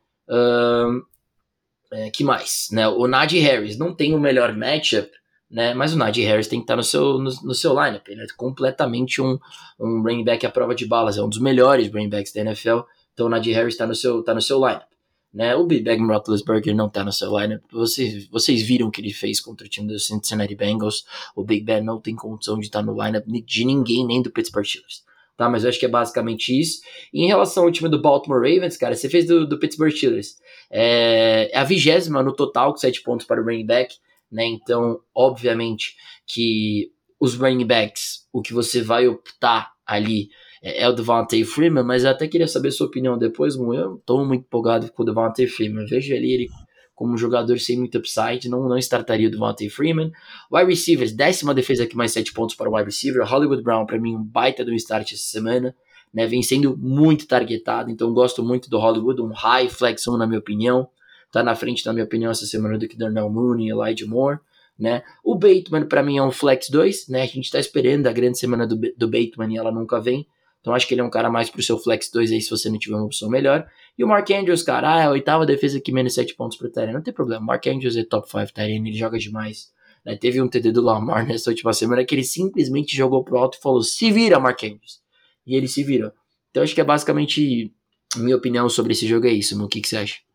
[1.92, 2.68] É, que mais?
[2.72, 2.86] Né?
[2.88, 5.10] O Najee Harris não tem o melhor matchup,
[5.50, 5.74] né?
[5.74, 8.06] Mas o Najee Harris tem que estar no seu, no, no seu lineup.
[8.08, 9.38] Ele é completamente um,
[9.78, 12.80] um running back à prova de balas, é um dos melhores running backs da NFL.
[13.14, 14.88] Então o Najee Harris está no seu, tá no seu lineup.
[15.32, 15.54] Né?
[15.54, 17.62] O Big Ben Roethlisberger não está no seu lineup.
[17.70, 21.04] Vocês, vocês viram o que ele fez contra o time do Cincinnati Bengals.
[21.34, 24.64] O Big Ben não tem condição de estar no lineup de ninguém, nem do Pittsburgh
[24.64, 25.04] Steelers.
[25.36, 26.80] Tá, mas eu acho que é basicamente isso.
[27.12, 30.36] E em relação ao time do Baltimore Ravens, cara, você fez do, do Pittsburgh Steelers.
[30.70, 33.94] É, é a vigésima no total, com 7 pontos para o running back
[34.30, 34.44] né?
[34.46, 35.96] Então, obviamente
[36.26, 40.28] que os running backs, o que você vai optar ali
[40.62, 43.74] é, é o Devontae Freeman, mas eu até queria saber sua opinião depois, Mu.
[43.74, 45.86] Eu tô muito empolgado com o Devontae Freeman.
[45.86, 46.48] Vejo ali ele
[46.94, 50.10] como um jogador sem muito upside, não, não startaria o Devontae Freeman.
[50.50, 53.22] Wide receivers, décima defesa aqui, mais 7 pontos para o wide receiver.
[53.22, 55.74] Hollywood Brown, para mim, um baita do start essa semana.
[56.14, 60.26] Né, vem sendo muito targetado, então gosto muito do Hollywood, um high flex 1 na
[60.26, 60.88] minha opinião
[61.36, 64.38] tá na frente, na minha opinião, essa semana do que Darnell Mooney e Elijah Moore,
[64.78, 65.02] né?
[65.22, 67.22] O Bateman, para mim, é um flex 2, né?
[67.22, 70.26] A gente tá esperando a grande semana do, do Bateman e ela nunca vem.
[70.60, 72.68] Então acho que ele é um cara mais pro seu flex 2 aí, se você
[72.68, 73.66] não tiver uma opção melhor.
[73.96, 76.70] E o Mark Andrews, cara, ah, é a oitava defesa que menos 7 pontos pro
[76.70, 76.94] Tyrene.
[76.94, 77.44] Não tem problema.
[77.44, 79.70] Mark Andrews é top 5 Tyrene, ele joga demais.
[80.04, 80.16] Né?
[80.16, 83.62] Teve um TD do Lamar nessa última semana que ele simplesmente jogou pro alto e
[83.62, 85.00] falou: se vira, Mark Andrews.
[85.46, 86.10] E ele se virou.
[86.50, 87.72] Então acho que é basicamente
[88.16, 90.25] minha opinião sobre esse jogo é isso, O que, que você acha?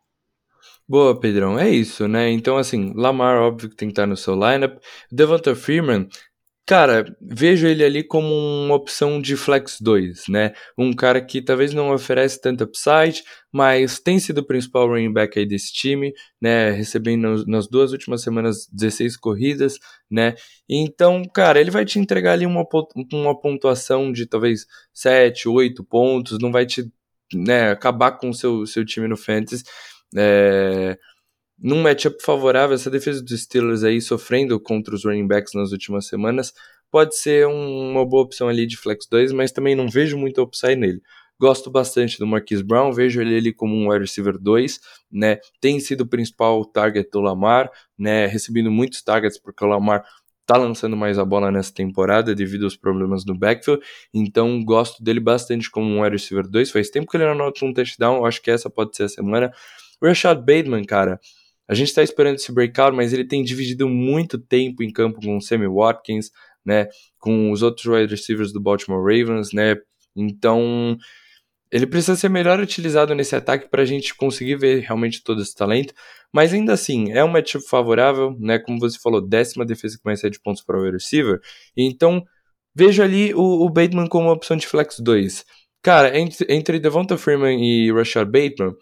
[0.91, 1.57] Boa, Pedrão.
[1.57, 2.29] É isso, né?
[2.31, 4.77] Então, assim, Lamar, óbvio que tem que estar no seu lineup.
[5.09, 6.09] Devonta Freeman,
[6.65, 10.51] cara, vejo ele ali como uma opção de flex 2, né?
[10.77, 13.23] Um cara que talvez não oferece tanto upside,
[13.53, 16.11] mas tem sido o principal running back aí desse time,
[16.41, 16.71] né?
[16.71, 19.75] Recebendo nas duas últimas semanas 16 corridas,
[20.11, 20.35] né?
[20.69, 22.65] Então, cara, ele vai te entregar ali uma,
[23.13, 26.83] uma pontuação de talvez 7, 8 pontos, não vai te
[27.33, 29.63] né, acabar com o seu, seu time no fantasy.
[30.17, 30.97] É,
[31.57, 36.07] num matchup favorável, essa defesa dos Steelers aí sofrendo contra os running backs nas últimas
[36.07, 36.53] semanas
[36.91, 40.41] pode ser um, uma boa opção ali de flex 2, mas também não vejo muito
[40.41, 41.01] upside nele.
[41.39, 44.79] Gosto bastante do Marquise Brown, vejo ele ali como um wide receiver 2,
[45.11, 45.39] né?
[45.59, 48.27] Tem sido o principal target do Lamar, né?
[48.27, 50.03] Recebendo muitos targets porque o Lamar
[50.45, 53.81] tá lançando mais a bola nessa temporada devido aos problemas no backfield,
[54.13, 56.69] então gosto dele bastante como um wide receiver 2.
[56.71, 59.51] Faz tempo que ele não anota um touchdown, acho que essa pode ser a semana.
[60.01, 61.19] Rashad Bateman, cara,
[61.67, 65.37] a gente está esperando esse breakout, mas ele tem dividido muito tempo em campo com
[65.37, 66.29] o Sammy Watkins,
[66.65, 66.87] né,
[67.17, 69.75] com os outros wide receivers do Baltimore Ravens, né,
[70.15, 70.97] então
[71.71, 75.55] ele precisa ser melhor utilizado nesse ataque para a gente conseguir ver realmente todo esse
[75.55, 75.93] talento,
[76.33, 80.19] mas ainda assim, é um matchup favorável, né, como você falou, décima defesa com mais
[80.19, 81.39] 7 pontos para o wide receiver,
[81.77, 82.23] então
[82.75, 85.45] vejo ali o, o Bateman como opção de flex 2.
[85.81, 88.75] Cara, entre, entre Devonta Freeman e Rashad Bateman,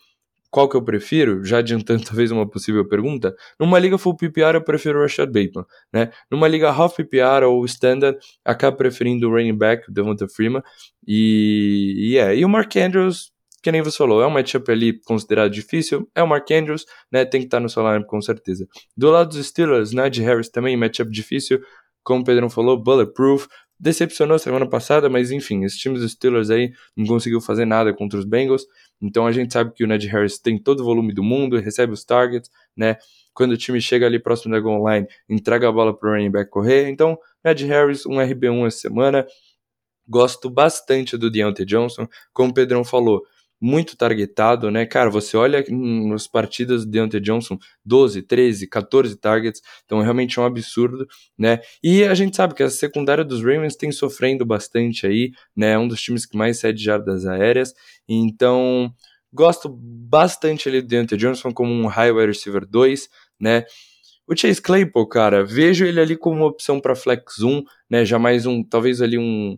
[0.50, 4.64] qual que eu prefiro, já adiantando talvez uma possível pergunta, numa liga full PPR eu
[4.64, 6.12] prefiro o Rashad Bateman, né?
[6.30, 10.64] Numa liga half PPR ou standard, acabo preferindo o running back, o Devonta Freeman,
[11.08, 13.32] e, e é, e o Mark Andrews,
[13.62, 17.26] que nem você falou, é um matchup ali considerado difícil, é o Mark Andrews, né,
[17.26, 18.68] tem que estar no seu lineup com certeza.
[18.96, 21.60] Do lado dos Steelers, Najee Harris também, matchup difícil,
[22.04, 23.48] como o Pedrão falou, bulletproof,
[23.80, 28.20] decepcionou semana passada, mas enfim, esse time dos Steelers aí não conseguiu fazer nada contra
[28.20, 28.66] os Bengals.
[29.02, 31.94] Então a gente sabe que o Ned Harris tem todo o volume do mundo, recebe
[31.94, 32.98] os targets, né?
[33.34, 36.32] Quando o time chega ali próximo da goal line, entrega a bola para o running
[36.32, 36.90] back correr.
[36.90, 39.26] Então, Ned Harris, um RB1 essa semana.
[40.08, 42.08] Gosto bastante do Deontay Johnson.
[42.34, 43.22] Como o Pedrão falou,
[43.62, 44.86] muito targetado, né?
[44.86, 50.42] Cara, você olha nas partidas de Deontay Johnson, 12, 13, 14 targets, então realmente é
[50.42, 51.06] um absurdo,
[51.38, 51.60] né?
[51.84, 55.72] E a gente sabe que a secundária dos Ravens tem sofrendo bastante aí, né?
[55.72, 57.74] É um dos times que mais cede jardas aéreas,
[58.08, 58.94] então
[59.32, 63.10] gosto bastante ali do Deontay Johnson como um high wide receiver 2,
[63.40, 63.66] né?
[64.28, 68.06] O Chase Claypool, cara, vejo ele ali como uma opção para flex 1, né?
[68.06, 69.58] Já mais um, talvez ali um,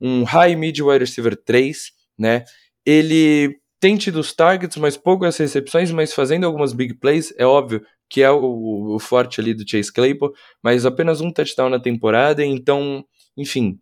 [0.00, 2.44] um high mid wide receiver 3, né?
[2.84, 7.84] Ele tem tido os targets, mas poucas recepções, mas fazendo algumas big plays, é óbvio
[8.08, 10.32] que é o, o forte ali do Chase Claypool,
[10.62, 13.04] mas apenas um touchdown na temporada, então,
[13.36, 13.78] enfim,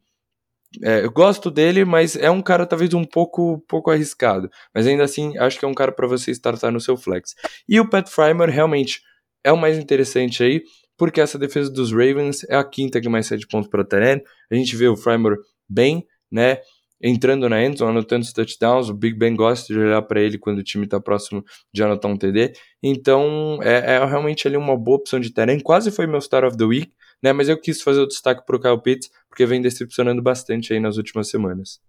[0.82, 4.50] é, eu gosto dele, mas é um cara talvez um pouco, pouco arriscado.
[4.74, 7.34] Mas ainda assim, acho que é um cara para você startar no seu flex.
[7.68, 9.02] E o Pat Frymer realmente
[9.44, 10.62] é o mais interessante aí,
[10.96, 14.22] porque essa defesa dos Ravens é a quinta que mais cede pontos para Teren.
[14.50, 15.36] A gente vê o Frymer
[15.68, 16.58] bem, né?
[17.02, 18.88] Entrando na endzone, anotando os touchdowns.
[18.88, 22.10] O Big Ben gosta de olhar para ele quando o time está próximo de anotar
[22.10, 22.52] um TD.
[22.82, 25.62] Então, é, é realmente ali uma boa opção de terreno.
[25.62, 27.32] Quase foi meu Star of the Week, né?
[27.32, 30.78] Mas eu quis fazer o destaque para o Kyle Pitts, porque vem decepcionando bastante aí
[30.78, 31.80] nas últimas semanas.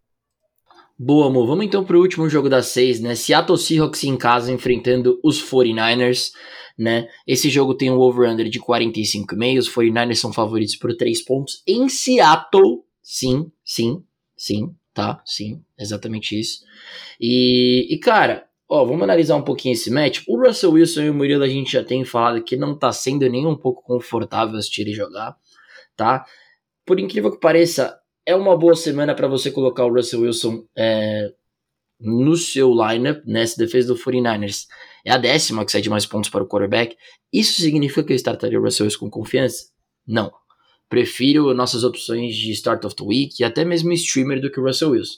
[0.97, 1.47] Boa, amor.
[1.47, 3.15] Vamos então para o último jogo das seis, né?
[3.15, 6.31] Seattle Seahawks em casa enfrentando os 49ers,
[6.77, 7.07] né?
[7.27, 9.59] Esse jogo tem um over-under de 45,5.
[9.59, 12.83] Os 49ers são favoritos por 3 pontos em Seattle.
[13.01, 14.03] Sim, sim,
[14.37, 15.21] sim tá?
[15.25, 16.63] Sim, exatamente isso.
[17.19, 20.21] E, e cara, ó, vamos analisar um pouquinho esse match.
[20.27, 23.27] O Russell Wilson e o Murilo a gente já tem falado que não tá sendo
[23.29, 25.35] nem um pouco confortável assistir ele jogar,
[25.95, 26.25] tá?
[26.85, 31.31] Por incrível que pareça, é uma boa semana para você colocar o Russell Wilson é,
[31.99, 33.65] no seu lineup, nessa né?
[33.65, 34.65] defesa do 49ers.
[35.05, 36.95] É a décima que cede mais pontos para o quarterback.
[37.31, 39.65] Isso significa que eu startaria o Russell Wilson com confiança?
[40.05, 40.31] Não.
[40.93, 44.63] Prefiro nossas opções de Start of the Week e até mesmo streamer do que o
[44.63, 45.17] Russell Wilson.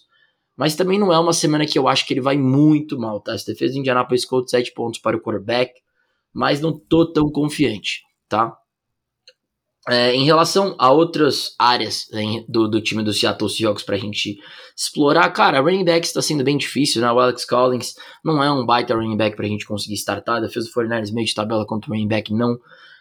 [0.55, 3.33] Mas também não é uma semana que eu acho que ele vai muito mal, tá?
[3.33, 5.73] Essa defesa de Indianapolis Colts 7 pontos para o quarterback,
[6.33, 8.57] mas não tô tão confiante, tá?
[9.89, 14.37] É, em relação a outras áreas né, do, do, time do Seattle Seahawks pra gente
[14.77, 17.11] explorar, cara, running back está sendo bem difícil, né?
[17.11, 20.37] O Alex Collins não é um baita running back pra gente conseguir startar.
[20.37, 22.57] A defesa do 49ers meio de tabela contra o running back não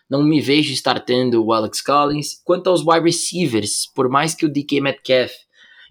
[0.08, 2.40] não me vejo estar tendo o Alex Collins.
[2.44, 5.32] Quanto aos wide receivers, por mais que o DK Metcalf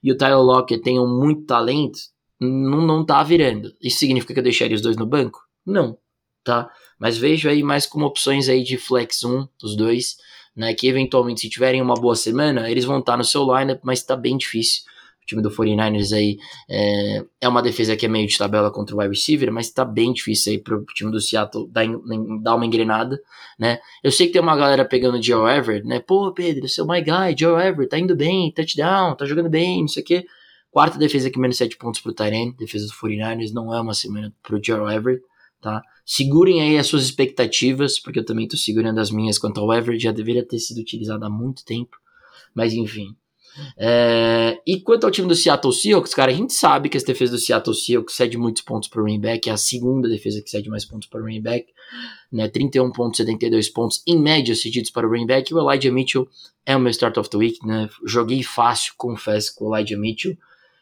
[0.03, 1.99] e o Tyler Lockett tenham muito talento,
[2.39, 3.73] não, não tá virando.
[3.81, 5.39] Isso significa que eu deixaria os dois no banco?
[5.65, 5.97] Não,
[6.43, 6.69] tá?
[6.99, 10.17] Mas vejo aí mais como opções aí de flex 1, os dois,
[10.55, 10.73] né?
[10.73, 14.15] Que eventualmente, se tiverem uma boa semana, eles vão estar no seu lineup, mas tá
[14.15, 14.83] bem difícil
[15.23, 16.37] o time do 49ers aí
[16.69, 19.85] é, é uma defesa que é meio de tabela contra o wide receiver, mas tá
[19.85, 21.85] bem difícil aí pro time do Seattle dar,
[22.41, 23.19] dar uma engrenada,
[23.57, 23.79] né?
[24.03, 25.99] Eu sei que tem uma galera pegando o Joe Everett, né?
[25.99, 29.87] Pô, Pedro, seu my guy, Joe Everett, tá indo bem, touchdown, tá jogando bem, não
[29.87, 30.25] sei o quê.
[30.69, 34.33] Quarta defesa aqui, menos 7 pontos pro Tyrene, defesa do 49ers, não é uma semana
[34.41, 35.23] pro Joe Everett,
[35.61, 35.81] tá?
[36.05, 40.03] Segurem aí as suas expectativas, porque eu também tô segurando as minhas quanto ao Everett,
[40.03, 41.95] já deveria ter sido utilizado há muito tempo,
[42.55, 43.15] mas enfim.
[43.77, 47.33] É, e quanto ao time do Seattle Seahawks, cara, a gente sabe que essa defesa
[47.33, 50.49] do Seattle Seahawks cede muitos pontos para o running back, é a segunda defesa que
[50.49, 51.67] cede mais pontos para o running back,
[52.31, 55.91] né, 31 pontos, 72 pontos em média cedidos para o running back, e o Elijah
[55.91, 56.27] Mitchell
[56.65, 60.35] é o meu start of the week, né, joguei fácil, confesso, com o Elijah Mitchell,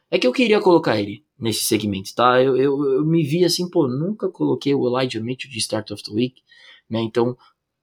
[0.10, 3.70] é que eu queria colocar ele nesse segmento, tá, eu, eu, eu me vi assim,
[3.70, 6.42] pô, nunca coloquei o Elijah Mitchell de start of the week,
[6.90, 7.38] né, então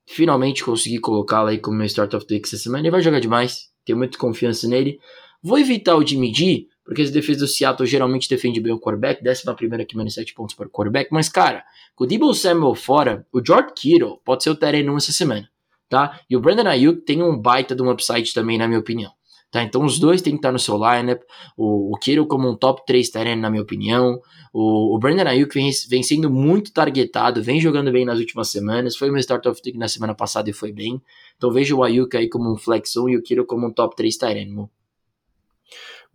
[0.06, 3.20] finalmente consegui colocá-lo aí como meu start of the week essa semana, ele vai jogar
[3.20, 5.00] demais, tenho muita confiança nele.
[5.42, 9.22] Vou evitar o Jimmy G, porque as defesas do Seattle geralmente defendem bem o quarterback,
[9.22, 12.74] décima primeira aqui, menos 7 pontos para o quarterback, mas cara, com o Debo Samuel
[12.74, 15.48] fora, o George Kittle pode ser o 1 essa semana,
[15.88, 16.20] tá?
[16.28, 19.12] E o Brandon Ayuk tem um baita de um upside também, na minha opinião.
[19.50, 21.22] Tá, então os dois têm que estar no seu lineup.
[21.56, 24.20] O, o Kittle como um top 3 Tyrene, na minha opinião.
[24.52, 28.96] O, o Brandon Ayuk vem, vem sendo muito targetado, vem jogando bem nas últimas semanas.
[28.96, 31.00] Foi meu start of the na semana passada e foi bem.
[31.36, 33.96] Então vejo o Ayuk aí como um flex 1 e o Kiro como um top
[33.96, 34.68] 3 Tyrene.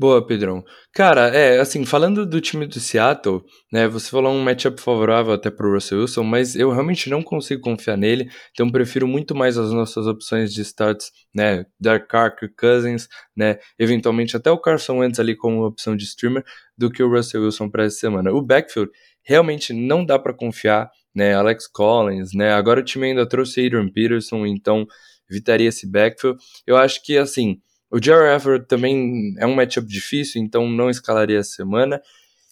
[0.04, 0.66] Boa, Pedrão.
[0.94, 5.50] Cara, é, assim, falando do time do Seattle, né, você falou um matchup favorável até
[5.50, 9.72] pro Russell Wilson, mas eu realmente não consigo confiar nele, então prefiro muito mais as
[9.72, 15.38] nossas opções de starts, né, Dark Carr, Cousins, né, eventualmente até o Carson Wentz ali
[15.38, 16.44] como opção de streamer,
[16.78, 18.30] do que o Russell Wilson para essa semana.
[18.34, 18.92] O backfield
[19.24, 23.88] realmente não dá para confiar, né, Alex Collins, né, agora o time ainda trouxe Adrian
[23.88, 24.86] Peterson, então
[25.32, 26.38] evitaria esse backfield.
[26.68, 27.62] Eu acho que, assim,
[27.94, 32.02] o Jerry Everett também é um matchup difícil, então não escalaria essa semana.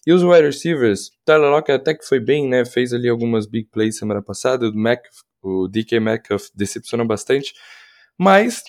[0.05, 2.63] E os wide receivers, Tyler Lockett até que foi bem, né?
[2.63, 4.69] Fez ali algumas big plays semana passada.
[4.69, 5.03] O, Mac,
[5.41, 7.53] o DK Metcalf decepcionou bastante.
[8.17, 8.63] Mas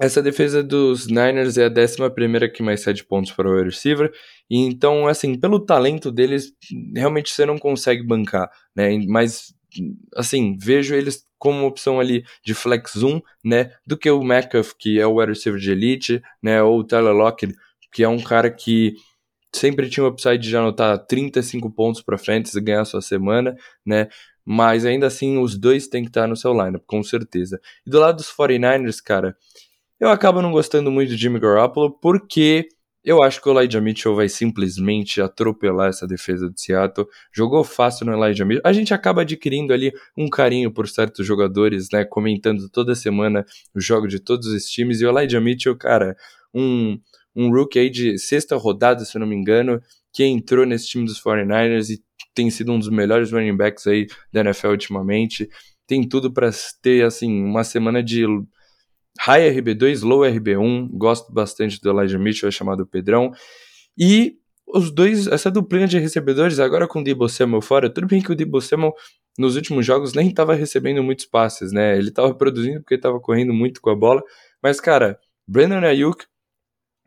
[0.00, 4.12] essa defesa dos Niners é a 11 que mais cede pontos para o receiver,
[4.48, 6.52] e então, assim, pelo talento deles,
[6.96, 8.98] realmente você não consegue bancar, né?
[9.06, 9.54] Mas,
[10.16, 13.72] assim, vejo eles como opção ali de flex 1, né?
[13.86, 16.62] Do que o Metcalf, que é o wide receiver de elite, né?
[16.62, 17.54] Ou o Tyler Lockett,
[17.92, 18.94] que é um cara que
[19.54, 24.08] sempre tinha o upside de anotar 35 pontos para frente e ganhar sua semana, né?
[24.44, 27.60] Mas ainda assim, os dois têm que estar no seu lineup, com certeza.
[27.86, 29.36] E do lado dos 49ers, cara,
[30.00, 32.68] eu acabo não gostando muito de Jimmy Garoppolo porque
[33.04, 37.06] eu acho que o Elijah Mitchell vai simplesmente atropelar essa defesa de Seattle.
[37.32, 38.62] Jogou fácil no Elijah Mitchell.
[38.64, 42.04] A gente acaba adquirindo ali um carinho por certos jogadores, né?
[42.04, 45.00] Comentando toda semana o jogo de todos os times.
[45.00, 46.16] E o Elijah Mitchell, cara,
[46.54, 46.96] um,
[47.34, 49.80] um rookie aí de sexta rodada, se eu não me engano,
[50.12, 52.00] que entrou nesse time dos 49ers e
[52.34, 55.48] tem sido um dos melhores running backs aí da NFL ultimamente.
[55.88, 56.50] Tem tudo para
[56.80, 58.24] ter, assim, uma semana de
[59.20, 63.32] High RB2, Low RB1, gosto bastante do Elijah Mitchell, é chamado Pedrão.
[63.96, 64.36] E
[64.66, 68.32] os dois, essa duplinha de recebedores, agora com o Debo Samuel fora, tudo bem que
[68.32, 68.94] o Debo Samuel
[69.38, 71.96] nos últimos jogos nem estava recebendo muitos passes, né?
[71.96, 74.22] Ele estava produzindo porque estava correndo muito com a bola,
[74.62, 76.24] mas cara, Brandon Ayuk,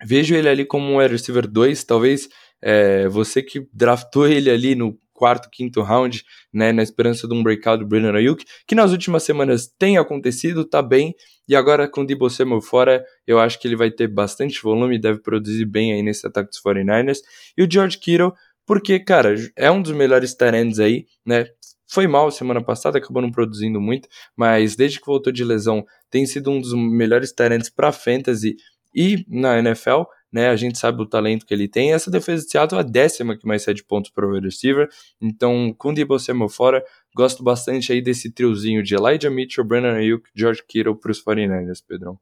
[0.03, 2.29] vejo ele ali como um receiver 2, talvez
[2.61, 6.23] é, você que draftou ele ali no quarto, quinto round,
[6.53, 10.65] né, na esperança de um breakout do Brandon Ayuk, que nas últimas semanas tem acontecido,
[10.65, 11.15] tá bem,
[11.47, 14.99] e agora com o Debo Samuel fora, eu acho que ele vai ter bastante volume,
[14.99, 17.19] deve produzir bem aí nesse ataque dos 49ers,
[17.57, 18.33] e o George Kittle,
[18.65, 21.45] porque, cara, é um dos melhores talentos aí, né,
[21.87, 26.25] foi mal semana passada, acabou não produzindo muito, mas desde que voltou de lesão, tem
[26.25, 28.57] sido um dos melhores talentos para fantasy
[28.93, 30.03] e na NFL,
[30.35, 30.49] né?
[30.49, 31.93] A gente sabe o talento que ele tem.
[31.93, 34.89] Essa defesa de Seattle é a décima que mais cede pontos para o wide receiver.
[35.21, 36.83] Então, com Debo Samuel fora,
[37.15, 41.81] gosto bastante aí desse triozinho de Elijah Mitchell, Brandon Ayuk, George Kittle para os 49ers,
[41.87, 42.19] Pedrão.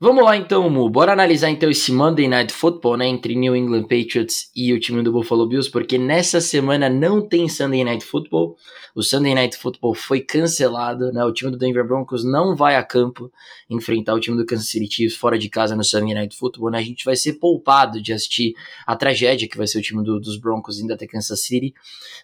[0.00, 0.88] Vamos lá então, Mu.
[0.88, 5.02] Bora analisar então esse Monday Night Football, né, entre New England Patriots e o time
[5.02, 8.56] do Buffalo Bills, porque nessa semana não tem Sunday Night Football.
[8.94, 11.24] O Sunday Night Football foi cancelado, né?
[11.24, 13.28] O time do Denver Broncos não vai a campo
[13.68, 16.78] enfrentar o time do Kansas City Chiefs fora de casa no Sunday Night Football, né?
[16.78, 18.54] A gente vai ser poupado de assistir
[18.86, 21.74] a tragédia que vai ser o time do, dos Broncos indo até Kansas City.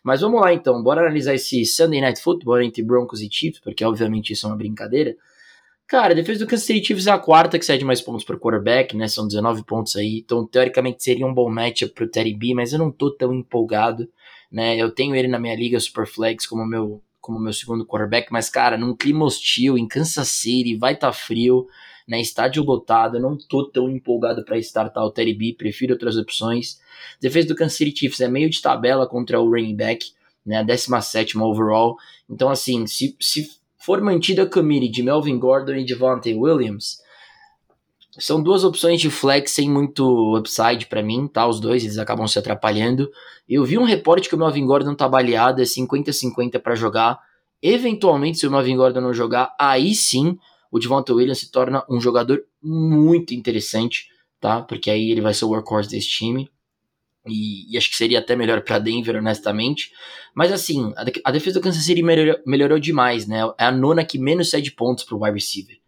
[0.01, 3.85] Mas vamos lá então, bora analisar esse Sunday Night Football entre Broncos e Chiefs, porque
[3.85, 5.17] obviamente isso é uma brincadeira.
[5.87, 8.39] Cara, a defesa do Kansas City Chiefs é a quarta que cede mais pontos para
[8.39, 9.07] quarterback, né?
[9.07, 10.21] São 19 pontos aí.
[10.25, 14.09] Então, teoricamente, seria um bom matchup pro Teddy B, mas eu não tô tão empolgado,
[14.51, 14.77] né?
[14.77, 18.77] Eu tenho ele na minha liga Superflex como meu como meu segundo quarterback, mas cara,
[18.77, 21.67] num clima hostil em Kansas City, vai tá frio,
[22.07, 22.21] né?
[22.21, 26.81] Estádio lotado, eu não tô tão empolgado para startar o Teddy B, prefiro outras opções.
[27.21, 30.13] defesa do Kansas City Chiefs é meio de tabela contra o running back,
[30.45, 30.63] né?
[30.63, 31.97] 17 overall.
[32.29, 33.51] Então, assim, se, se
[33.85, 37.03] for mantida committee de Melvin Gordon e Devontae Williams,
[38.19, 41.47] são duas opções de flex sem muito upside para mim, tá?
[41.47, 43.11] Os dois, eles acabam se atrapalhando.
[43.47, 47.21] Eu vi um reporte que o Melvin Gordon tá baleado, é 50-50 para jogar.
[47.61, 50.39] Eventualmente, se o Melvin Gordon não jogar, aí sim
[50.71, 54.07] o Devontae Williams se torna um jogador muito interessante,
[54.41, 54.63] tá?
[54.63, 56.51] Porque aí ele vai ser o workhorse desse time.
[57.27, 59.91] E, e, acho que seria até melhor para Denver, honestamente.
[60.35, 63.41] Mas assim, a, a defesa do Kansas City melhorou, melhorou, demais, né?
[63.59, 65.79] É a nona que menos cede pontos para o wide receiver.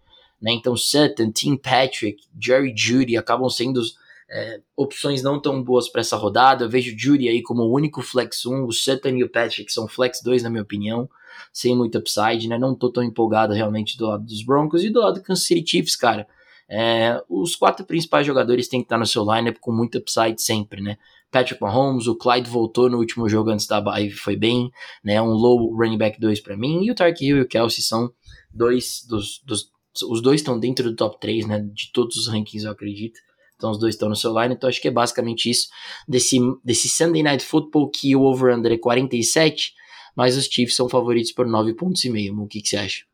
[0.41, 0.53] Né?
[0.53, 3.83] Então Sutton, Tim Patrick, Jerry Judy acabam sendo
[4.29, 6.65] é, opções não tão boas para essa rodada.
[6.65, 9.73] Eu vejo o Judy aí como o único flex 1, o Sutton e o Patrick
[9.73, 11.09] são flex 2 na minha opinião,
[11.53, 12.59] sem muito upside, né?
[12.59, 15.71] Não tô tão empolgado realmente do lado dos Broncos e do lado do Kansas City
[15.71, 16.27] Chiefs, cara.
[16.69, 20.83] É, os quatro principais jogadores têm que estar no seu lineup com muito upside sempre,
[20.83, 20.99] né?
[21.31, 24.71] Patrick Mahomes, o Clyde voltou no último jogo antes da bye, foi bem,
[25.05, 25.21] né?
[25.21, 28.13] Um low running back 2 para mim, e o Tark Hill e o Kelsey são
[28.53, 29.71] dois dos, dos
[30.05, 31.61] os dois estão dentro do top 3, né?
[31.73, 33.19] De todos os rankings, eu acredito.
[33.57, 35.69] Então os dois estão no seu line, então acho que é basicamente isso
[36.07, 39.73] desse, desse Sunday Night Football que o over-under é 47,
[40.15, 42.39] mas os Chiefs são favoritos por 9 pontos e meio.
[42.39, 43.05] O que, que você acha?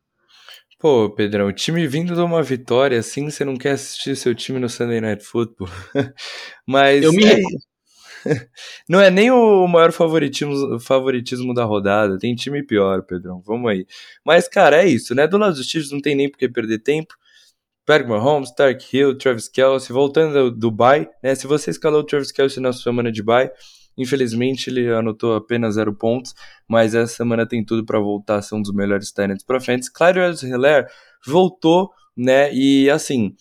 [0.79, 4.59] Pô, Pedrão, o time vindo de uma vitória assim, você não quer assistir seu time
[4.59, 5.69] no Sunday Night Football.
[6.67, 7.37] mas eu me é,
[8.87, 12.17] não é nem o maior favoritismo, favoritismo da rodada.
[12.17, 13.41] Tem time pior, Pedrão.
[13.45, 13.85] Vamos aí.
[14.25, 15.27] Mas, cara, é isso, né?
[15.27, 17.13] Do lado dos Chiefs não tem nem por que perder tempo.
[17.85, 21.35] Patrick Mahomes, Stark Hill, Travis Kelsey, voltando do bye, né?
[21.35, 23.51] Se você escalou o Travis Kelsey na semana de bye,
[23.97, 26.33] infelizmente ele anotou apenas zero pontos,
[26.67, 29.91] mas essa semana tem tudo para voltar a ser um dos melhores talents para frente.
[29.91, 30.87] Clyde Hilaire
[31.25, 32.53] voltou, né?
[32.53, 33.35] E assim,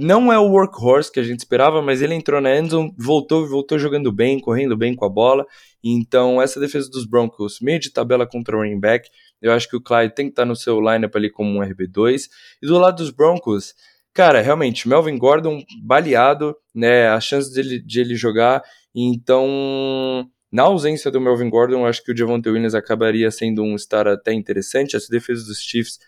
[0.00, 3.78] não é o workhorse que a gente esperava, mas ele entrou na endzone, voltou, voltou
[3.80, 5.44] jogando bem, correndo bem com a bola.
[5.82, 9.10] Então, essa defesa dos Broncos, meio de tabela contra o running back,
[9.42, 12.28] eu acho que o Clyde tem que estar no seu lineup ali como um RB2.
[12.62, 13.74] E do lado dos Broncos,
[14.14, 17.08] cara, realmente, Melvin Gordon baleado, né?
[17.08, 18.62] A chance dele, de ele jogar.
[18.94, 24.06] Então, na ausência do Melvin Gordon, acho que o Javonte Williams acabaria sendo um star
[24.06, 24.94] até interessante.
[24.94, 25.98] Essa defesa dos Chiefs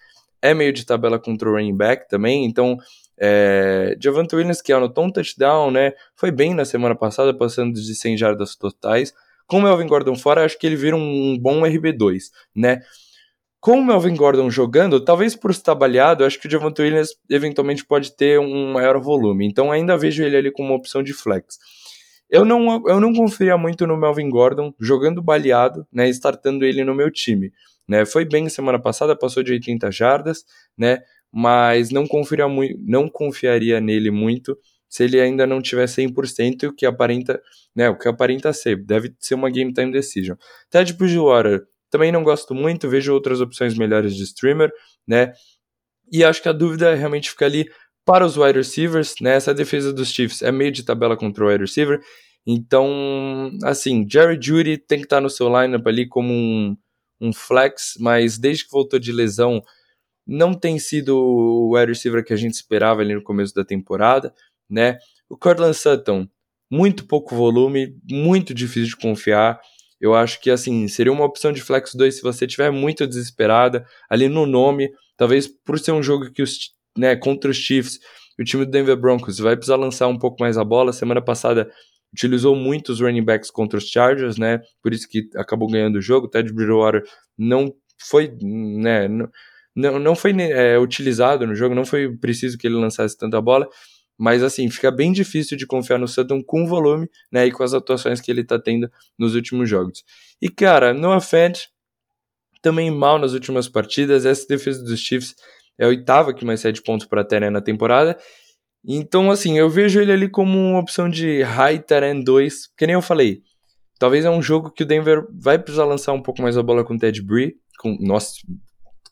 [0.40, 2.44] é meio de tabela contra o running back também.
[2.44, 2.76] Então,
[3.20, 5.92] é, Javante Williams, que anotou um touchdown, né?
[6.16, 9.12] Foi bem na semana passada, passando de 100 jardas totais.
[9.46, 12.80] Com o Melvin Gordon fora, acho que ele vira um bom RB2, né?
[13.60, 17.84] Com o Melvin Gordon jogando, talvez por estar baleado, acho que o Javante Williams eventualmente
[17.84, 19.46] pode ter um maior volume.
[19.46, 21.58] Então ainda vejo ele ali como uma opção de flex.
[22.30, 26.94] Eu não, eu não confiaria muito no Melvin Gordon jogando baleado, né, startando ele no
[26.94, 27.52] meu time.
[27.86, 28.06] Né?
[28.06, 30.44] Foi bem semana passada, passou de 80 jardas,
[30.78, 31.00] né?
[31.32, 34.56] Mas não, confiaria muito, não confiaria nele muito
[34.88, 37.40] se ele ainda não tiver 100% o que aparenta,
[37.74, 40.36] né, o que aparenta ser, deve ser uma game time decision.
[40.68, 44.70] Ted Bridgewater, também não gosto muito, vejo outras opções melhores de streamer,
[45.06, 45.32] né?
[46.12, 47.70] E acho que a dúvida realmente fica ali
[48.04, 49.34] para os wide receivers, né?
[49.34, 52.00] Essa defesa dos Chiefs é meio de tabela contra o wide receiver.
[52.46, 56.76] Então, assim, Jerry Judy tem que estar no seu lineup ali como um,
[57.20, 59.62] um flex, mas desde que voltou de lesão,
[60.30, 64.32] não tem sido o wide receiver que a gente esperava ali no começo da temporada,
[64.70, 64.96] né?
[65.28, 66.28] O Cortland Sutton,
[66.70, 69.60] muito pouco volume, muito difícil de confiar.
[70.00, 73.84] Eu acho que assim, seria uma opção de flex 2 se você estiver muito desesperada
[74.08, 77.98] ali no nome, talvez por ser um jogo que os, né, contra os Chiefs,
[78.38, 80.92] o time do Denver Broncos vai precisar lançar um pouco mais a bola.
[80.92, 81.68] Semana passada
[82.12, 84.60] utilizou muito os running backs contra os Chargers, né?
[84.80, 86.28] Por isso que acabou ganhando o jogo.
[86.28, 87.02] Ted Bridgewater
[87.36, 89.08] não foi, né,
[89.74, 93.68] não, não, foi é, utilizado no jogo, não foi preciso que ele lançasse tanta bola,
[94.18, 97.62] mas assim, fica bem difícil de confiar no Sutton com o volume, né, e com
[97.62, 100.04] as atuações que ele tá tendo nos últimos jogos.
[100.42, 101.68] E cara, Noah Fant
[102.60, 105.34] também mal nas últimas partidas, essa defesa dos Chiefs
[105.78, 108.18] é a oitava que mais cede pontos para Terra na temporada,
[108.86, 112.94] então assim, eu vejo ele ali como uma opção de high Terran 2, que nem
[112.94, 113.42] eu falei,
[113.98, 116.84] talvez é um jogo que o Denver vai precisar lançar um pouco mais a bola
[116.84, 118.32] com o Ted Bree, com, nossa,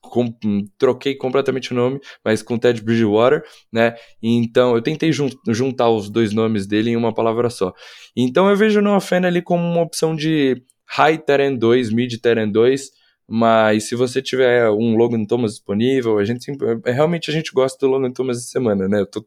[0.00, 0.32] com,
[0.78, 3.42] troquei completamente o nome, mas com Ted Bridgewater,
[3.72, 3.94] né?
[4.22, 7.72] Então eu tentei jun juntar os dois nomes dele em uma palavra só.
[8.16, 12.14] Então eu vejo o Noah Fan ali como uma opção de high Terran 2, mid
[12.20, 12.90] Terran 2,
[13.30, 16.50] mas se você tiver um Logan Thomas disponível, a gente
[16.86, 19.00] realmente a gente gosta do Logan Thomas essa semana, né?
[19.00, 19.24] Eu tô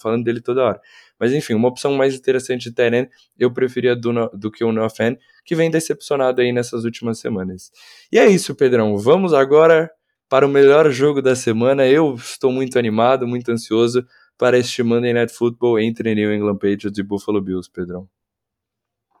[0.00, 0.80] falando dele toda hora.
[1.20, 3.06] Mas enfim, uma opção mais interessante de Terran,
[3.38, 7.70] eu preferia do, do que o Noah Fan, que vem decepcionado aí nessas últimas semanas.
[8.10, 8.96] E é isso, Pedrão.
[8.96, 9.90] Vamos agora
[10.32, 11.86] para o melhor jogo da semana.
[11.86, 14.02] Eu estou muito animado, muito ansioso
[14.38, 18.08] para este Monday Night Football entre New England Patriots e Buffalo Bills, Pedrão.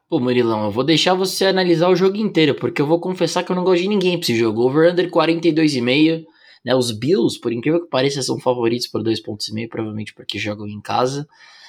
[0.08, 3.52] Pô, Murilão, eu vou deixar você analisar o jogo inteiro, porque eu vou confessar que
[3.52, 4.62] eu não gosto de ninguém pra esse jogo.
[4.62, 6.24] Over-under 42,5,
[6.64, 6.74] né?
[6.74, 10.80] Os Bills, por incrível que pareça, são favoritos por 2,5 pontos, provavelmente porque jogam em
[10.80, 11.28] casa,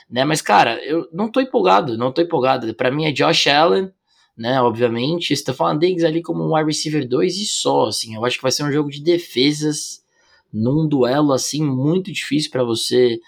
[0.10, 0.24] né?
[0.24, 2.74] Mas, cara, eu não tô empolgado, não tô empolgado.
[2.76, 3.91] Para mim é Josh Allen,
[4.38, 4.61] né?
[4.61, 8.15] Obviamente, Stephon Diggs ali como um wide receiver 2 e só, assim.
[8.15, 10.03] Eu acho que vai ser um jogo de defesas
[10.51, 13.19] num duelo assim muito difícil para você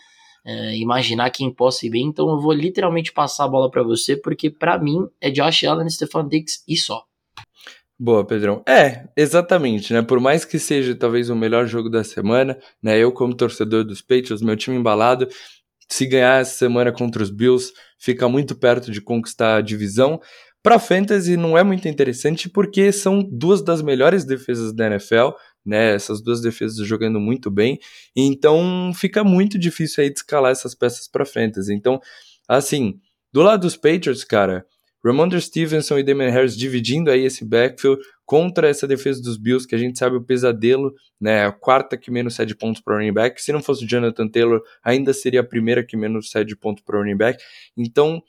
[0.45, 2.05] é, imaginar quem possa ir bem.
[2.05, 5.89] Então eu vou literalmente passar a bola para você, porque para mim é Josh Allen,
[5.89, 7.03] Stephon Diggs e só.
[7.97, 8.61] Boa, Pedrão.
[8.67, 10.01] É, exatamente, né?
[10.01, 12.99] Por mais que seja talvez o melhor jogo da semana, né?
[12.99, 15.29] Eu, como torcedor dos Patriots, meu time embalado,
[15.89, 20.19] se ganhar essa semana contra os Bills, fica muito perto de conquistar a divisão.
[20.65, 25.29] Para fantasy não é muito interessante porque são duas das melhores defesas da NFL,
[25.63, 25.93] né?
[25.93, 27.77] Essas duas defesas jogando muito bem,
[28.15, 31.71] então fica muito difícil aí de escalar essas peças para fantasy.
[31.71, 32.01] Então,
[32.47, 32.99] assim,
[33.31, 34.65] do lado dos Patriots, cara,
[35.05, 39.75] Ramondre Stevenson e Damon Harris dividindo aí esse backfield contra essa defesa dos Bills, que
[39.75, 41.45] a gente sabe o pesadelo, né?
[41.45, 43.39] A quarta que menos cede pontos para running back.
[43.39, 46.97] Se não fosse o Jonathan Taylor, ainda seria a primeira que menos cede pontos para
[46.97, 47.37] running back.
[47.77, 48.19] Então,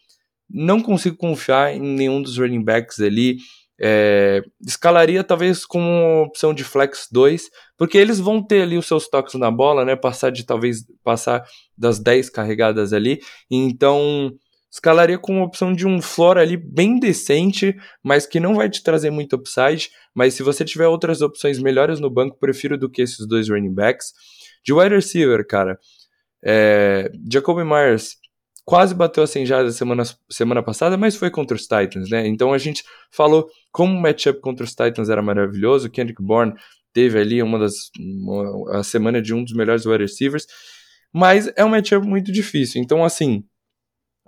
[0.49, 3.39] não consigo confiar em nenhum dos running backs ali.
[3.79, 9.07] É, escalaria talvez com opção de flex 2, porque eles vão ter ali os seus
[9.09, 9.95] toques na bola, né?
[9.95, 11.45] Passar de talvez passar
[11.77, 13.21] das 10 carregadas ali.
[13.51, 14.33] Então,
[14.71, 19.11] escalaria com opção de um floor ali bem decente, mas que não vai te trazer
[19.11, 19.91] muito upside.
[20.15, 23.75] Mas se você tiver outras opções melhores no banco, prefiro do que esses dois running
[23.75, 24.13] backs.
[24.65, 25.79] De wide receiver, cara,
[26.45, 28.17] é, Jacoby Myers
[28.67, 32.27] quase bateu a 100 jardas semana, semana passada, mas foi contra os Titans, né?
[32.27, 32.83] Então a gente
[33.13, 35.89] falou como o matchup contra os Titans era maravilhoso.
[35.89, 36.53] Kendrick Bourne
[36.93, 40.47] teve ali uma das uma, a semana de um dos melhores wide receivers.
[41.15, 42.83] mas é um matchup muito difícil.
[42.83, 43.45] Então, assim,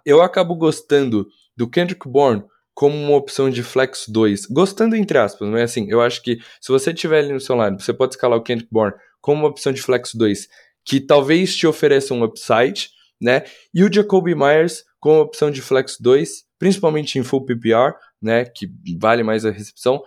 [0.07, 4.47] eu acabo gostando do Kendrick Bourne como uma opção de flex 2.
[4.47, 7.77] Gostando entre aspas, mas assim, eu acho que se você tiver ali no seu line,
[7.77, 10.47] você pode escalar o Kendrick Bourne como uma opção de flex 2,
[10.85, 13.45] que talvez te ofereça um upside, né?
[13.75, 18.69] E o Jacoby Myers como opção de flex 2, principalmente em full PPR, né, que
[18.99, 20.03] vale mais a recepção,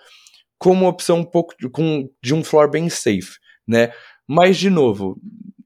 [0.57, 3.91] como opção um pouco de, com, de um floor bem safe, né?
[4.27, 5.19] Mas de novo,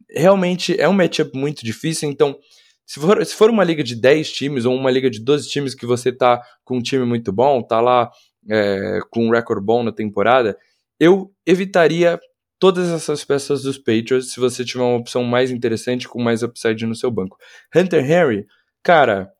[0.09, 2.37] realmente é um matchup muito difícil, então
[2.85, 5.75] se for, se for uma liga de 10 times ou uma liga de 12 times
[5.75, 8.09] que você tá com um time muito bom, tá lá
[8.49, 10.57] é, com um recorde bom na temporada,
[10.99, 12.19] eu evitaria
[12.65, 16.83] todas essas peças dos Patriots se você tiver uma opção mais interessante com mais upside
[16.87, 17.37] no seu banco.
[17.75, 18.47] Hunter Henry,
[18.81, 19.31] cara,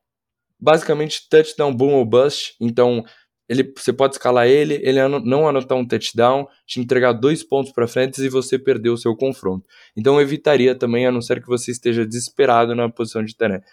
[0.60, 3.04] basicamente touchdown boom ou bust, então
[3.50, 7.88] ele, você pode escalar ele, ele não anotar um touchdown, te entregar dois pontos para
[7.88, 9.66] frente e você perder o seu confronto.
[9.98, 13.64] Então evitaria também, a não ser que você esteja desesperado na posição de terreno.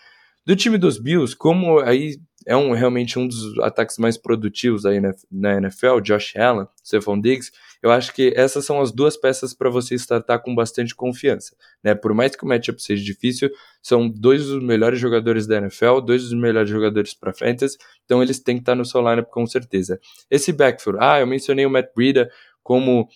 [0.47, 2.16] Do time dos Bills, como aí
[2.47, 7.20] é um, realmente um dos ataques mais produtivos aí na, na NFL, Josh Allen, Stephon
[7.20, 7.52] Diggs,
[7.82, 11.56] eu acho que essas são as duas peças para você startar com bastante confiança.
[11.82, 11.94] Né?
[11.94, 13.51] Por mais que o matchup seja difícil,
[13.82, 18.39] são dois dos melhores jogadores da NFL, dois dos melhores jogadores para fantasy, então eles
[18.39, 20.01] têm que estar no seu lineup com certeza.
[20.31, 22.31] Esse backfield, ah, eu mencionei o Matt Breida
[22.62, 23.09] como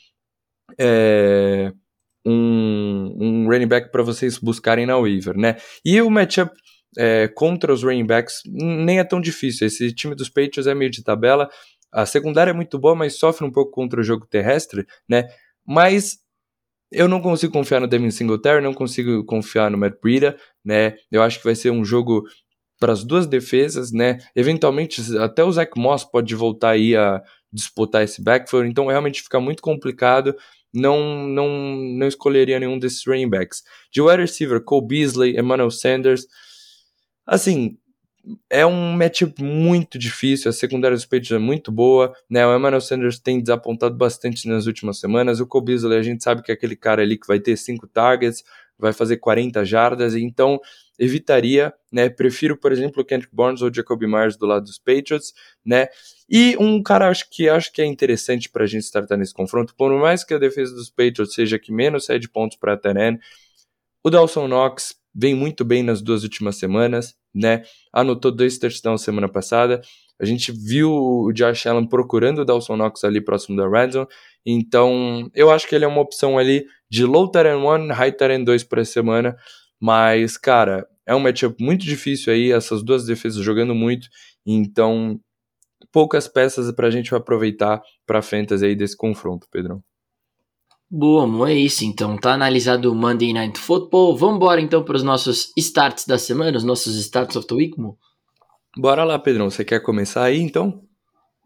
[0.78, 1.72] é,
[2.26, 5.56] um, um running back para vocês buscarem na waiver, né?
[5.84, 6.52] E o matchup
[6.96, 9.66] é, contra os running backs nem é tão difícil.
[9.66, 11.48] Esse time dos Patriots é meio de tabela,
[11.92, 15.26] a secundária é muito boa, mas sofre um pouco contra o jogo terrestre, né?
[15.66, 16.18] Mas
[16.92, 20.94] eu não consigo confiar no Devin Singletary, não consigo confiar no Matt Breida, né?
[21.10, 22.24] Eu acho que vai ser um jogo
[22.78, 24.18] para as duas defesas, né?
[24.34, 27.22] Eventualmente, até o Zach Moss pode voltar aí a
[27.52, 30.36] disputar esse backfield, então realmente fica muito complicado.
[30.74, 33.62] Não, não, não escolheria nenhum desses running backs.
[33.90, 36.26] De wide receiver, Cole Beasley, Emmanuel Sanders.
[37.26, 37.76] Assim,
[38.50, 42.46] é um matchup muito difícil, a secundária dos Patriots é muito boa, né?
[42.46, 45.40] O Emmanuel Sanders tem desapontado bastante nas últimas semanas.
[45.40, 47.86] O Cole Beasley, a gente sabe que é aquele cara ali que vai ter cinco
[47.86, 48.42] targets,
[48.78, 50.60] vai fazer 40 jardas, então
[50.98, 52.08] evitaria, né?
[52.08, 55.32] Prefiro, por exemplo, o Kendrick Barnes ou Jacoby Myers do lado dos Patriots,
[55.64, 55.88] né?
[56.28, 59.74] E um cara acho que acho que é interessante para a gente startar nesse confronto,
[59.76, 62.78] por mais que a defesa dos Patriots seja que menos 7 pontos para a
[64.02, 67.62] o Dawson Knox vem muito bem nas duas últimas semanas, né?
[67.92, 69.80] Anotou dois touchdowns semana passada.
[70.20, 74.06] A gente viu o Josh Allen procurando o Dawson Knox ali próximo da zone.
[74.44, 78.44] Então, eu acho que ele é uma opção ali de low terrain 1, high terrain
[78.44, 79.36] 2 por semana.
[79.80, 84.08] Mas, cara, é um matchup muito difícil aí, essas duas defesas jogando muito.
[84.44, 85.20] Então,
[85.92, 89.82] poucas peças para a gente aproveitar para fantasy aí desse confronto, Pedrão.
[90.88, 92.16] Boa, amor, é isso então.
[92.16, 94.16] Tá analisado o Monday Night Football.
[94.16, 97.78] Vamos embora então para os nossos starts da semana, os nossos starts of the week,
[97.78, 97.98] mo?
[98.76, 99.50] Bora lá, Pedrão.
[99.50, 100.82] Você quer começar aí então?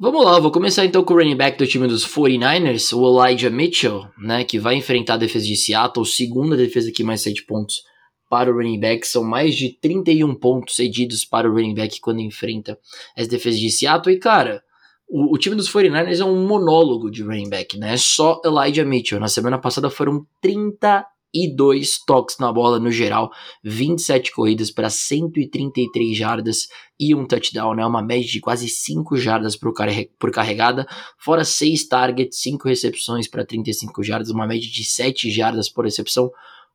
[0.02, 3.50] Vamos lá, vou começar então com o running back do time dos 49ers, o Elijah
[3.50, 7.82] Mitchell, né, que vai enfrentar a defesa de Seattle, segunda defesa que mais 7 pontos
[8.30, 12.20] para o running back, são mais de 31 pontos cedidos para o running back quando
[12.20, 12.78] enfrenta
[13.14, 14.62] as defesas de Seattle, e cara,
[15.10, 17.94] o, o, time dos 49ers é um monólogo de running back, né?
[17.94, 19.18] É só Elijah Mitchell.
[19.18, 23.30] Na semana passada foram 32 toques na bola no geral,
[23.64, 26.68] 27 corridas para 133 jardas
[26.98, 27.84] e um touchdown, né?
[27.84, 29.72] Uma média de quase 5 jardas por,
[30.16, 30.86] por carregada,
[31.18, 36.30] fora 6 targets, 5 recepções para 35 jardas, uma média de 7 jardas por recepção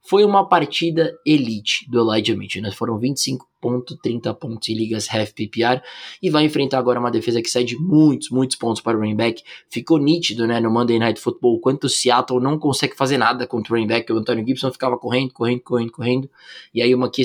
[0.07, 2.72] foi uma partida elite do Elijah Mitchell, né?
[2.72, 5.82] Foram 25.30 pontos em ligas half PPR
[6.22, 9.41] e vai enfrentar agora uma defesa que cede muitos, muitos pontos para o running back.
[9.68, 13.73] Ficou nítido, né, no Monday Night Football, quanto o Seattle não consegue fazer nada contra
[13.73, 14.14] o running back.
[14.14, 16.30] O Antonio Gibson ficava correndo, correndo, correndo, correndo.
[16.72, 17.23] E aí uma que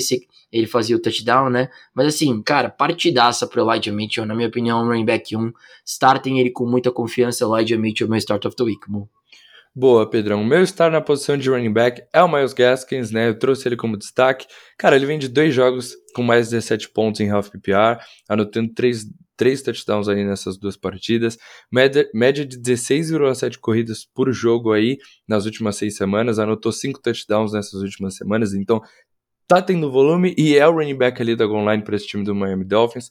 [0.51, 1.69] ele fazia o touchdown, né?
[1.93, 5.53] Mas assim, cara, partidaça pro Elijah Mitchell, na minha opinião, running back 1.
[5.85, 9.07] Startem ele com muita confiança, Elijah Mitchell, meu start of the week, mo.
[9.73, 10.41] Boa, Pedrão.
[10.41, 13.29] O meu estar na posição de running back é o Miles Gaskins, né?
[13.29, 14.45] Eu trouxe ele como destaque.
[14.77, 18.73] Cara, ele vem de dois jogos com mais de 17 pontos em half PPR, anotando
[18.73, 19.05] três,
[19.37, 21.37] três touchdowns aí nessas duas partidas.
[21.71, 26.37] Média, média de 16,7 corridas por jogo aí nas últimas seis semanas.
[26.37, 28.53] Anotou cinco touchdowns nessas últimas semanas.
[28.53, 28.81] Então,
[29.47, 32.25] tá tendo volume e é o running back ali da goal line para esse time
[32.25, 33.09] do Miami Dolphins.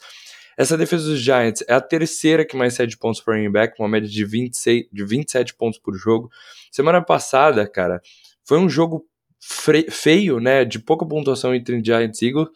[0.61, 3.89] Essa defesa dos Giants é a terceira que mais cede pontos para running back, uma
[3.89, 6.31] média de, 26, de 27 pontos por jogo.
[6.71, 7.99] Semana passada, cara,
[8.45, 9.07] foi um jogo
[9.41, 12.49] feio, né, de pouca pontuação entre Giants e Eagles,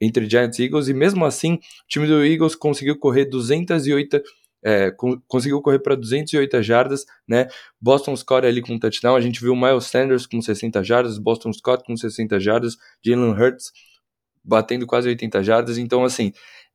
[0.00, 4.22] entre Giants e Eagles, e mesmo assim, o time do Eagles conseguiu correr 208,
[4.64, 4.90] é,
[5.28, 7.48] conseguiu correr para 208 jardas, né?
[7.78, 11.84] Boston Scott ali com touchdown, a gente viu Miles Sanders com 60 jardas, Boston Scott
[11.84, 13.72] com 60 jardas, Jalen Hurts
[14.44, 16.32] batendo quase 80 jardas, então assim,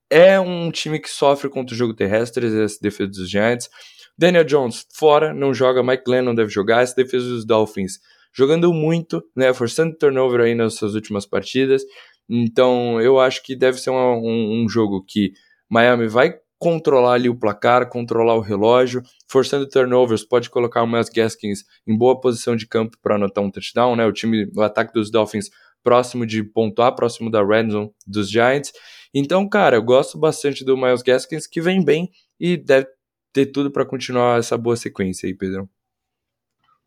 [0.09, 3.69] é um time que sofre contra o jogo terrestre, essa defesa dos Giants.
[4.17, 7.99] Daniel Jones fora, não joga, Mike Glenn não deve jogar, essa defesa dos Dolphins
[8.33, 11.81] jogando muito, né, forçando turnover aí nas suas últimas partidas,
[12.29, 15.31] então eu acho que deve ser um, um, jogo que
[15.67, 21.09] Miami vai controlar ali o placar, controlar o relógio, forçando turnovers, pode colocar o Miles
[21.09, 24.05] Gaskins em boa posição de campo para anotar um touchdown, né?
[24.05, 25.49] O time, o ataque dos Dolphins
[25.83, 28.71] próximo de pontuar, próximo da zone dos Giants.
[29.19, 32.85] Então, cara, eu gosto bastante do Miles Gaskins, que vem bem e deve
[33.33, 35.67] ter tudo para continuar essa boa sequência aí, Pedro.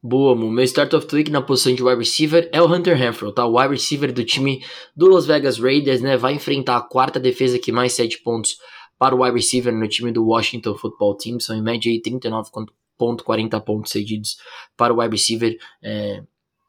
[0.00, 0.48] Boa, Mo.
[0.48, 3.44] Meu start of the week na posição de wide receiver é o Hunter Renfro, tá?
[3.44, 6.16] O wide receiver do time do Las Vegas Raiders, né?
[6.16, 8.58] Vai enfrentar a quarta defesa que mais sete pontos
[8.96, 11.40] para o wide receiver no time do Washington Football Team.
[11.40, 14.36] São em média 39,40 pontos cedidos
[14.76, 16.22] para o wide receiver é,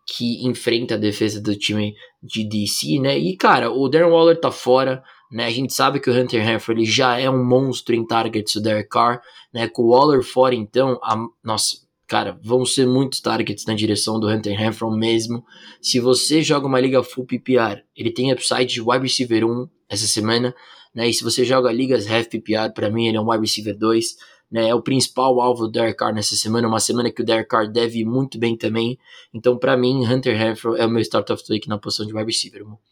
[0.08, 3.16] que enfrenta a defesa do time de DC, né?
[3.16, 5.46] E cara, o Darren Waller tá fora, né?
[5.46, 8.90] A gente sabe que o Hunter Henry já é um monstro em targets do Derek
[8.90, 9.22] Carr,
[9.54, 9.68] né?
[9.68, 11.78] Com o Waller fora, então, a, nossa,
[12.08, 15.46] cara, vão ser muitos targets na direção do Hunter Henry mesmo.
[15.82, 20.06] Se você joga uma liga full PPR, ele tem upside de wide receiver 1 essa
[20.06, 20.54] semana,
[20.94, 21.08] né?
[21.08, 24.18] E se você joga ligas half PPR, para mim ele é um wide receiver 2,
[24.52, 24.68] né?
[24.68, 27.72] É o principal alvo do Derek Carr nessa semana, uma semana que o Derek Carr
[27.72, 29.00] deve ir muito bem também.
[29.34, 32.14] Então, para mim, Hunter Renfro é o meu start of the week na posição de
[32.14, 32.66] wide receiver.
[32.66, 32.91] Mano.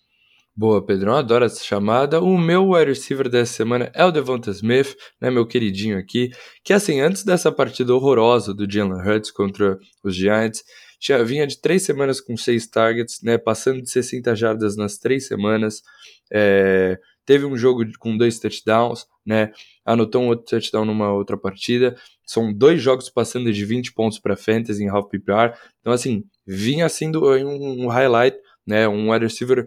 [0.59, 2.19] Boa, Pedrão, adoro essa chamada.
[2.19, 6.31] O meu wide receiver dessa semana é o Devonta Smith, né, meu queridinho aqui,
[6.65, 10.61] que assim, antes dessa partida horrorosa do Jalen Hurts contra os Giants,
[10.99, 15.27] já vinha de três semanas com seis targets, né, passando de 60 jardas nas três
[15.27, 15.81] semanas,
[16.29, 19.53] é, teve um jogo com dois touchdowns, né?
[19.85, 21.95] Anotou um outro touchdown numa outra partida.
[22.25, 25.53] São dois jogos passando de 20 pontos para fantasy em half PPR.
[25.79, 28.37] Então assim, vinha sendo um, um highlight,
[28.67, 28.87] né?
[28.89, 29.65] Um wide receiver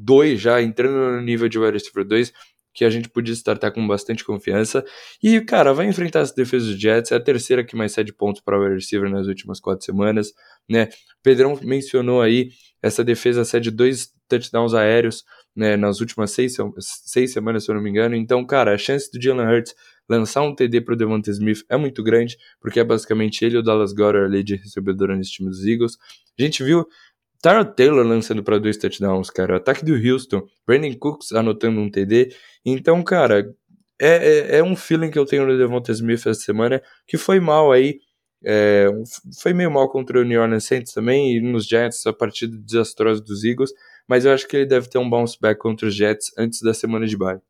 [0.00, 2.32] 2 já entrando no nível de wide receiver 2
[2.72, 4.84] que a gente podia startar com bastante confiança.
[5.22, 8.40] E, cara, vai enfrentar as defesas dos Jets, é a terceira que mais cede pontos
[8.40, 10.32] para o wide receiver nas últimas quatro semanas,
[10.68, 10.88] né?
[11.22, 12.50] Pedrão mencionou aí,
[12.82, 15.24] essa defesa cede dois touchdowns aéreos,
[15.54, 18.14] né, nas últimas seis, seis semanas, se eu não me engano.
[18.14, 19.74] Então, cara, a chance do Jalen Hurts
[20.08, 23.58] lançar um TD para o Devonta Smith é muito grande, porque é basicamente ele e
[23.58, 25.96] o Dallas Goddard ali de recebedor nesse time dos Eagles.
[26.38, 26.86] A gente viu
[27.42, 29.56] Tara Taylor lançando para dois touchdowns, cara.
[29.56, 32.34] Ataque do Houston, Brandon Cooks anotando um TD.
[32.64, 33.54] Então, cara,
[34.00, 37.40] é, é, é um feeling que eu tenho no Devonta Smith essa semana, que foi
[37.40, 38.00] mal aí.
[38.44, 38.86] É,
[39.42, 43.20] foi meio mal contra o New Orleans Saints também, e nos Giants, a partida desastrosa
[43.20, 43.70] dos Eagles
[44.10, 46.74] mas eu acho que ele deve ter um bounce back contra os Jets antes da
[46.74, 47.40] semana de bye.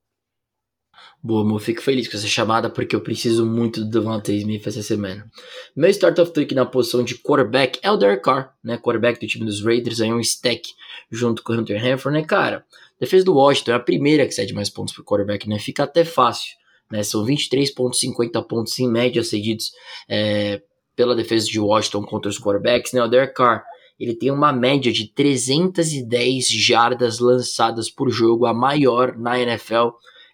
[1.22, 4.82] Boa, amor, fico feliz com essa chamada porque eu preciso muito do Devontae Smith essa
[4.82, 5.30] semana.
[5.76, 8.78] Meu start of the week na posição de quarterback é o Derek Carr, né?
[8.78, 10.70] Quarterback do time dos Raiders, aí um stack
[11.10, 12.64] junto com o Hunter Henry, né, cara?
[12.98, 15.59] Defesa do Washington é a primeira que cede mais pontos pro quarterback, né?
[15.59, 16.56] Fica até fácil,
[16.90, 17.02] né?
[17.02, 19.72] São 23,50 pontos em média cedidos
[20.09, 20.62] é,
[20.97, 23.02] pela defesa de Washington contra os quarterbacks, né?
[23.02, 23.62] O Derek Carr
[23.98, 29.90] ele tem uma média de 310 jardas lançadas por jogo, a maior na NFL.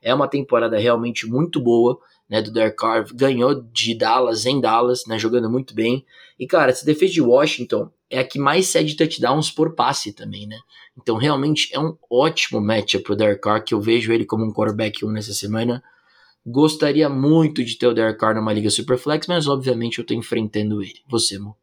[0.06, 1.98] É uma temporada realmente muito boa,
[2.30, 3.04] né, do Derek Carr.
[3.12, 6.06] Ganhou de Dallas em Dallas, né, jogando muito bem.
[6.38, 10.46] E cara, essa defesa de Washington é a que mais cede touchdowns por passe também,
[10.46, 10.56] né?
[10.96, 14.52] Então realmente é um ótimo matchup pro Derek Carr, que eu vejo ele como um
[14.52, 15.82] quarterback 1 nessa semana.
[16.46, 20.80] Gostaria muito de ter o Derek Carr numa liga Superflex, mas obviamente eu tô enfrentando
[20.80, 21.00] ele.
[21.08, 21.56] Você, Mo.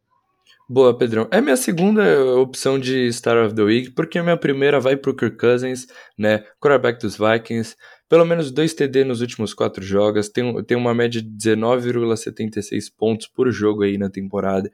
[0.66, 1.28] Boa, Pedrão.
[1.30, 2.02] É minha segunda
[2.36, 6.44] opção de Star of the Week, porque minha primeira vai pro Kirk Cousins, né?
[6.58, 7.76] Quarterback dos Vikings.
[8.14, 10.28] Pelo menos dois TD nos últimos quatro jogos.
[10.28, 14.70] Tem, tem uma média de 19,76 pontos por jogo aí na temporada.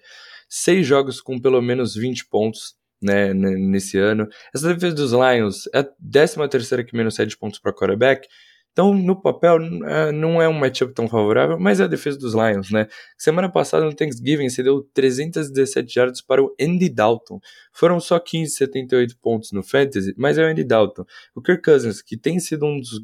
[0.46, 2.78] Seis jogos com pelo menos 20 pontos.
[3.02, 4.28] Né, nesse ano.
[4.54, 8.28] Essa defesa dos Lions é a 13 terceira que menos 7 pontos para quarterback.
[8.72, 12.34] Então, no papel, é, não é um matchup tão favorável, mas é a defesa dos
[12.34, 12.86] Lions, né?
[13.18, 17.40] Semana passada, no Thanksgiving, você deu 317 yards para o Andy Dalton.
[17.72, 21.04] Foram só 15,78 pontos no Fantasy, mas é o Andy Dalton.
[21.34, 23.02] O Kirk Cousins, que tem sido um dos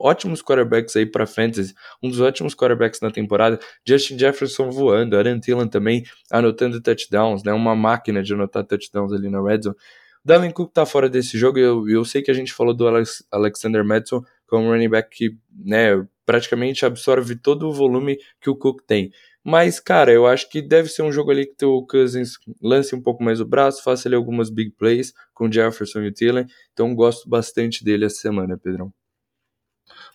[0.00, 3.58] ótimos quarterbacks aí para Fantasy, um dos ótimos quarterbacks na temporada.
[3.86, 7.52] Justin Jefferson voando, Aaron Thielen também anotando touchdowns, né?
[7.52, 9.76] Uma máquina de anotar touchdowns ali na Red Zone.
[10.24, 13.22] Dalvin Cook tá fora desse jogo, eu, eu sei que a gente falou do Alex,
[13.30, 14.22] Alexander Madison,
[14.54, 19.10] como running back que né, praticamente absorve todo o volume que o Cook tem.
[19.42, 23.02] Mas, cara, eu acho que deve ser um jogo ali que o Cousins lance um
[23.02, 26.46] pouco mais o braço, faça ali algumas big plays com Jefferson e o Thielen.
[26.72, 28.90] Então, gosto bastante dele essa semana, Pedrão.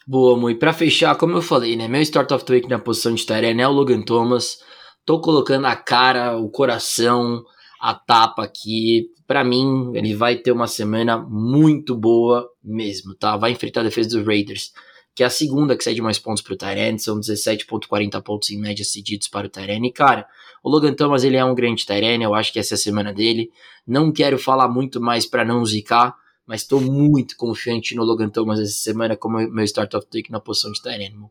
[0.08, 0.50] Boa, Mu.
[0.50, 1.88] E pra fechar, como eu falei, né?
[1.88, 4.64] Meu start of the week na posição de Tyrene é o Logan Thomas.
[5.06, 7.44] Tô colocando a cara, o coração,
[7.80, 9.08] a tapa aqui.
[9.26, 13.38] Para mim, ele vai ter uma semana muito boa mesmo, tá?
[13.38, 14.72] Vai enfrentar a defesa dos Raiders,
[15.16, 17.00] que é a segunda que cede mais pontos pro Tyrene.
[17.00, 19.90] São 17,40 pontos em média cedidos para o Tyrene.
[19.90, 20.28] E, cara,
[20.64, 22.24] o Logan Thomas, ele é um grande Tyrene.
[22.24, 23.50] Eu acho que essa é a semana dele.
[23.88, 26.16] Não quero falar muito mais para não zicar
[26.50, 30.40] mas estou muito confiante no Logan Thomas essa semana como meu start of take na
[30.40, 31.30] posição de Tyrene.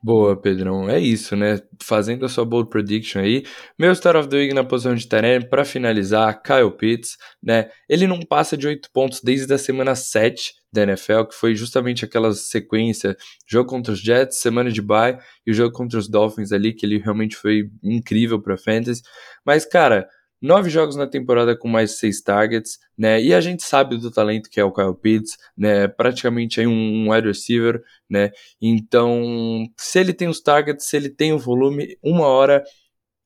[0.00, 0.88] Boa, Pedrão.
[0.88, 1.60] É isso, né?
[1.82, 3.44] Fazendo a sua bold prediction aí.
[3.76, 7.68] Meu start of the week na posição de Tyrene, para finalizar, Kyle Pitts, né?
[7.88, 12.04] Ele não passa de 8 pontos desde a semana 7 da NFL, que foi justamente
[12.04, 16.52] aquela sequência, jogo contra os Jets, semana de bye e o jogo contra os Dolphins
[16.52, 19.02] ali, que ele realmente foi incrível para fantasy.
[19.44, 20.08] Mas, cara,
[20.40, 23.20] nove jogos na temporada com mais seis targets, né?
[23.20, 25.88] E a gente sabe do talento que é o Kyle Pitts, né?
[25.88, 28.30] Praticamente aí um wide receiver, né?
[28.60, 32.62] Então, se ele tem os targets, se ele tem o volume, uma hora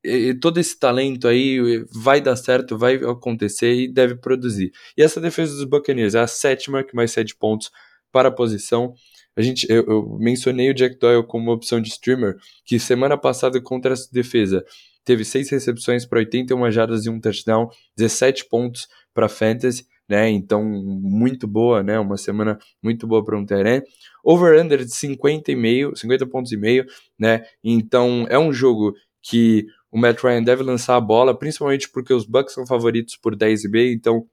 [0.05, 4.73] e todo esse talento aí vai dar certo, vai acontecer e deve produzir.
[4.97, 7.71] E essa defesa dos Buccaneers é a sétima que mais cede pontos
[8.11, 8.95] para a posição.
[9.37, 13.61] A gente, eu, eu mencionei o Jack Doyle como opção de streamer, que semana passada
[13.61, 14.65] contra essa defesa
[15.05, 20.29] teve seis recepções para 81 jardas e um touchdown, 17 pontos para fantasy, né?
[20.29, 21.99] Então, muito boa, né?
[21.99, 23.83] Uma semana muito boa para um Terem.
[24.25, 26.85] Over-under de 50 e meio, 50 pontos e meio,
[27.19, 27.43] né?
[27.63, 32.25] Então, é um jogo que o Matt Ryan deve lançar a bola, principalmente porque os
[32.27, 34.27] Bucks são favoritos por 10 e meio, então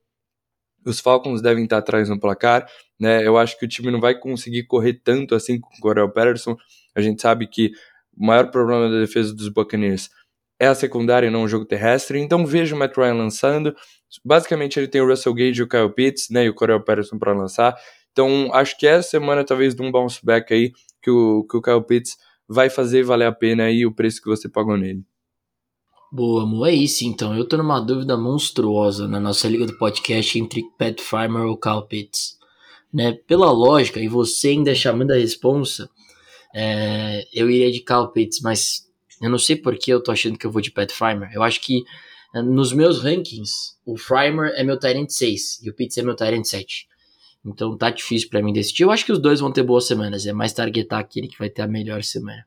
[0.85, 2.67] os Falcons devem estar atrás no placar,
[2.99, 3.25] né?
[3.25, 6.55] Eu acho que o time não vai conseguir correr tanto assim com o Corel Patterson.
[6.95, 7.71] A gente sabe que
[8.17, 10.09] o maior problema da defesa dos Buccaneers
[10.59, 12.19] é a secundária e não o jogo terrestre.
[12.19, 13.75] Então vejo o Matt Ryan lançando.
[14.23, 17.17] Basicamente ele tem o Russell Gage e o Kyle Pitts, né, e o Corey Patterson
[17.17, 17.75] para lançar.
[18.11, 21.61] Então acho que essa semana talvez de um bounce back aí que o, que o
[21.61, 22.17] Kyle Pitts
[22.47, 25.03] vai fazer valer a pena aí o preço que você pagou nele.
[26.11, 27.37] Boa, amor, é isso então.
[27.37, 31.87] Eu tô numa dúvida monstruosa na nossa liga do podcast entre Pat Farmer ou Kyle
[31.87, 32.39] Pitts.
[32.91, 33.13] Né?
[33.27, 35.87] Pela lógica, e você ainda chamando a responsa,
[36.55, 38.88] é, eu iria de Kyle Pitts, mas
[39.21, 41.29] eu não sei porque eu tô achando que eu vou de Pat Frymer.
[41.33, 41.83] Eu acho que
[42.33, 46.15] eh, nos meus rankings, o Frymer é meu Tyrant 6 e o Pitts é meu
[46.15, 46.87] Tyrant 7.
[47.45, 48.83] Então tá difícil para mim decidir.
[48.83, 50.25] Eu acho que os dois vão ter boas semanas.
[50.25, 52.45] É mais targetar aquele que vai ter a melhor semana.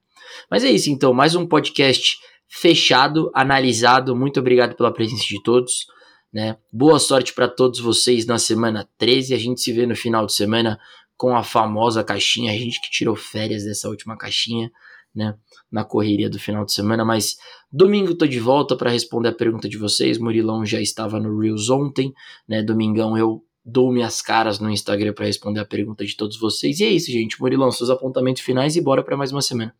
[0.51, 1.13] Mas é isso então.
[1.13, 2.19] Mais um podcast
[2.49, 4.15] fechado, analisado.
[4.15, 5.87] Muito obrigado pela presença de todos.
[6.33, 6.57] Né?
[6.73, 9.35] Boa sorte para todos vocês na semana 13.
[9.35, 10.79] A gente se vê no final de semana
[11.17, 12.53] com a famosa caixinha.
[12.53, 14.71] A gente que tirou férias dessa última caixinha
[15.15, 15.35] né,
[15.71, 17.37] na correria do final de semana, mas
[17.71, 20.19] domingo tô de volta para responder a pergunta de vocês.
[20.19, 22.13] Murilão já estava no Reels ontem,
[22.49, 22.63] né?
[22.63, 26.81] Domingão eu dou minhas caras no Instagram para responder a pergunta de todos vocês.
[26.81, 27.41] E é isso, gente.
[27.41, 29.75] Murilão, seus apontamentos finais e bora para mais uma semana.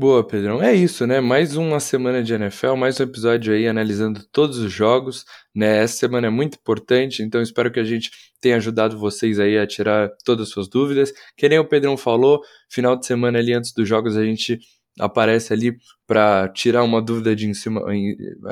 [0.00, 0.62] Boa, Pedrão.
[0.62, 1.20] É isso, né?
[1.20, 5.82] Mais uma semana de NFL, mais um episódio aí analisando todos os jogos, né?
[5.82, 8.10] Essa semana é muito importante, então espero que a gente
[8.40, 11.12] tenha ajudado vocês aí a tirar todas as suas dúvidas.
[11.36, 12.40] Que nem o Pedrão falou,
[12.70, 14.58] final de semana ali antes dos jogos a gente
[14.98, 17.84] aparece ali para tirar uma dúvida de em cima,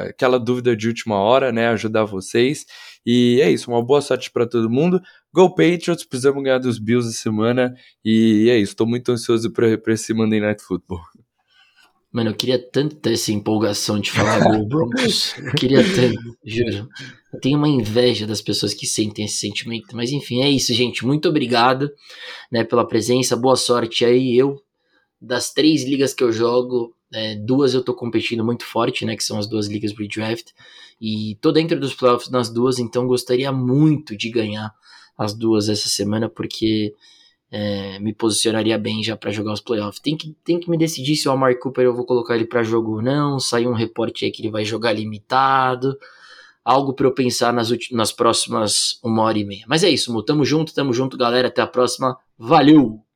[0.06, 1.68] aquela dúvida de última hora, né?
[1.68, 2.66] Ajudar vocês.
[3.06, 5.00] E é isso, uma boa sorte para todo mundo.
[5.32, 7.74] Go Patriots, precisamos ganhar dos Bills essa semana.
[8.04, 11.00] E é isso, estou muito ansioso para esse Monday Night Football.
[12.10, 15.34] Mano, eu queria tanto ter essa empolgação de falar Go Broncos.
[15.44, 16.88] Eu queria tanto, juro.
[17.32, 19.94] Eu tenho uma inveja das pessoas que sentem esse sentimento.
[19.94, 21.04] Mas enfim, é isso, gente.
[21.04, 21.90] Muito obrigado
[22.50, 23.36] né, pela presença.
[23.36, 24.34] Boa sorte aí.
[24.34, 24.58] Eu,
[25.20, 29.14] das três ligas que eu jogo, é, duas eu tô competindo muito forte, né?
[29.14, 30.52] Que são as duas ligas redraft.
[30.98, 34.72] E tô dentro dos playoffs nas duas, então gostaria muito de ganhar
[35.16, 36.94] as duas essa semana, porque
[37.50, 40.00] é, me posicionaria bem já para jogar os playoffs.
[40.00, 42.62] Tem que, tem que me decidir se o Amar Cooper eu vou colocar ele para
[42.62, 43.38] jogo ou não.
[43.38, 45.96] Saiu um reporte aí que ele vai jogar limitado.
[46.64, 49.64] Algo para eu pensar nas, nas próximas uma hora e meia.
[49.66, 50.22] Mas é isso, Mu.
[50.22, 51.48] Tamo junto, tamo junto, galera.
[51.48, 52.18] Até a próxima.
[52.38, 53.07] Valeu!